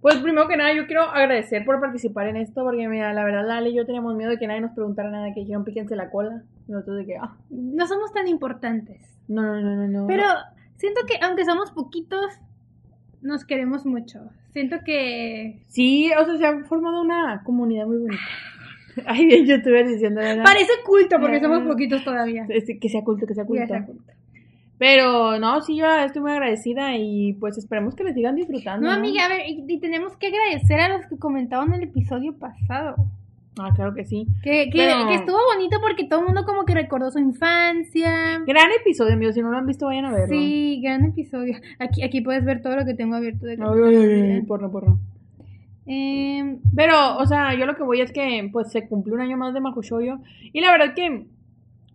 [0.00, 3.46] Pues primero que nada, yo quiero agradecer por participar en esto, porque mira, la verdad,
[3.46, 6.10] Lale y yo teníamos miedo de que nadie nos preguntara nada, que dijeron píquense la
[6.10, 6.42] cola.
[6.68, 9.00] Y nosotros de que, ah, No somos tan importantes.
[9.28, 10.06] no, no, no, no, no.
[10.06, 10.24] Pero
[10.76, 12.26] siento que aunque somos poquitos,
[13.20, 14.20] nos queremos mucho.
[14.52, 15.62] Siento que...
[15.68, 18.22] Sí, o sea, se ha formado una comunidad muy bonita.
[19.06, 20.44] Ay, bien, youtuber diciendo, ¿verdad?
[20.44, 22.46] Parece culto porque somos poquitos todavía.
[22.46, 23.66] Que sea culto, que sea culto.
[23.66, 24.12] sea culto.
[24.78, 28.86] Pero no, sí, yo estoy muy agradecida y pues esperemos que le sigan disfrutando.
[28.86, 32.36] No, amiga, a ver, y, y tenemos que agradecer a los que comentaban el episodio
[32.36, 32.96] pasado.
[33.58, 34.26] Ah, claro que sí.
[34.42, 38.38] Que, que, Pero- que estuvo bonito porque todo el mundo como que recordó su infancia.
[38.46, 39.34] Gran episodio, amigos.
[39.34, 40.34] Si no lo han visto, vayan a verlo.
[40.34, 41.56] Sí, gran episodio.
[41.78, 44.98] Aquí, aquí puedes ver todo lo que tengo abierto de Ay, ay, ay, porno, porno.
[45.84, 49.36] Em, Pero, o sea, yo lo que voy es que pues se cumplió un año
[49.36, 50.18] más de Mahushoyo
[50.52, 51.26] y la verdad que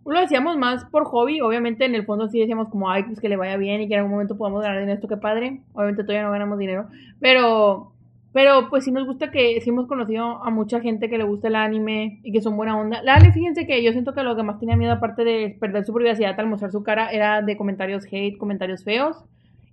[0.04, 3.28] lo decíamos más por hobby, obviamente en el fondo sí decíamos como, ay, pues que
[3.28, 6.02] le vaya bien y que en algún momento podamos ganar dinero, esto qué padre, obviamente
[6.02, 6.86] todavía no ganamos dinero,
[7.20, 7.92] pero
[8.32, 11.48] Pero pues sí nos gusta que sí hemos conocido a mucha gente que le gusta
[11.48, 13.02] el anime y que son buena onda.
[13.02, 15.84] La Ale, fíjense que yo siento que lo que más tenía miedo, aparte de perder
[15.84, 19.24] su privacidad al mostrar su cara, era de comentarios hate, comentarios feos.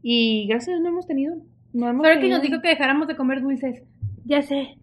[0.01, 1.35] Y gracias a Dios no hemos tenido.
[1.73, 3.83] No hemos Pero que nos dijo que dejáramos de comer dulces.
[4.23, 4.77] Ya sé,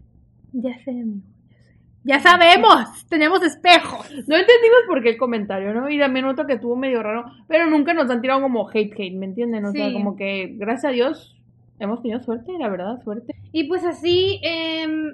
[0.51, 1.21] ya sé, amigo.
[1.23, 1.73] Ya sé.
[2.05, 4.11] Ya sabemos, tenemos espejos.
[4.27, 5.89] No entendimos por qué el comentario, ¿no?
[5.89, 9.15] Y también otro que estuvo medio raro, pero nunca nos han tirado como hate, hate,
[9.15, 9.65] ¿me entienden?
[9.65, 11.35] O sea, como que gracias a Dios
[11.79, 13.35] hemos tenido suerte, la verdad, suerte.
[13.51, 15.13] Y pues así, em,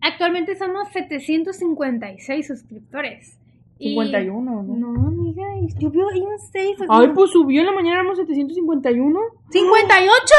[0.00, 3.38] actualmente somos 756 suscriptores.
[3.78, 4.76] Y- 51, ¿no?
[4.76, 5.42] No, amiga,
[5.78, 6.76] yo veo ahí un 6.
[6.88, 9.18] Ay, pues subió en la mañana, éramos 751.
[9.50, 10.32] ¡58!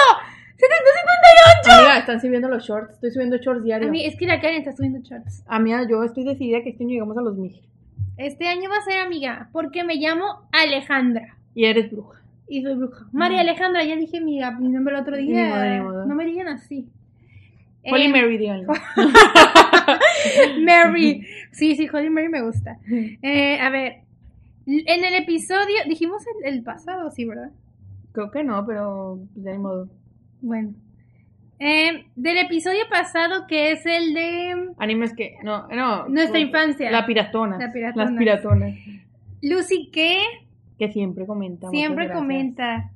[0.57, 1.77] ¡758!
[1.77, 3.91] Amiga, están subiendo los shorts, estoy subiendo shorts A diarios.
[3.91, 5.43] mí, es que la Karen está subiendo shorts.
[5.47, 7.61] Amiga, yo estoy decidida que este año llegamos a los mil.
[8.17, 11.37] Este año va a ser amiga, porque me llamo Alejandra.
[11.53, 12.21] Y eres bruja.
[12.47, 13.05] Y soy bruja.
[13.11, 15.47] María Alejandra, ya dije mi, mi nombre el otro Ni día.
[15.49, 16.05] modo, ni modo.
[16.05, 16.87] No me digan así.
[17.91, 18.73] Holy Eh, Mary, díganlo.
[20.61, 21.25] Mary.
[21.51, 22.77] Sí, sí, Holy Mary me gusta.
[23.21, 23.97] Eh, a ver,
[24.65, 27.51] en el episodio, dijimos el, el pasado, sí, ¿verdad?
[28.11, 29.89] Creo que no, pero pues, de modo.
[30.41, 30.73] Bueno.
[31.59, 35.35] Eh, del episodio pasado, que es el de Animes que.
[35.43, 36.07] No, no.
[36.09, 36.91] Nuestra infancia.
[36.91, 37.57] La piratona.
[37.57, 38.05] La piratona.
[38.05, 38.73] Las piratonas.
[39.41, 40.21] Lucy, que
[40.77, 41.69] Que siempre comenta.
[41.69, 42.91] siempre comenta.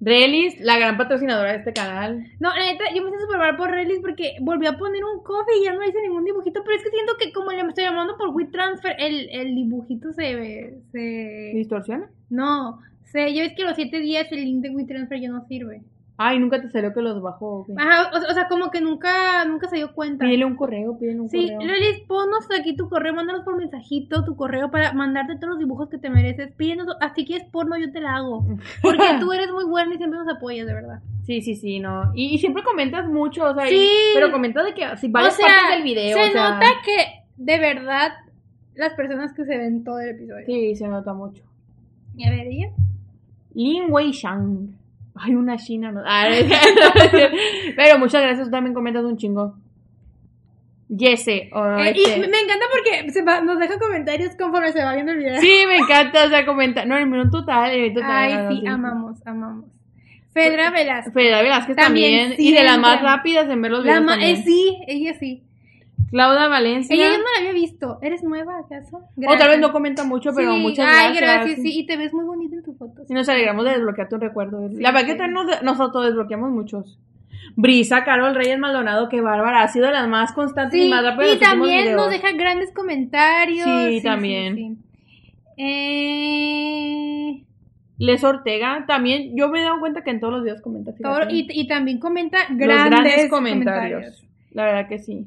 [0.00, 2.24] Relis, la gran patrocinadora de este canal.
[2.40, 5.22] No, la neta, yo me hice super mal por Relis porque volvió a poner un
[5.22, 7.84] coffee y ya no hice ningún dibujito, pero es que siento que como le estoy
[7.84, 10.80] llamando por WeTransfer, el, el dibujito se...
[10.90, 11.52] se...
[11.54, 12.08] ¿Distorsiona?
[12.30, 15.82] No, se, ya ves que los siete días el link de WeTransfer ya no sirve.
[16.22, 17.64] Ay, nunca te salió que los bajó.
[17.78, 20.26] Ajá, o, o sea, como que nunca, nunca se dio cuenta.
[20.26, 21.70] Pídele un correo, pídele un Sí, correo.
[21.70, 25.88] Relis, ponnos aquí tu correo, mándanos por mensajito tu correo para mandarte todos los dibujos
[25.88, 26.52] que te mereces.
[26.56, 28.44] Pídenos, así quieres porno, yo te la hago.
[28.82, 31.00] Porque tú eres muy buena y siempre nos apoyas, de verdad.
[31.24, 32.10] Sí, sí, sí, no.
[32.14, 33.88] Y, y siempre comentas mucho, o sea, y- Sí.
[34.12, 36.66] pero comentas de que si varias o sea, partes del video, se o sea, nota
[36.84, 38.12] que de verdad
[38.74, 40.44] las personas que se ven todo el episodio.
[40.44, 41.42] Sí, se nota mucho.
[42.14, 42.68] Y a ver, ella.
[43.54, 44.78] Lin Wei Shang.
[45.22, 46.00] Ay, una china, no.
[46.06, 46.26] Ah,
[47.76, 49.54] pero muchas gracias, tú también comentas un chingo.
[50.96, 54.72] Jesse, o Eh, y este- me me encanta porque se va- nos deja comentarios conforme
[54.72, 55.40] se va viendo el video.
[55.40, 56.84] Sí, me encanta, o sea, comenta.
[56.84, 58.16] No, el minuto total, el minuto total.
[58.16, 59.66] Ay, no, sí, amamos, amamos.
[60.32, 61.12] Fedra Velasco.
[61.12, 62.48] Federa Velázquez También también.
[62.48, 64.36] y de las más rápidas en ver los La videos también.
[64.36, 65.42] eh, sí, ella sí.
[66.10, 66.94] Claudia Valencia.
[66.94, 67.98] Ella yo no la había visto.
[68.02, 68.96] ¿Eres nueva acaso?
[68.96, 69.60] o tal vez Gracias.
[69.60, 71.20] no comenta mucho, pero Sí, muchas Ay, gracias.
[71.22, 71.78] gracias, sí.
[71.80, 73.02] Y te ves muy bonita en tu foto.
[73.08, 74.68] Y nos alegramos de desbloquearte un recuerdo.
[74.70, 76.98] Sí, la verdad que nos, nos autodesbloqueamos muchos.
[77.56, 81.36] Brisa, Carol Reyes Maldonado, que bárbara, ha sido de las más constantes y más rápidas.
[81.36, 83.66] y también nos deja grandes comentarios.
[83.66, 84.78] Sí, también.
[86.10, 87.44] Eh,
[87.98, 90.92] Les Ortega, también, yo me he dado cuenta que en todos los videos comenta.
[90.94, 93.28] todo- y, y también comenta grandes, comentarios.
[93.30, 94.24] comentarios.
[94.52, 95.26] La verdad que sí.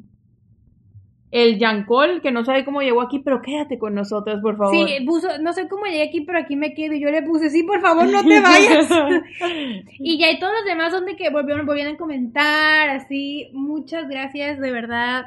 [1.33, 4.87] El Yancol, que no sabe cómo llegó aquí, pero quédate con nosotros, por favor.
[4.87, 6.93] Sí, puso, no sé cómo llegué aquí, pero aquí me quedo.
[6.93, 8.87] Y yo le puse, sí, por favor, no te vayas.
[9.99, 13.49] y ya, y todos los demás donde que volvieron, volvieron a comentar, así.
[13.51, 15.25] Muchas gracias, de verdad.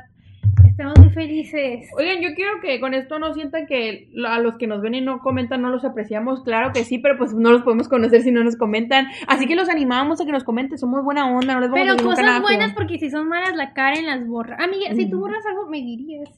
[0.78, 1.88] Estamos muy felices.
[1.96, 5.00] Oigan, yo quiero que con esto no sientan que a los que nos ven y
[5.00, 6.42] no comentan no los apreciamos.
[6.44, 9.06] Claro que sí, pero pues no los podemos conocer si no nos comentan.
[9.26, 10.76] Así que los animamos a que nos comenten.
[10.76, 12.74] Somos buena onda, no les vamos a Pero decir nunca cosas nada buenas, feo.
[12.76, 14.58] porque si son malas, la Karen las borra.
[14.62, 15.20] Amiga, si tú Mm.
[15.20, 16.28] borras algo, me dirías.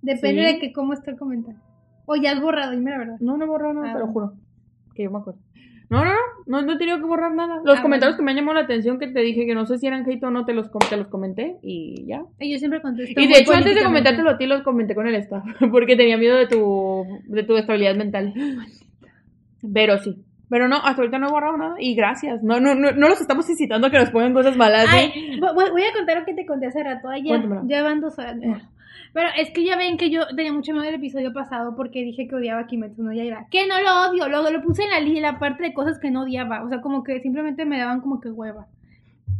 [0.00, 0.54] Depende ¿Sí?
[0.54, 1.60] de que cómo está el comentario.
[2.06, 3.16] O ya has borrado, dime la verdad.
[3.20, 4.32] No, no he borrado nada, Ah, te lo juro.
[4.94, 5.40] Que yo me acuerdo.
[5.90, 6.12] No, no,
[6.46, 7.60] no, no, he tenido que borrar nada.
[7.64, 8.16] Los Ah, comentarios bueno.
[8.16, 10.24] que me han llamado la atención, que te dije que no sé si eran hate
[10.24, 12.22] o no, te los, te los comenté y ya.
[12.40, 13.20] Y yo siempre contesto.
[13.20, 16.16] Y de hecho, antes de comentártelo a ti, los comenté con el staff, porque tenía
[16.16, 18.32] miedo de tu, de tu estabilidad mental.
[19.72, 20.24] Pero sí.
[20.50, 22.42] Pero no, hasta ahorita no he borrado nada y gracias.
[22.42, 24.84] No, no, no, no los estamos incitando a que nos pongan cosas malas.
[24.86, 25.10] ¿eh?
[25.14, 27.08] Ay, voy, a contar lo que te conté hace rato.
[27.22, 28.36] Ya, ya van dos horas.
[29.12, 32.26] Pero es que ya ven que yo tenía mucho miedo del episodio pasado porque dije
[32.28, 33.46] que odiaba a Kimetsu no Yaiba.
[33.50, 36.10] Que no lo odio, lo, lo puse en la, li- la parte de cosas que
[36.10, 36.64] no odiaba.
[36.64, 38.66] O sea, como que simplemente me daban como que hueva.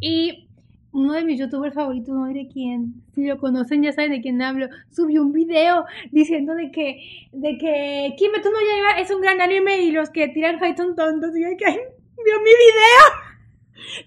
[0.01, 0.47] Y
[0.93, 4.41] uno de mis youtubers favoritos, no diré quién, si lo conocen ya saben de quién
[4.41, 7.01] hablo, subió un video diciendo de que,
[7.33, 10.95] de que Kimetsu no Yaiba es un gran anime y los que tiran hate son
[10.95, 11.37] tontos.
[11.37, 13.34] Y yo que, vio mi video.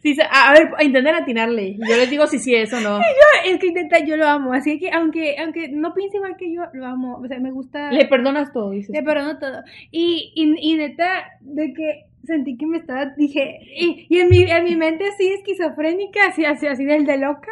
[0.01, 1.75] Sí, a, a ver, intenten atinarle.
[1.77, 2.99] Yo les digo si sí es o no.
[3.45, 6.63] Es que intenta, yo lo amo, así que aunque aunque no piense igual que yo,
[6.73, 8.93] lo amo, o sea, me gusta, Le perdonas todo, dices.
[8.95, 9.61] le perdono todo.
[9.91, 14.43] Y, y, y neta, de que sentí que me estaba, dije, y, y en, mi,
[14.43, 17.51] en mi mente así esquizofrénica, así, así, así del de loca,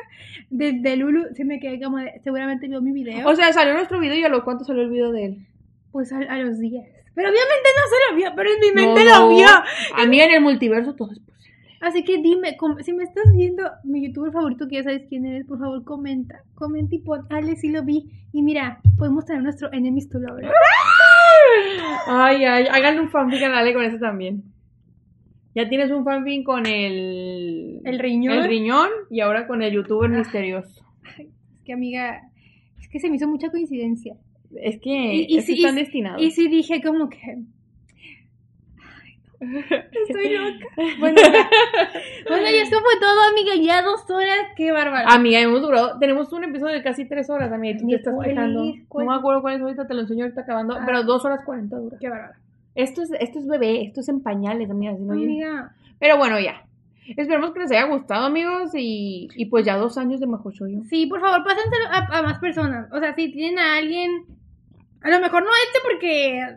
[0.49, 3.73] del de Lulu, se me quedé como, de, seguramente vio mi video, O sea, salió
[3.73, 5.37] nuestro video y a lo cuánto salió el video de él.
[5.93, 6.85] pues a, a los días.
[7.13, 9.35] Pero obviamente no se lo vio, pero en mi mente No, lo no.
[9.37, 9.47] vio.
[9.95, 11.21] Amiga, en el multiverso todo es.
[11.87, 15.45] Así que dime, si me estás viendo mi youtuber favorito, que ya sabes quién eres,
[15.45, 16.41] por favor comenta.
[16.55, 18.09] Comenta y pon, Ale, sí lo vi.
[18.33, 20.49] Y mira, podemos tener nuestro Enemies to Lovers.
[22.07, 24.43] Ay, ay, háganle un fanfic a Ale con eso también.
[25.53, 27.81] Ya tienes un fanfic con el...
[27.85, 28.37] El riñón.
[28.37, 30.83] El riñón y ahora con el youtuber misterioso.
[31.19, 31.27] Es
[31.63, 32.19] que, amiga,
[32.79, 34.15] es que se me hizo mucha coincidencia.
[34.61, 36.21] Es que, Y- y es que sí- están y- destinados.
[36.21, 37.17] Y sí dije como que...
[40.07, 40.65] Estoy loca.
[40.99, 41.49] Bueno, ya.
[42.29, 43.55] Bueno, ya esto fue todo, amiga.
[43.61, 44.47] Ya dos horas.
[44.55, 45.09] Qué bárbaro.
[45.09, 49.05] Amiga, hemos durado, tenemos un episodio de casi tres horas, amiga, tú te estás No
[49.05, 50.83] me acuerdo cuál es ahorita, te lo enseño ahorita acabando, Ah.
[50.85, 51.97] pero dos horas cuarenta dura.
[51.99, 52.33] Qué bárbaro.
[52.75, 54.95] Esto es, esto es bebé, esto es en pañales, amiga.
[54.95, 55.13] si no.
[55.13, 55.71] Amiga.
[55.99, 56.61] Pero bueno, ya.
[57.15, 60.81] Esperemos que les haya gustado, amigos, y, y pues ya dos años de Majochoyo.
[60.89, 62.91] Sí, por favor, pásenselo a, a más personas.
[62.91, 64.25] O sea, si tienen a alguien,
[65.01, 66.55] a lo mejor no este porque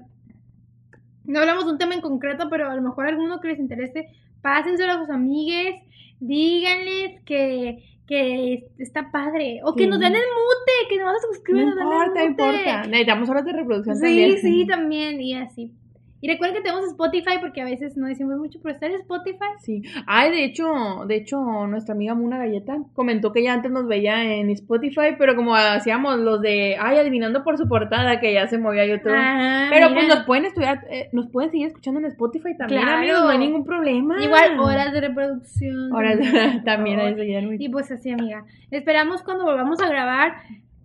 [1.28, 4.08] no hablamos de un tema en concreto, pero a lo mejor alguno que les interese,
[4.42, 5.76] pásenselo a sus amigues,
[6.20, 9.60] díganles que, que está padre.
[9.64, 9.90] O que Sí.
[9.90, 12.58] nos den el mute, que nos No suscriban, nos den el importa, no mute.
[12.62, 12.86] importa.
[12.88, 14.38] Necesitamos horas de reproducción Sí, también.
[14.38, 15.72] sí, también, y así.
[16.20, 19.38] Y recuerden que tenemos Spotify porque a veces no decimos mucho, pero está en Spotify.
[19.60, 19.82] Sí.
[20.06, 20.66] Ay, de hecho,
[21.06, 25.36] de hecho, nuestra amiga Muna Galleta comentó que ya antes nos veía en Spotify, pero
[25.36, 29.12] como hacíamos los de, ay, adivinando por su portada, que ya se movía YouTube.
[29.14, 30.00] Ah, pero mira.
[30.00, 32.98] pues nos pueden estudiar, eh, nos pueden seguir escuchando en Spotify también, Claro.
[32.98, 34.22] amigos, no hay ningún problema.
[34.22, 35.92] Igual, horas de reproducción.
[35.92, 36.18] Horas
[36.64, 38.44] también, también muy- Y pues así, amiga.
[38.72, 40.34] Esperamos cuando volvamos a grabar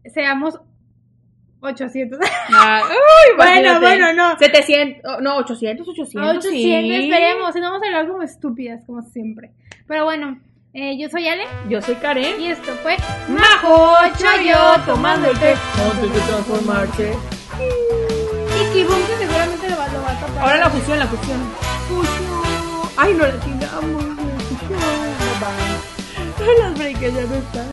[0.05, 0.59] seamos
[1.63, 2.19] 800.
[2.53, 4.37] Ah, uy, Bueno, bueno, no.
[4.37, 6.73] 700, oh, no, 800, 800, 800, sí.
[7.03, 7.53] esperemos.
[7.53, 9.51] Si no, vamos a hablar como estúpidas, como siempre.
[9.87, 10.39] Pero bueno,
[10.73, 12.39] eh, yo soy Ale Yo soy Karen.
[12.41, 12.97] y esto fue
[13.29, 15.55] Majo Chayo tomando el té
[15.91, 17.13] antes de transformarse.
[17.59, 20.39] Y Kibum, que seguramente lo va, lo va a tapar.
[20.43, 21.39] Ahora la fusión, la fusión.
[21.87, 22.89] Fusión.
[22.97, 24.03] Ay, no la chingamos.
[24.05, 24.79] La fusión.
[26.59, 27.71] Las breakers ya no están.